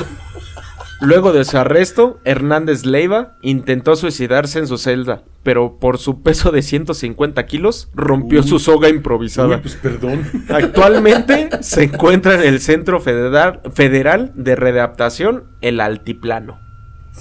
Luego 0.99 1.31
de 1.31 1.45
su 1.45 1.57
arresto, 1.57 2.19
Hernández 2.25 2.85
Leiva 2.85 3.37
intentó 3.41 3.95
suicidarse 3.95 4.59
en 4.59 4.67
su 4.67 4.77
celda, 4.77 5.23
pero 5.43 5.77
por 5.79 5.99
su 5.99 6.23
peso 6.23 6.51
de 6.51 6.63
150 6.63 7.45
kilos 7.45 7.89
rompió 7.93 8.41
su 8.41 8.57
soga 8.57 8.89
improvisada. 8.89 9.57
Uy, 9.57 9.61
pues 9.61 9.75
perdón. 9.75 10.25
Actualmente 10.49 11.49
se 11.61 11.83
encuentra 11.83 12.35
en 12.35 12.41
el 12.41 12.59
Centro 12.59 12.99
Federal, 12.99 13.61
Federal 13.73 14.31
de 14.35 14.55
Readaptación, 14.55 15.45
el 15.61 15.79
Altiplano. 15.79 16.66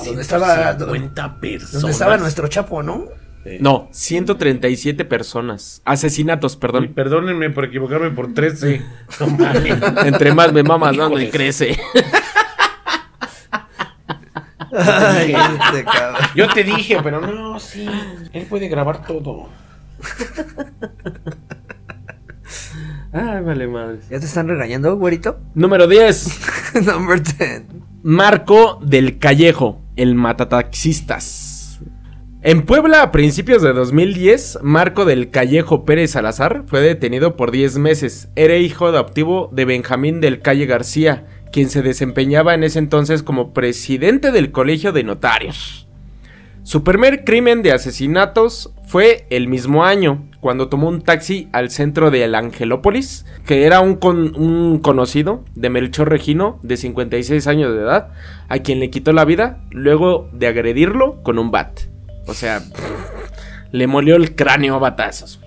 Donde 0.05 0.23
estaba, 0.23 0.77
50 0.79 1.41
personas. 1.41 1.73
donde 1.73 1.93
estaba 1.93 2.17
nuestro 2.19 2.49
chapo, 2.49 2.83
¿no? 2.83 3.05
No, 3.61 3.89
137 3.93 5.05
personas. 5.05 5.81
Asesinatos, 5.85 6.57
perdón. 6.57 6.93
perdónenme 6.95 7.51
por 7.51 7.65
equivocarme 7.65 8.11
por 8.11 8.35
13. 8.35 8.83
No. 9.21 10.05
Entre 10.05 10.35
más 10.35 10.53
me 10.53 10.63
mamas, 10.63 10.97
dando 10.97 11.21
y 11.21 11.29
crece. 11.31 11.79
Ay, 14.73 15.33
este 15.33 15.85
cabrón. 15.85 16.23
Yo 16.35 16.49
te 16.53 16.65
dije, 16.65 16.99
pero 17.03 17.21
no, 17.21 17.59
sí. 17.61 17.89
Él 18.33 18.47
puede 18.47 18.69
grabar 18.69 19.07
todo. 19.07 19.49
Ay, 23.13 23.43
vale 23.43 23.67
madre. 23.67 23.99
¿Ya 24.11 24.19
te 24.21 24.27
están 24.27 24.49
regañando, 24.49 24.97
güerito? 24.97 25.39
Número 25.55 25.87
10. 25.87 26.85
Number 26.87 27.23
10. 27.23 27.63
Marco 28.03 28.79
del 28.83 29.19
Callejo, 29.19 29.81
el 29.97 30.15
matataxistas. 30.15 31.81
En 32.43 32.63
Puebla, 32.63 33.03
a 33.03 33.11
principios 33.11 33.61
de 33.63 33.73
2010, 33.73 34.61
Marco 34.63 35.05
del 35.05 35.31
Callejo 35.31 35.85
Pérez 35.85 36.13
Salazar 36.13 36.63
fue 36.67 36.81
detenido 36.81 37.35
por 37.35 37.51
10 37.51 37.79
meses. 37.79 38.29
Era 38.37 38.57
hijo 38.57 38.87
adoptivo 38.87 39.51
de 39.53 39.65
Benjamín 39.65 40.21
del 40.21 40.41
Calle 40.41 40.67
García, 40.67 41.27
quien 41.51 41.71
se 41.71 41.83
desempeñaba 41.83 42.55
en 42.55 42.63
ese 42.63 42.79
entonces 42.79 43.25
como 43.25 43.53
presidente 43.53 44.31
del 44.31 44.53
Colegio 44.53 44.93
de 44.93 45.03
Notarios. 45.03 45.89
Su 46.63 46.85
primer 46.85 47.25
crimen 47.25 47.63
de 47.63 47.73
asesinatos 47.73 48.73
fue 48.87 49.27
el 49.31 49.49
mismo 49.49 49.85
año, 49.85 50.26
cuando 50.41 50.69
tomó 50.69 50.89
un 50.89 51.03
taxi 51.03 51.49
al 51.53 51.71
centro 51.71 52.11
de 52.11 52.25
El 52.25 52.35
Angelópolis, 52.35 53.27
que 53.47 53.65
era 53.65 53.81
un, 53.81 53.99
un 54.37 54.79
conocido 54.79 55.45
de 55.55 55.71
Melchor 55.71 56.09
Regino, 56.09 56.59
de 56.63 56.77
56 56.77 57.47
años 57.47 57.75
de 57.75 57.83
edad, 57.83 58.09
a 58.49 58.59
quien 58.59 58.81
le 58.81 58.91
quitó 58.91 59.13
la 59.13 59.25
vida 59.25 59.61
luego 59.71 60.29
de 60.33 60.47
agredirlo 60.47 61.23
con 61.23 61.39
un 61.39 61.51
bat. 61.51 61.81
O 62.27 62.35
sea, 62.35 62.63
le 63.73 63.87
molió 63.87 64.17
el 64.17 64.35
cráneo 64.35 64.77
a 64.77 64.79
batazos. 64.79 65.41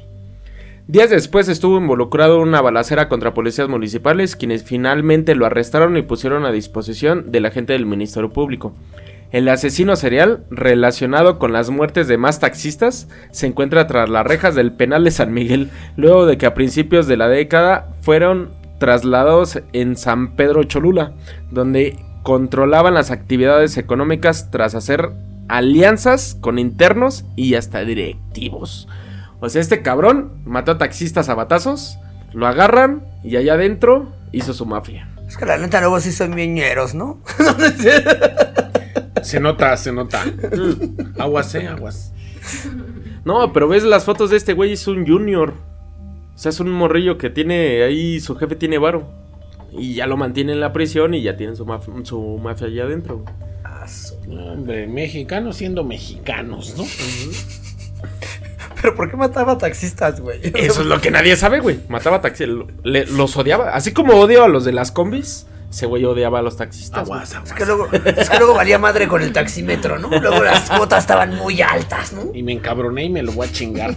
Días 0.90 1.12
después 1.12 1.48
estuvo 1.50 1.78
involucrado 1.78 2.38
en 2.38 2.48
una 2.48 2.62
balacera 2.62 3.10
contra 3.10 3.36
policías 3.36 3.70
municipales, 3.70 4.36
quienes 4.36 4.64
finalmente 4.64 5.36
lo 5.36 5.46
arrestaron 5.46 5.96
y 5.98 6.02
pusieron 6.02 6.46
a 6.46 6.52
disposición 6.52 7.32
del 7.32 7.46
agente 7.46 7.74
del 7.74 7.86
Ministerio 7.86 8.32
Público. 8.32 8.74
El 9.32 9.48
asesino 9.48 9.96
serial, 9.96 10.44
relacionado 10.50 11.38
con 11.38 11.54
las 11.54 11.70
muertes 11.70 12.08
de 12.08 12.18
más 12.18 12.40
taxistas, 12.40 13.08
se 13.32 13.46
encuentra 13.46 13.86
tras 13.86 14.10
las 14.10 14.26
rejas 14.26 14.56
del 14.56 14.72
penal 14.72 15.04
de 15.04 15.12
San 15.12 15.34
Miguel, 15.34 15.70
luego 15.98 16.26
de 16.26 16.38
que 16.38 16.48
a 16.48 16.56
principios 16.56 17.06
de 17.06 17.18
la 17.18 17.28
década 17.28 17.90
fueron 18.02 18.52
trasladados 18.80 19.60
en 19.72 19.98
San 19.98 20.36
Pedro 20.36 20.64
Cholula, 20.64 21.14
donde 21.52 22.00
controlaban 22.24 22.96
las 22.96 23.12
actividades 23.12 23.78
económicas 23.78 24.50
tras 24.50 24.74
hacer 24.74 25.12
alianzas 25.48 26.36
con 26.40 26.58
internos 26.58 27.26
y 27.36 27.54
hasta 27.54 27.82
directivos. 27.82 28.88
O 29.42 29.50
sea, 29.50 29.62
este 29.62 29.82
cabrón 29.82 30.42
mató 30.46 30.72
a 30.72 30.78
taxistas 30.78 31.30
a 31.30 31.36
batazos, 31.36 32.00
lo 32.34 32.48
agarran 32.48 33.04
y 33.24 33.36
allá 33.36 33.54
adentro 33.54 34.12
hizo 34.32 34.54
su 34.54 34.66
mafia. 34.66 35.10
Es 35.28 35.38
que 35.38 35.46
la 35.46 35.58
neta 35.58 35.80
luego 35.82 36.00
sí 36.00 36.12
son 36.12 36.34
bien 36.34 36.60
¿no? 36.96 37.20
Se 39.24 39.40
nota, 39.40 39.76
se 39.78 39.92
nota. 39.92 40.24
Aguas, 41.18 41.54
eh, 41.56 41.68
aguas. 41.68 42.14
No, 43.26 43.52
pero 43.54 43.68
ves 43.68 43.84
las 43.84 44.06
fotos 44.06 44.30
de 44.30 44.38
este 44.38 44.54
güey, 44.54 44.74
es 44.74 44.88
un 44.88 45.06
junior. 45.06 45.54
O 46.36 46.38
sea, 46.38 46.50
es 46.50 46.60
un 46.60 46.72
morrillo 46.72 47.18
que 47.18 47.30
tiene 47.30 47.84
ahí, 47.84 48.20
su 48.20 48.36
jefe 48.36 48.56
tiene 48.56 48.78
varo. 48.78 49.08
Y 49.72 49.94
ya 49.94 50.08
lo 50.08 50.18
mantiene 50.18 50.54
en 50.54 50.60
la 50.62 50.74
prisión 50.74 51.14
y 51.14 51.22
ya 51.22 51.38
tienen 51.38 51.56
su, 51.56 51.66
maf- 51.66 52.06
su 52.06 52.40
mafia 52.42 52.68
allá 52.68 52.84
adentro. 52.84 53.24
No, 54.28 54.46
Hombre, 54.54 54.88
mexicanos 54.88 55.58
siendo 55.58 55.84
mexicanos, 55.84 56.76
¿no? 56.78 56.86
Pero 58.82 58.96
¿por 58.96 59.10
qué 59.10 59.18
mataba 59.18 59.58
taxistas, 59.58 60.22
güey? 60.22 60.40
Eso 60.56 60.82
es 60.82 60.88
lo 60.88 61.02
que 61.02 61.12
nadie 61.12 61.36
sabe, 61.36 61.60
güey. 61.60 61.80
Mataba 61.90 62.22
taxistas, 62.22 62.56
los 62.84 63.36
odiaba. 63.38 63.72
Así 63.72 63.92
como 63.94 64.14
odio 64.14 64.44
a 64.44 64.48
los 64.48 64.64
de 64.64 64.72
las 64.72 64.92
combis, 64.92 65.48
ese 65.70 65.86
güey 65.86 66.04
odiaba 66.06 66.40
a 66.40 66.42
los 66.42 66.58
taxistas. 66.58 67.08
güey. 67.08 67.20
Aguas, 67.20 67.36
aguas. 67.36 67.52
Es 67.52 67.56
que, 67.56 67.66
luego, 67.66 67.88
es 67.92 68.30
que 68.30 68.38
luego 68.38 68.54
valía 68.56 68.80
madre 68.80 69.08
con 69.08 69.22
el 69.22 69.32
taxímetro, 69.32 70.00
¿no? 70.00 70.10
Luego 70.10 70.44
las 70.44 70.70
cuotas 70.70 71.04
estaban 71.04 71.36
muy 71.36 71.62
altas, 71.62 72.14
¿no? 72.14 72.32
Y 72.34 72.42
me 72.44 72.54
encabroné 72.54 73.04
y 73.06 73.10
me 73.10 73.22
lo 73.22 73.32
voy 73.32 73.48
a 73.48 73.52
chingar. 73.52 73.96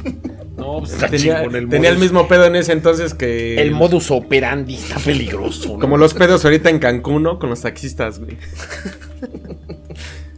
No, 0.57 0.81
pues 0.81 0.93
está 0.93 1.09
Tenía, 1.09 1.39
chingón 1.39 1.57
el 1.57 1.69
tenía 1.69 1.89
el 1.89 1.99
mismo 1.99 2.29
pedo 2.29 2.45
en 2.45 2.57
ese 2.57 2.73
entonces 2.73 3.15
que... 3.15 3.61
El 3.61 3.71
modus 3.73 4.11
operandi 4.11 4.75
está 4.75 4.97
peligroso. 4.97 5.71
¿no? 5.71 5.79
Como 5.79 5.97
los 5.97 6.13
pedos 6.13 6.45
ahorita 6.45 6.69
en 6.69 6.79
Cancún, 6.79 7.23
¿no? 7.23 7.39
Con 7.39 7.49
los 7.49 7.63
taxistas, 7.63 8.21
güey. 8.21 8.37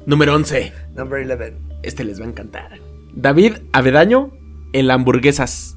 Número 0.06 0.34
11. 0.34 0.72
Number 0.94 1.20
11. 1.30 1.54
Este 1.82 2.04
les 2.04 2.20
va 2.20 2.26
a 2.26 2.28
encantar. 2.28 2.78
David 3.14 3.54
Avedaño 3.72 4.32
en 4.72 4.86
la 4.86 4.94
hamburguesas. 4.94 5.73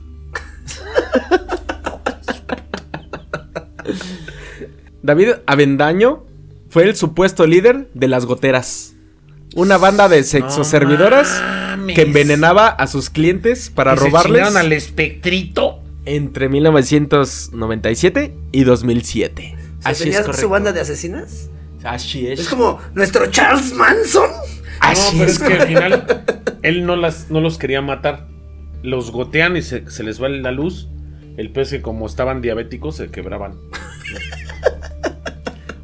David 5.07 5.35
Avendaño 5.45 6.25
fue 6.69 6.83
el 6.83 6.97
supuesto 6.97 7.47
líder 7.47 7.87
de 7.93 8.09
las 8.09 8.25
goteras. 8.25 8.93
Una 9.55 9.77
banda 9.77 10.09
de 10.09 10.21
sexoservidoras 10.25 11.41
mames. 11.41 11.95
que 11.95 12.01
envenenaba 12.01 12.67
a 12.67 12.87
sus 12.87 13.09
clientes 13.09 13.69
para 13.69 13.93
Que 13.93 13.99
se 13.99 14.05
robarles 14.07 14.33
chingaron 14.33 14.57
al 14.57 14.73
espectrito. 14.73 15.79
entre 16.03 16.49
1997 16.49 18.35
y 18.51 18.65
2007. 18.65 19.55
Así 19.85 20.03
¿Tenía 20.03 20.19
es 20.19 20.37
su 20.37 20.49
banda 20.49 20.73
de 20.73 20.81
asesinas? 20.81 21.49
Así 21.85 22.27
es. 22.27 22.41
Es 22.41 22.49
como 22.49 22.81
nuestro 22.93 23.27
Charles 23.27 23.71
Manson. 23.71 24.29
Así 24.81 25.15
no, 25.15 25.19
pero 25.19 25.31
es 25.31 25.41
es 25.41 25.47
que 25.47 25.53
al 25.53 25.67
final 25.69 26.25
él 26.63 26.85
no, 26.85 26.97
las, 26.97 27.31
no 27.31 27.39
los 27.39 27.57
quería 27.57 27.81
matar. 27.81 28.27
Los 28.83 29.11
gotean 29.11 29.55
y 29.55 29.61
se, 29.61 29.89
se 29.89 30.03
les 30.03 30.21
va 30.21 30.27
la 30.27 30.51
luz. 30.51 30.89
El 31.37 31.53
pez 31.53 31.69
que 31.69 31.81
como 31.81 32.05
estaban 32.07 32.41
diabéticos 32.41 32.97
se 32.97 33.09
quebraban. 33.09 33.53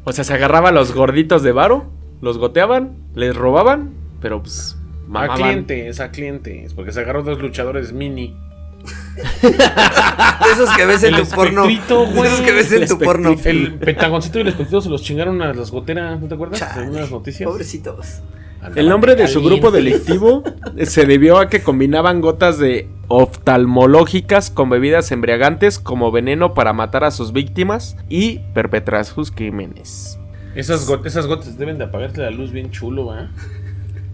O 0.04 0.12
sea, 0.12 0.24
se 0.24 0.34
agarraba 0.34 0.68
a 0.68 0.72
los 0.72 0.92
gorditos 0.94 1.42
de 1.42 1.52
varo, 1.52 1.86
los 2.20 2.38
goteaban, 2.38 2.96
les 3.14 3.34
robaban, 3.34 3.90
pero 4.20 4.42
pues 4.42 4.76
A 4.76 5.08
mamaban. 5.10 5.36
clientes, 5.36 6.00
a 6.00 6.10
clientes. 6.10 6.74
Porque 6.74 6.92
se 6.92 7.00
agarró 7.00 7.22
dos 7.22 7.40
luchadores 7.40 7.92
mini. 7.92 8.36
Esos 10.52 10.70
que 10.76 10.86
ves 10.86 11.02
en 11.04 11.14
El 11.14 11.22
tu 11.26 11.34
porno. 11.34 11.62
espectrito, 11.64 12.06
güey. 12.06 12.30
Esos 12.30 12.40
que 12.40 12.52
ves 12.52 12.72
en 12.72 12.82
El 12.82 12.88
tu 12.88 12.98
porno. 12.98 13.34
El 13.44 13.74
pentagoncito 13.80 14.38
y 14.38 14.42
el 14.42 14.48
espectro 14.48 14.80
se 14.80 14.88
los 14.88 15.02
chingaron 15.02 15.40
a 15.42 15.52
las 15.54 15.70
goteras, 15.70 16.20
¿no 16.20 16.28
te 16.28 16.34
acuerdas? 16.34 16.58
Chale, 16.58 16.82
En 16.84 16.90
unas 16.90 17.10
noticias. 17.10 17.48
Pobrecitos. 17.48 18.20
El 18.74 18.88
nombre 18.88 19.14
de 19.14 19.28
su 19.28 19.42
grupo 19.42 19.70
delictivo 19.72 20.42
se 20.84 21.04
debió 21.06 21.38
a 21.38 21.48
que 21.48 21.62
combinaban 21.62 22.20
gotas 22.20 22.58
de 22.58 22.88
oftalmológicas 23.08 24.50
con 24.50 24.70
bebidas 24.70 25.10
embriagantes 25.12 25.78
como 25.78 26.10
veneno 26.12 26.54
para 26.54 26.72
matar 26.72 27.04
a 27.04 27.10
sus 27.10 27.32
víctimas 27.32 27.96
y 28.08 28.38
perpetrar 28.54 29.04
sus 29.04 29.30
crímenes. 29.30 30.18
Esas, 30.54 30.88
got- 30.88 31.04
esas 31.06 31.26
gotas 31.26 31.58
deben 31.58 31.78
de 31.78 31.84
apagarte 31.84 32.20
la 32.20 32.30
luz 32.30 32.52
bien 32.52 32.70
chulo, 32.70 33.06
¿va? 33.06 33.30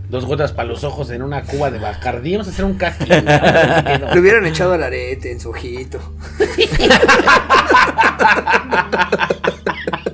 Dos 0.09 0.24
gotas 0.26 0.53
para 0.53 0.68
los 0.68 0.82
ojos 0.82 1.11
en 1.11 1.22
una 1.22 1.43
cuba 1.43 1.70
de 1.70 1.78
Bacardí. 1.78 2.32
Vamos 2.32 2.49
a 2.49 2.51
hacer 2.51 2.64
un 2.64 2.74
casting. 2.74 3.07
¿no? 4.01 4.12
Le 4.14 4.20
hubieran 4.20 4.45
echado 4.45 4.72
al 4.72 4.82
arete 4.82 5.30
en 5.30 5.38
su 5.38 5.51
ojito. 5.51 6.01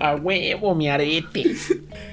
A 0.00 0.16
huevo, 0.16 0.74
mi 0.74 0.88
arete. 0.88 1.54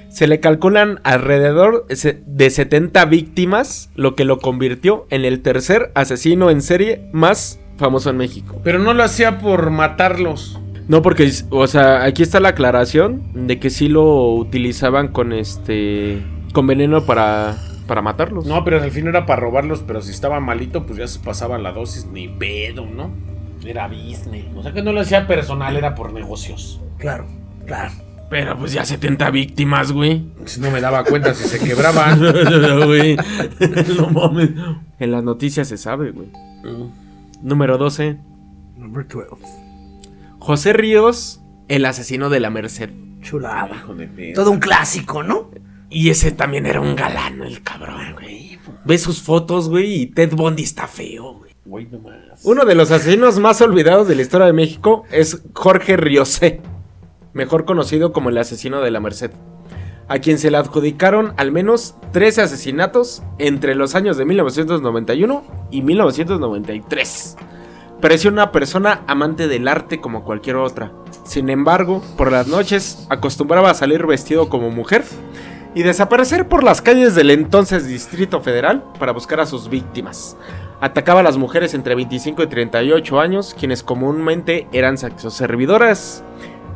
Se 0.08 0.26
le 0.26 0.40
calculan 0.40 1.00
alrededor 1.04 1.86
de 1.88 2.50
70 2.50 3.04
víctimas, 3.06 3.90
lo 3.94 4.14
que 4.14 4.24
lo 4.24 4.38
convirtió 4.38 5.06
en 5.10 5.24
el 5.24 5.42
tercer 5.42 5.92
asesino 5.94 6.50
en 6.50 6.62
serie 6.62 7.08
más 7.12 7.60
famoso 7.76 8.10
en 8.10 8.16
México. 8.16 8.60
Pero 8.64 8.78
no 8.78 8.94
lo 8.94 9.02
hacía 9.02 9.38
por 9.38 9.70
matarlos. 9.70 10.58
No, 10.88 11.02
porque, 11.02 11.30
o 11.50 11.66
sea, 11.66 12.04
aquí 12.04 12.22
está 12.22 12.38
la 12.40 12.50
aclaración 12.50 13.46
de 13.46 13.58
que 13.58 13.70
sí 13.70 13.88
lo 13.88 14.30
utilizaban 14.34 15.08
con 15.08 15.32
este. 15.32 16.22
con 16.52 16.66
veneno 16.66 17.04
para. 17.04 17.56
para 17.88 18.02
matarlos. 18.02 18.46
No, 18.46 18.62
pero 18.64 18.82
al 18.82 18.90
fin 18.90 19.08
era 19.08 19.26
para 19.26 19.40
robarlos, 19.40 19.82
pero 19.86 20.00
si 20.00 20.12
estaba 20.12 20.38
malito, 20.38 20.86
pues 20.86 20.98
ya 20.98 21.08
se 21.08 21.18
pasaba 21.18 21.58
la 21.58 21.72
dosis, 21.72 22.06
ni 22.06 22.28
pedo, 22.28 22.86
¿no? 22.86 23.10
Era 23.64 23.88
business. 23.88 24.44
O 24.54 24.62
sea 24.62 24.72
que 24.72 24.82
no 24.82 24.92
lo 24.92 25.00
hacía 25.00 25.26
personal, 25.26 25.76
era 25.76 25.96
por 25.96 26.12
negocios. 26.12 26.80
Claro, 26.98 27.26
claro. 27.66 27.92
Pero 28.28 28.58
pues 28.58 28.72
ya 28.72 28.84
70 28.84 29.30
víctimas, 29.30 29.92
güey. 29.92 30.26
Si 30.46 30.60
no 30.60 30.70
me 30.70 30.80
daba 30.80 31.04
cuenta 31.04 31.32
si 31.34 31.44
se 31.44 31.60
quebraban. 31.60 32.20
Güey. 32.86 33.16
no 33.96 34.10
mames. 34.10 34.50
En 34.98 35.12
las 35.12 35.22
noticias 35.22 35.68
se 35.68 35.76
sabe, 35.76 36.10
güey. 36.10 36.28
Número 37.42 37.78
12. 37.78 38.18
Number 38.76 39.06
12. 39.06 39.26
José 40.40 40.72
Ríos, 40.72 41.40
el 41.68 41.84
asesino 41.84 42.28
de 42.28 42.40
la 42.40 42.50
Merced. 42.50 42.90
Chulada. 43.20 43.84
Todo 44.34 44.50
un 44.50 44.58
clásico, 44.58 45.22
¿no? 45.22 45.50
Y 45.88 46.10
ese 46.10 46.32
también 46.32 46.66
era 46.66 46.80
un 46.80 46.96
galán, 46.96 47.42
el 47.42 47.62
cabrón, 47.62 48.14
güey. 48.14 48.58
Ves 48.84 49.02
sus 49.02 49.22
fotos, 49.22 49.68
güey, 49.68 50.02
y 50.02 50.06
Ted 50.06 50.34
Bundy 50.34 50.64
está 50.64 50.86
feo, 50.88 51.34
güey. 51.34 51.88
Uno 52.44 52.64
de 52.64 52.74
los 52.74 52.90
asesinos 52.90 53.38
más 53.38 53.60
olvidados 53.60 54.06
de 54.06 54.14
la 54.14 54.22
historia 54.22 54.46
de 54.46 54.52
México 54.52 55.04
es 55.10 55.42
Jorge 55.52 55.96
Riosé, 55.96 56.60
mejor 57.36 57.66
conocido 57.66 58.12
como 58.12 58.30
el 58.30 58.38
asesino 58.38 58.80
de 58.80 58.90
la 58.90 58.98
Merced, 58.98 59.30
a 60.08 60.18
quien 60.18 60.38
se 60.38 60.50
le 60.50 60.56
adjudicaron 60.56 61.34
al 61.36 61.52
menos 61.52 61.94
13 62.12 62.42
asesinatos 62.42 63.22
entre 63.38 63.74
los 63.74 63.94
años 63.94 64.16
de 64.16 64.24
1991 64.24 65.44
y 65.70 65.82
1993. 65.82 67.36
Parecía 68.00 68.30
una 68.30 68.52
persona 68.52 69.02
amante 69.06 69.48
del 69.48 69.68
arte 69.68 70.00
como 70.00 70.24
cualquier 70.24 70.56
otra. 70.56 70.92
Sin 71.24 71.50
embargo, 71.50 72.02
por 72.16 72.32
las 72.32 72.46
noches 72.46 73.06
acostumbraba 73.10 73.70
a 73.70 73.74
salir 73.74 74.06
vestido 74.06 74.48
como 74.48 74.70
mujer 74.70 75.04
y 75.74 75.82
desaparecer 75.82 76.48
por 76.48 76.64
las 76.64 76.80
calles 76.80 77.14
del 77.14 77.30
entonces 77.30 77.86
Distrito 77.86 78.40
Federal 78.40 78.82
para 78.98 79.12
buscar 79.12 79.40
a 79.40 79.46
sus 79.46 79.68
víctimas. 79.68 80.38
Atacaba 80.80 81.20
a 81.20 81.22
las 81.22 81.36
mujeres 81.36 81.74
entre 81.74 81.94
25 81.94 82.42
y 82.42 82.46
38 82.46 83.20
años, 83.20 83.54
quienes 83.58 83.82
comúnmente 83.82 84.68
eran 84.72 84.96
sexoservidoras. 84.96 86.24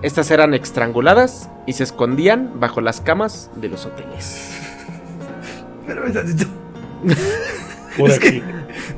Estas 0.02 0.30
eran 0.30 0.54
estranguladas 0.54 1.48
y 1.66 1.74
se 1.74 1.84
escondían 1.84 2.58
bajo 2.58 2.80
las 2.80 3.00
camas 3.00 3.50
de 3.56 3.68
los 3.68 3.84
hoteles. 3.86 4.50
Espérame 5.86 6.12
tantito. 6.12 6.46
Por 7.98 8.10
es 8.10 8.18
que- 8.18 8.28
aquí. 8.28 8.42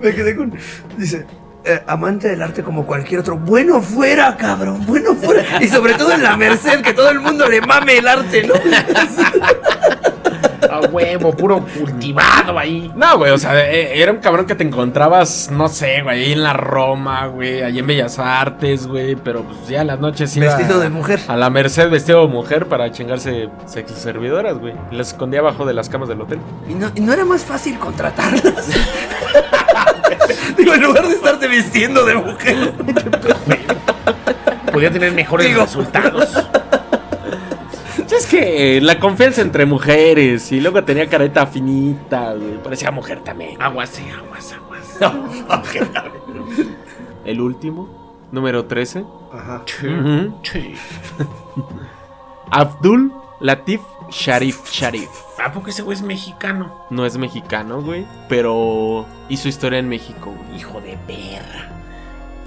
Me 0.01 0.15
quedé 0.15 0.37
con. 0.37 0.55
Dice. 0.97 1.27
eh, 1.65 1.81
amante 1.87 2.29
del 2.29 2.43
arte 2.43 2.63
como 2.63 2.85
cualquier 2.87 3.21
otro. 3.21 3.37
Bueno 3.37 3.81
fuera, 3.83 4.37
cabrón. 4.37 4.85
Bueno 4.87 5.15
fuera. 5.15 5.63
Y 5.63 5.69
sobre 5.69 5.95
todo 5.95 6.13
en 6.13 6.23
la 6.23 6.37
Merced, 6.37 6.83
que 6.83 6.93
todo 6.93 7.09
el 7.11 7.21
mundo 7.21 7.49
le 7.49 7.61
mame 7.61 7.99
el 7.99 8.07
arte, 8.09 8.45
¿no? 8.47 8.55
A 10.73 10.81
huevo, 10.81 11.33
puro 11.37 11.65
cultivado 11.79 12.59
ahí. 12.59 12.91
No, 12.97 13.19
güey, 13.19 13.31
o 13.33 13.39
sea, 13.39 13.71
eh, 13.71 14.01
era 14.01 14.13
un 14.13 14.19
cabrón 14.19 14.47
que 14.47 14.55
te 14.55 14.65
encontrabas, 14.65 15.51
no 15.53 15.69
sé, 15.69 16.03
güey, 16.03 16.25
ahí 16.25 16.33
en 16.33 16.43
la 16.43 16.53
Roma, 16.53 17.27
güey, 17.27 17.63
ahí 17.63 17.79
en 17.79 17.87
Bellas 17.87 18.19
Artes, 18.19 18.87
güey, 18.87 19.17
pero 19.17 19.43
pues 19.43 19.69
ya 19.69 19.83
en 19.83 19.89
las 19.89 20.01
noches 20.01 20.37
iba 20.37 20.47
Vestido 20.57 20.81
a- 20.81 20.83
de 20.83 20.89
mujer. 20.89 21.21
A 21.29 21.37
la 21.37 21.51
Merced 21.51 21.91
vestido 21.91 22.23
de 22.23 22.29
mujer 22.33 22.67
para 22.67 22.91
chingarse 22.91 23.49
sexoservidoras, 23.67 24.59
güey. 24.59 24.75
Y 24.91 24.97
las 24.97 25.09
escondía 25.09 25.41
abajo 25.41 25.67
de 25.67 25.75
las 25.75 25.89
camas 25.89 26.09
del 26.09 26.21
hotel. 26.21 26.39
¿Y 26.69 26.75
no, 26.75 26.91
y 26.95 27.01
no 27.01 27.13
era 27.13 27.25
más 27.25 27.45
fácil 27.45 27.79
contratarlas? 27.79 28.71
Digo, 30.57 30.75
en 30.75 30.83
lugar 30.83 31.07
de 31.09 31.15
estarte 31.15 31.49
vistiendo 31.49 32.05
de 32.05 32.15
mujer. 32.15 32.73
Podía 34.73 34.91
tener 34.91 35.13
mejores 35.13 35.49
Digo. 35.49 35.63
resultados. 35.63 36.29
Es 38.23 38.29
que 38.29 38.81
la 38.81 39.01
confianza 39.01 39.43
entre 39.43 39.67
mujeres 39.67 40.53
y 40.53 40.61
luego 40.61 40.85
tenía 40.85 41.09
careta 41.09 41.45
finita, 41.45 42.35
güey. 42.35 42.63
Parecía 42.63 42.93
mujer 42.93 43.19
también. 43.25 43.61
Aguas, 43.61 43.89
sí, 43.89 44.05
aguas, 44.17 44.53
aguas. 44.53 44.99
El 47.25 47.41
último, 47.41 47.89
número 48.31 48.67
13. 48.67 49.05
Ajá. 49.33 49.65
Ujú. 49.83 50.39
Sí. 50.45 50.75
Abdul 52.53 53.13
Latif 53.41 53.81
Sharif 54.09 54.71
Sharif. 54.71 55.09
¿A 55.45 55.51
poco 55.53 55.71
ese 55.71 55.83
güey 55.83 55.97
es 55.97 56.03
mexicano? 56.03 56.87
No 56.91 57.05
es 57.05 57.19
mexicano, 57.19 57.83
güey, 57.83 58.07
pero 58.29 59.05
hizo 59.29 59.49
historia 59.49 59.81
en 59.81 59.89
México, 59.89 60.33
güey. 60.33 60.61
Hijo 60.61 60.81
de 60.81 60.97
perra. 61.09 61.72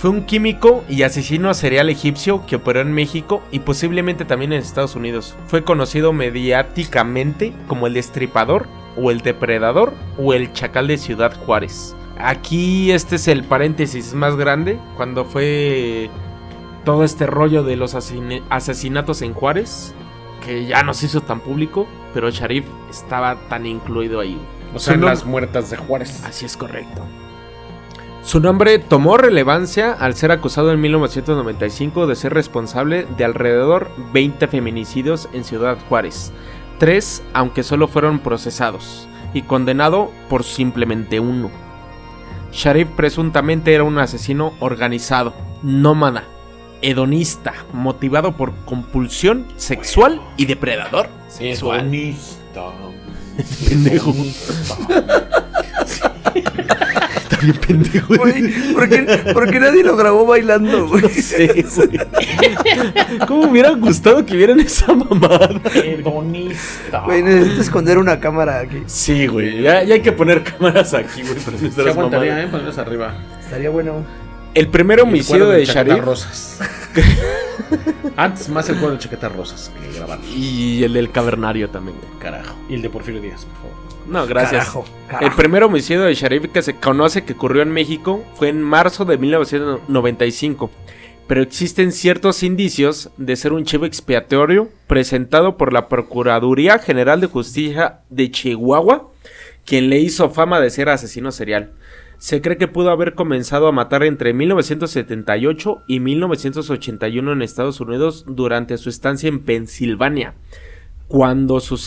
Fue 0.05 0.11
un 0.11 0.25
químico 0.25 0.83
y 0.87 1.01
asesino 1.01 1.51
serial 1.55 1.89
egipcio 1.89 2.45
que 2.45 2.57
operó 2.57 2.79
en 2.79 2.93
México 2.93 3.41
y 3.49 3.61
posiblemente 3.61 4.23
también 4.23 4.53
en 4.53 4.61
Estados 4.61 4.95
Unidos. 4.95 5.35
Fue 5.47 5.63
conocido 5.63 6.13
mediáticamente 6.13 7.55
como 7.67 7.87
el 7.87 7.95
destripador 7.95 8.67
o 8.97 9.09
el 9.09 9.21
depredador 9.21 9.95
o 10.19 10.35
el 10.35 10.53
chacal 10.53 10.89
de 10.89 10.99
Ciudad 10.99 11.35
Juárez. 11.35 11.95
Aquí 12.19 12.91
este 12.91 13.15
es 13.15 13.27
el 13.27 13.45
paréntesis 13.45 14.13
más 14.13 14.35
grande 14.35 14.77
cuando 14.95 15.25
fue 15.25 16.11
todo 16.83 17.03
este 17.03 17.25
rollo 17.25 17.63
de 17.63 17.75
los 17.75 17.95
asesinatos 17.95 19.23
en 19.23 19.33
Juárez 19.33 19.95
que 20.45 20.67
ya 20.67 20.83
no 20.83 20.93
se 20.93 21.07
hizo 21.07 21.21
tan 21.21 21.39
público, 21.39 21.87
pero 22.13 22.29
Sharif 22.29 22.65
estaba 22.91 23.37
tan 23.49 23.65
incluido 23.65 24.19
ahí. 24.19 24.39
O 24.71 24.77
sea, 24.77 24.93
en 24.93 25.01
las 25.03 25.25
muertas 25.25 25.71
de 25.71 25.77
Juárez. 25.77 26.23
Así 26.25 26.45
es 26.45 26.55
correcto. 26.55 27.01
Su 28.26 28.39
nombre 28.39 28.80
tomó 28.80 29.17
relevancia 29.17 29.91
al 29.91 30.15
ser 30.15 30.32
acusado 30.32 30.71
en 30.71 30.82
1995 30.82 32.07
de 32.07 32.15
ser 32.15 32.34
responsable 32.34 33.05
de 33.17 33.23
alrededor 33.23 33.91
20 34.13 34.47
feminicidios 34.47 35.30
en 35.32 35.43
Ciudad 35.43 35.78
Juárez. 35.88 36.32
Tres, 36.80 37.21
aunque 37.34 37.61
solo 37.61 37.88
fueron 37.88 38.17
procesados, 38.17 39.07
y 39.36 39.43
condenado 39.43 40.09
por 40.28 40.43
simplemente 40.43 41.19
uno. 41.19 41.51
Sharif 42.51 42.88
presuntamente 42.95 43.76
era 43.76 43.84
un 43.84 43.99
asesino 43.99 44.53
organizado, 44.59 45.36
nómada, 45.61 46.23
hedonista, 46.82 47.53
motivado 47.73 48.36
por 48.36 48.55
compulsión 48.65 49.45
sexual 49.55 50.19
y 50.36 50.47
depredador 50.47 51.09
sexual. 51.28 51.82
Hedonista. 51.82 52.71
Pendejo. 53.69 54.15
bien 57.45 57.57
pendejo. 57.57 58.15
Güey, 58.15 58.73
¿por 58.73 58.89
qué, 58.89 59.03
por 59.33 59.49
qué 59.49 59.59
nadie 59.59 59.83
lo 59.83 59.95
grabó 59.95 60.25
bailando, 60.25 60.87
güey? 60.87 61.07
Sí, 61.09 61.47
güey. 61.75 61.99
¿Cómo 63.27 63.43
me 63.43 63.51
hubiera 63.51 63.71
gustado 63.71 64.25
que 64.25 64.35
vieran 64.35 64.59
esa 64.59 64.93
mamada? 64.93 65.49
Hedonista. 65.73 67.01
Güey, 67.01 67.23
necesito 67.23 67.61
esconder 67.61 67.97
una 67.97 68.19
cámara 68.19 68.59
aquí. 68.59 68.83
Sí, 68.87 69.27
güey. 69.27 69.61
Ya, 69.61 69.83
ya 69.83 69.95
hay 69.95 70.01
que 70.01 70.11
poner 70.11 70.43
cámaras 70.43 70.93
aquí, 70.93 71.21
güey, 71.21 71.35
para 71.35 71.57
Se 71.57 71.63
nuestras 71.63 71.87
aguantaría, 71.87 72.31
mamadas. 72.31 72.47
¿eh? 72.47 72.51
Ponerlos 72.51 72.77
arriba. 72.77 73.13
Estaría 73.39 73.69
bueno. 73.69 74.03
El 74.53 74.67
primer 74.69 75.01
homicidio 75.01 75.49
de 75.49 75.65
Sharif 75.65 75.97
Rosas. 76.03 76.59
Antes 78.15 78.47
más 78.47 78.69
el 78.69 78.75
cuadro 78.77 78.95
de 78.95 78.99
chaquetas 78.99 79.31
rosas 79.33 79.69
que 79.91 79.97
grabar. 79.97 80.19
y 80.33 80.81
el 80.83 80.93
del 80.93 81.11
cavernario 81.11 81.69
también, 81.69 81.97
güey. 81.97 82.19
Carajo. 82.19 82.55
Y 82.69 82.75
el 82.75 82.81
de 82.81 82.89
Porfirio 82.89 83.19
Díaz, 83.21 83.43
por 83.45 83.55
favor. 83.57 83.84
No, 84.07 84.27
gracias. 84.27 84.65
Carajo, 84.65 84.85
carajo. 85.07 85.25
El 85.25 85.31
primer 85.33 85.63
homicidio 85.63 86.03
de 86.03 86.13
Sharif 86.13 86.51
que 86.51 86.61
se 86.61 86.75
conoce 86.75 87.23
que 87.23 87.33
ocurrió 87.33 87.61
en 87.61 87.71
México 87.71 88.23
fue 88.35 88.49
en 88.49 88.61
marzo 88.61 89.05
de 89.05 89.17
1995. 89.17 90.69
Pero 91.27 91.41
existen 91.41 91.91
ciertos 91.91 92.43
indicios 92.43 93.09
de 93.17 93.35
ser 93.35 93.51
un 93.51 93.65
chivo 93.65 93.85
expiatorio 93.85 94.69
presentado 94.85 95.57
por 95.57 95.73
la 95.73 95.87
Procuraduría 95.87 96.77
General 96.77 97.19
de 97.19 97.27
Justicia 97.27 98.01
de 98.09 98.29
Chihuahua, 98.29 99.09
quien 99.65 99.89
le 99.89 99.97
hizo 99.97 100.29
fama 100.29 100.59
de 100.59 100.69
ser 100.69 100.89
asesino 100.89 101.31
serial. 101.31 101.71
Se 102.19 102.41
cree 102.41 102.57
que 102.57 102.67
pudo 102.67 102.91
haber 102.91 103.15
comenzado 103.15 103.67
a 103.67 103.71
matar 103.71 104.03
entre 104.03 104.33
1978 104.33 105.83
y 105.87 105.99
1981 105.99 107.31
en 107.31 107.41
Estados 107.41 107.81
Unidos 107.81 108.23
durante 108.27 108.77
su 108.77 108.89
estancia 108.89 109.27
en 109.27 109.43
Pensilvania, 109.43 110.35
cuando 111.07 111.59
su- 111.59 111.77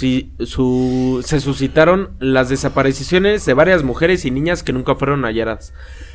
se 1.25 1.41
suscitaron 1.41 2.11
las 2.21 2.49
desapariciones 2.49 3.45
de 3.45 3.55
varias 3.55 3.83
mujeres 3.83 4.25
y 4.25 4.31
niñas 4.31 4.63
que 4.63 4.73
nunca 4.73 4.95
fueron 4.95 5.23
halladas. 5.25 5.73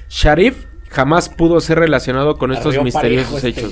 Sharif 0.10 0.66
jamás 0.90 1.28
pudo 1.30 1.60
ser 1.60 1.80
relacionado 1.80 2.38
con 2.38 2.54
estos 2.54 2.82
misteriosos 2.84 3.44
este 3.44 3.50
hechos. 3.50 3.72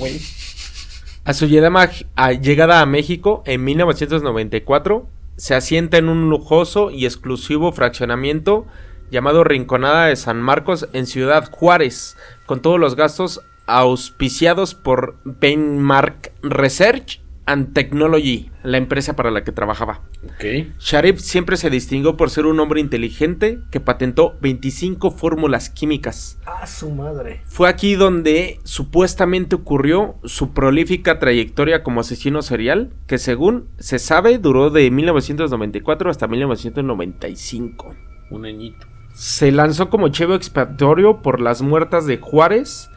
A 1.24 1.34
su 1.34 1.46
llegada 1.46 1.88
a, 2.16 2.32
llegada 2.32 2.80
a 2.80 2.86
México 2.86 3.42
en 3.46 3.64
1994, 3.64 5.08
se 5.36 5.54
asienta 5.54 5.96
en 5.96 6.08
un 6.08 6.28
lujoso 6.28 6.90
y 6.90 7.06
exclusivo 7.06 7.72
fraccionamiento 7.72 8.66
llamado 9.10 9.44
Rinconada 9.44 10.06
de 10.06 10.16
San 10.16 10.42
Marcos 10.42 10.88
en 10.92 11.06
Ciudad 11.06 11.50
Juárez, 11.50 12.16
con 12.44 12.60
todos 12.60 12.78
los 12.80 12.96
gastos 12.96 13.40
auspiciados 13.66 14.74
por 14.74 15.16
Benmark 15.24 16.32
Research 16.42 17.21
and 17.46 17.72
Technology, 17.72 18.50
la 18.62 18.78
empresa 18.78 19.16
para 19.16 19.30
la 19.30 19.44
que 19.44 19.52
trabajaba. 19.52 20.02
Ok. 20.24 20.74
Sharif 20.78 21.20
siempre 21.20 21.56
se 21.56 21.70
distinguió 21.70 22.16
por 22.16 22.30
ser 22.30 22.46
un 22.46 22.60
hombre 22.60 22.80
inteligente 22.80 23.58
que 23.70 23.80
patentó 23.80 24.36
25 24.40 25.10
fórmulas 25.10 25.68
químicas. 25.70 26.38
Ah, 26.46 26.66
su 26.66 26.90
madre. 26.90 27.42
Fue 27.44 27.68
aquí 27.68 27.94
donde 27.94 28.60
supuestamente 28.64 29.56
ocurrió 29.56 30.16
su 30.24 30.52
prolífica 30.52 31.18
trayectoria 31.18 31.82
como 31.82 32.00
asesino 32.00 32.42
serial, 32.42 32.90
que 33.06 33.18
según 33.18 33.68
se 33.78 33.98
sabe 33.98 34.38
duró 34.38 34.70
de 34.70 34.90
1994 34.90 36.10
hasta 36.10 36.28
1995. 36.28 37.94
Un 38.30 38.46
añito. 38.46 38.86
Se 39.14 39.52
lanzó 39.52 39.90
como 39.90 40.08
chivo 40.08 40.34
expiatorio 40.34 41.20
por 41.20 41.40
las 41.40 41.60
muertas 41.60 42.06
de 42.06 42.16
Juárez, 42.16 42.88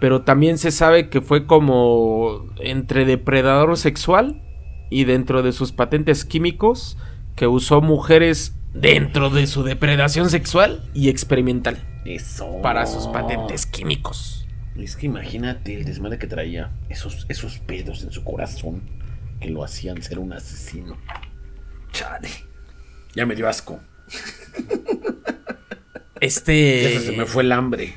pero 0.00 0.22
también 0.22 0.58
se 0.58 0.70
sabe 0.70 1.08
que 1.08 1.20
fue 1.20 1.46
como 1.46 2.46
entre 2.60 3.04
depredador 3.04 3.76
sexual 3.76 4.42
y 4.90 5.04
dentro 5.04 5.42
de 5.42 5.52
sus 5.52 5.72
patentes 5.72 6.24
químicos 6.24 6.98
que 7.36 7.46
usó 7.46 7.80
mujeres 7.80 8.54
dentro 8.72 9.30
de 9.30 9.46
su 9.46 9.62
depredación 9.62 10.30
sexual 10.30 10.88
y 10.94 11.08
experimental 11.08 11.78
Eso. 12.04 12.60
para 12.62 12.86
sus 12.86 13.06
patentes 13.06 13.66
químicos. 13.66 14.46
Es 14.76 14.96
que 14.96 15.06
imagínate 15.06 15.74
el 15.74 15.84
desmadre 15.84 16.18
que 16.18 16.26
traía. 16.26 16.72
Esos, 16.88 17.26
esos 17.28 17.58
pedos 17.60 18.02
en 18.02 18.10
su 18.10 18.24
corazón 18.24 18.82
que 19.40 19.48
lo 19.48 19.62
hacían 19.62 20.02
ser 20.02 20.18
un 20.18 20.32
asesino. 20.32 20.96
Chale. 21.92 22.28
Ya 23.14 23.24
me 23.24 23.36
dio 23.36 23.48
asco. 23.48 23.80
Este. 26.20 26.98
Se 27.00 27.12
me 27.12 27.26
fue 27.26 27.44
el 27.44 27.52
hambre. 27.52 27.94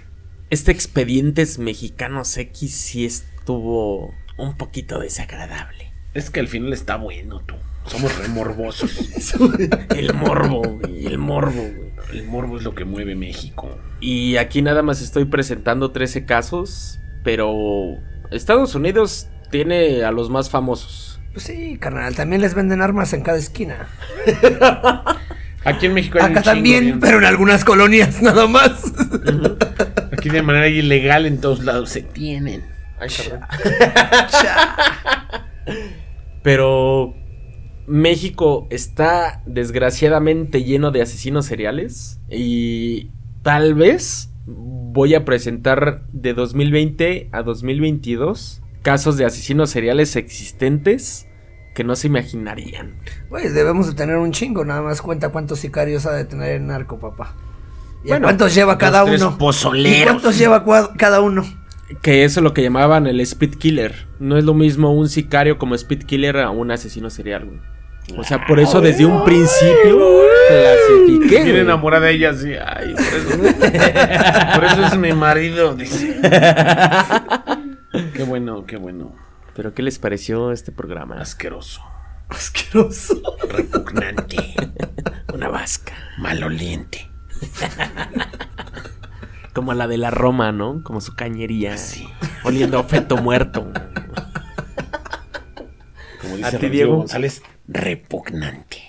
Este 0.50 0.72
Expedientes 0.72 1.60
Mexicanos 1.60 2.38
X 2.38 2.74
sí 2.74 3.06
estuvo 3.06 4.14
un 4.38 4.56
poquito 4.56 4.98
desagradable. 4.98 5.92
Es 6.14 6.30
que 6.30 6.40
al 6.40 6.48
final 6.48 6.72
está 6.72 6.96
bueno, 6.96 7.42
tú. 7.42 7.56
Somos 7.86 8.18
remorbosos. 8.18 9.42
El 9.90 10.14
morbo, 10.14 10.62
güey, 10.62 11.06
el 11.06 11.18
morbo, 11.18 11.62
güey. 11.62 11.92
El 12.14 12.28
morbo 12.28 12.58
es 12.58 12.64
lo 12.64 12.76
que 12.76 12.86
mueve 12.86 13.16
México. 13.16 13.78
Y 14.00 14.38
aquí 14.38 14.62
nada 14.62 14.84
más 14.84 15.02
estoy 15.02 15.26
presentando 15.26 15.92
13 15.92 16.26
casos, 16.26 17.00
pero 17.26 17.98
Estados 18.32 18.74
Unidos 18.74 19.28
tiene 19.52 20.06
a 20.06 20.12
los 20.12 20.30
más 20.30 20.50
famosos. 20.50 21.20
Pues 21.34 21.44
sí, 21.44 21.78
carnal, 21.78 22.16
también 22.16 22.42
les 22.42 22.56
venden 22.56 22.82
armas 22.82 23.12
en 23.12 23.22
cada 23.22 23.38
esquina. 23.38 23.90
Aquí 25.68 25.88
en 25.88 25.94
México 25.94 26.18
hay 26.20 26.26
un 26.26 26.32
Acá 26.32 26.42
chingo 26.42 26.56
también, 26.56 27.00
pero 27.00 27.18
en 27.18 27.26
algunas 27.26 27.66
colonias 27.66 28.22
nada 28.22 28.48
más. 28.48 28.94
Aquí 30.14 30.30
de 30.30 30.42
manera 30.42 30.70
ilegal 30.70 31.26
en 31.26 31.42
todos 31.42 31.64
lados 31.64 31.90
se 31.90 32.02
tienen. 32.02 32.64
Pero 36.42 37.14
México 37.86 38.68
está 38.70 39.42
desgraciadamente 39.46 40.64
lleno 40.64 40.92
de 40.92 41.02
asesinos 41.02 41.46
seriales 41.46 42.20
y 42.30 43.12
tal 43.44 43.76
vez 43.76 44.32
voy 44.46 45.16
a 45.16 45.26
presentar 45.26 46.06
de 46.12 46.34
2020 46.34 47.30
a 47.32 47.44
2022 47.44 48.62
casos 48.82 49.18
de 49.18 49.26
asesinos 49.26 49.70
seriales 49.70 50.16
existentes 50.16 51.27
que 51.78 51.84
no 51.84 51.96
se 51.96 52.08
imaginarían. 52.08 52.96
Pues 53.30 53.54
debemos 53.54 53.86
de 53.86 53.94
tener 53.94 54.18
un 54.18 54.32
chingo, 54.32 54.66
nada 54.66 54.82
más 54.82 55.00
cuenta 55.00 55.30
cuántos 55.30 55.60
sicarios 55.60 56.08
ha 56.08 56.12
de 56.12 56.26
tener 56.26 56.54
el 56.54 56.66
narco, 56.66 56.98
papá. 56.98 57.36
¿Y 58.04 58.08
Bueno, 58.08 58.26
cuántos 58.26 58.56
lleva 58.56 58.80
cada 58.80 59.04
uno? 59.04 59.38
pozoleros. 59.38 60.00
¿Y 60.00 60.04
cuántos 60.04 60.40
lleva 60.40 60.66
cada 60.98 61.22
uno? 61.22 61.46
Que 62.02 62.24
eso 62.24 62.40
es 62.40 62.44
lo 62.44 62.56
que 62.56 62.64
llamaban 62.64 63.06
el 63.06 63.20
speed 63.20 63.58
killer. 63.60 64.08
No 64.18 64.40
es 64.40 64.44
lo 64.44 64.56
mismo 64.56 64.92
un 64.92 65.08
sicario 65.08 65.60
como 65.60 65.76
speed 65.76 66.06
killer 66.06 66.38
a 66.38 66.50
un 66.50 66.72
asesino 66.72 67.12
serial, 67.12 67.46
güey. 67.46 67.60
O 68.18 68.24
sea, 68.24 68.44
por 68.48 68.60
eso 68.60 68.82
desde 68.82 69.06
un 69.06 69.24
principio 69.24 70.00
clasifiqué. 70.50 71.28
Bien 71.28 71.44
güey. 71.44 71.60
enamorada 71.60 72.08
de 72.08 72.14
ella, 72.14 72.34
sí. 72.34 72.54
Ay, 72.54 72.96
por 72.96 73.04
eso, 73.20 74.56
por 74.56 74.64
eso 74.66 74.86
es 74.88 74.98
mi 74.98 75.14
marido, 75.14 75.76
dice. 75.76 76.20
Qué 78.16 78.24
bueno, 78.24 78.66
qué 78.66 78.78
bueno. 78.78 79.27
Pero 79.58 79.74
¿qué 79.74 79.82
les 79.82 79.98
pareció 79.98 80.52
este 80.52 80.72
programa? 80.72 81.16
Asqueroso. 81.20 81.82
Asqueroso. 82.30 83.20
Repugnante. 83.50 84.38
Una 85.34 85.50
vasca. 85.50 85.94
Maloliente. 86.20 87.10
Como 89.54 89.74
la 89.74 89.88
de 89.88 89.98
la 89.98 90.12
Roma, 90.12 90.52
¿no? 90.52 90.84
Como 90.84 91.02
su 91.02 91.16
cañería. 91.16 91.76
Sí. 91.80 92.08
Oliendo 92.44 92.78
a 92.78 92.84
feto 92.84 93.18
muerto. 93.18 93.72
Como 96.22 96.36
¿A 96.36 96.38
dice 96.38 96.50
ti, 96.52 96.56
Rodrigo 96.58 96.72
Diego? 96.72 96.98
González, 96.98 97.42
repugnante. 97.68 98.84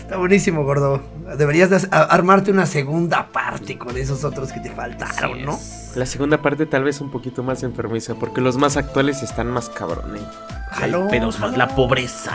Está 0.00 0.16
buenísimo, 0.16 0.62
gordo. 0.62 1.02
Deberías 1.36 1.68
de 1.70 1.88
armarte 1.90 2.50
una 2.50 2.64
segunda 2.66 3.26
parte 3.28 3.76
con 3.76 3.96
esos 3.96 4.24
otros 4.24 4.52
que 4.52 4.60
te 4.60 4.70
faltaron, 4.70 5.44
¿no? 5.44 5.58
La 5.94 6.06
segunda 6.06 6.40
parte 6.40 6.64
tal 6.66 6.84
vez 6.84 7.00
un 7.00 7.10
poquito 7.10 7.42
más 7.42 7.62
enfermiza, 7.62 8.14
porque 8.14 8.40
los 8.40 8.56
más 8.56 8.76
actuales 8.76 9.22
están 9.22 9.48
más 9.50 9.68
cabrones. 9.68 10.22
Jalón, 10.70 11.08
pedos 11.08 11.38
más. 11.40 11.56
La 11.56 11.68
pobreza. 11.74 12.32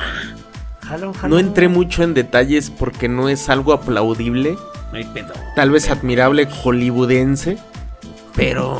Jalón, 0.81 1.13
jalón. 1.13 1.29
No 1.31 1.39
entré 1.39 1.67
mucho 1.69 2.03
en 2.03 2.13
detalles 2.13 2.69
porque 2.69 3.07
no 3.07 3.29
es 3.29 3.49
algo 3.49 3.73
aplaudible, 3.73 4.57
No 4.91 4.97
hay 4.97 5.05
pedo. 5.05 5.33
tal 5.55 5.71
vez 5.71 5.89
admirable 5.89 6.45
hollywoodense, 6.45 7.57
pero 8.35 8.79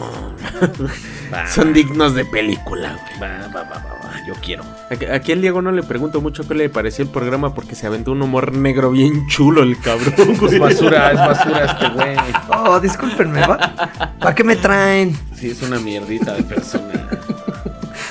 Va, 1.32 1.47
son 1.51 1.74
dignos 1.74 2.14
de 2.14 2.26
película. 2.26 2.97
güey. 3.18 3.32
va, 3.32 3.47
va, 3.47 3.64
va, 3.64 3.64
va, 3.64 3.78
va. 3.86 3.92
Yo 4.28 4.34
quiero. 4.41 4.63
Aquí- 4.89 5.32
al 5.34 5.41
Diego 5.41 5.61
no 5.61 5.71
le 5.71 5.84
pregunto 5.84 6.21
mucho 6.21 6.47
qué 6.47 6.53
le 6.55 6.69
pareció 6.69 7.03
el 7.03 7.09
programa 7.11 7.53
porque 7.53 7.76
se 7.76 7.88
aventó 7.88 8.11
un 8.13 8.21
humor 8.21 8.53
negro 8.53 8.91
bien 8.91 9.28
chulo 9.28 9.63
el 9.63 9.78
cabrón. 9.80 10.13
Es 10.51 10.59
basura, 10.59 11.11
es 11.11 11.17
basura 11.17 11.65
este 11.65 11.89
güey. 11.89 12.15
Oh, 12.49 12.80
discúlpenme, 12.80 13.41
¿va? 13.45 14.13
¿Para 14.19 14.34
qué 14.36 14.43
me 14.43 14.55
traen? 14.55 15.17
Sí, 15.36 15.49
es 15.49 15.61
una 15.61 15.78
mierdita 15.80 16.34
de 16.34 16.43
persona. 16.43 17.09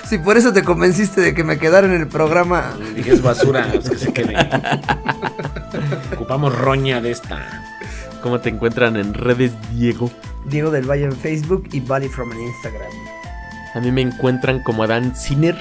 Si 0.06 0.18
por 0.18 0.36
eso 0.36 0.52
te 0.52 0.62
convenciste 0.62 1.22
de 1.22 1.34
que 1.34 1.42
me 1.44 1.58
quedara 1.58 1.86
en 1.86 1.94
el 1.94 2.06
programa. 2.08 2.74
Dije, 2.94 3.12
es 3.12 3.22
basura, 3.22 3.66
pues 3.72 3.88
que 3.88 3.96
se 3.96 4.12
quede. 4.12 4.36
Ocupamos 6.12 6.54
roña 6.54 7.00
de 7.00 7.10
esta. 7.12 7.62
¿Cómo 8.22 8.40
te 8.40 8.50
encuentran 8.50 8.96
en 8.96 9.14
redes, 9.14 9.52
Diego? 9.72 10.10
Diego 10.44 10.70
del 10.70 10.88
Valle 10.88 11.04
en 11.04 11.12
Facebook 11.12 11.68
y 11.72 11.80
Valley 11.80 12.08
from 12.08 12.30
en 12.32 12.40
Instagram. 12.42 12.90
A 13.74 13.80
mí 13.80 13.90
me 13.90 14.02
encuentran 14.02 14.62
como 14.62 14.82
Adán 14.82 15.16
Sinner 15.16 15.56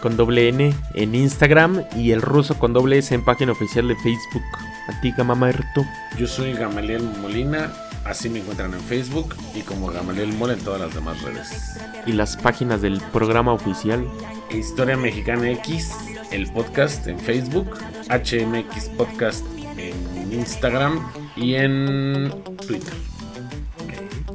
con 0.00 0.16
doble 0.16 0.48
N 0.48 0.74
en 0.94 1.14
Instagram 1.14 1.84
y 1.96 2.12
el 2.12 2.22
ruso 2.22 2.58
con 2.58 2.72
doble 2.72 2.98
S 2.98 3.14
en 3.14 3.24
página 3.24 3.52
oficial 3.52 3.88
de 3.88 3.96
Facebook. 3.96 4.42
A 4.88 5.00
ti, 5.00 5.12
Gamamerto. 5.16 5.84
Yo 6.18 6.26
soy 6.26 6.52
Gamaliel 6.54 7.02
Molina, 7.20 7.72
así 8.04 8.28
me 8.28 8.40
encuentran 8.40 8.74
en 8.74 8.80
Facebook 8.80 9.34
y 9.54 9.60
como 9.60 9.88
Gamaliel 9.88 10.32
Mol 10.32 10.50
en 10.50 10.60
todas 10.60 10.80
las 10.80 10.94
demás 10.94 11.22
redes. 11.22 11.78
Y 12.06 12.12
las 12.12 12.36
páginas 12.36 12.82
del 12.82 13.00
programa 13.12 13.52
oficial. 13.52 14.06
Historia 14.50 14.96
Mexicana 14.96 15.50
X, 15.50 15.92
el 16.32 16.50
podcast 16.52 17.06
en 17.06 17.18
Facebook, 17.20 17.78
HMX 18.08 18.88
Podcast 18.96 19.44
en 19.76 20.32
Instagram 20.32 21.00
y 21.36 21.54
en 21.54 22.32
Twitter. 22.66 22.94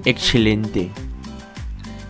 Excelente. 0.06 0.92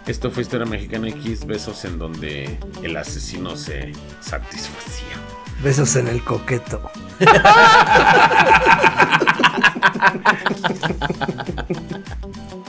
Esto 0.08 0.30
fue 0.30 0.43
Historia 0.43 0.68
Mexicana 0.68 1.08
X, 1.10 1.45
besos 1.45 1.84
en 1.84 1.97
donde 1.97 2.60
el 2.84 2.95
asesino 2.95 3.56
se 3.56 3.91
satisfacía. 4.22 5.18
Besos 5.64 5.95
en 5.95 6.08
el 6.08 6.24
coqueto. 6.24 6.91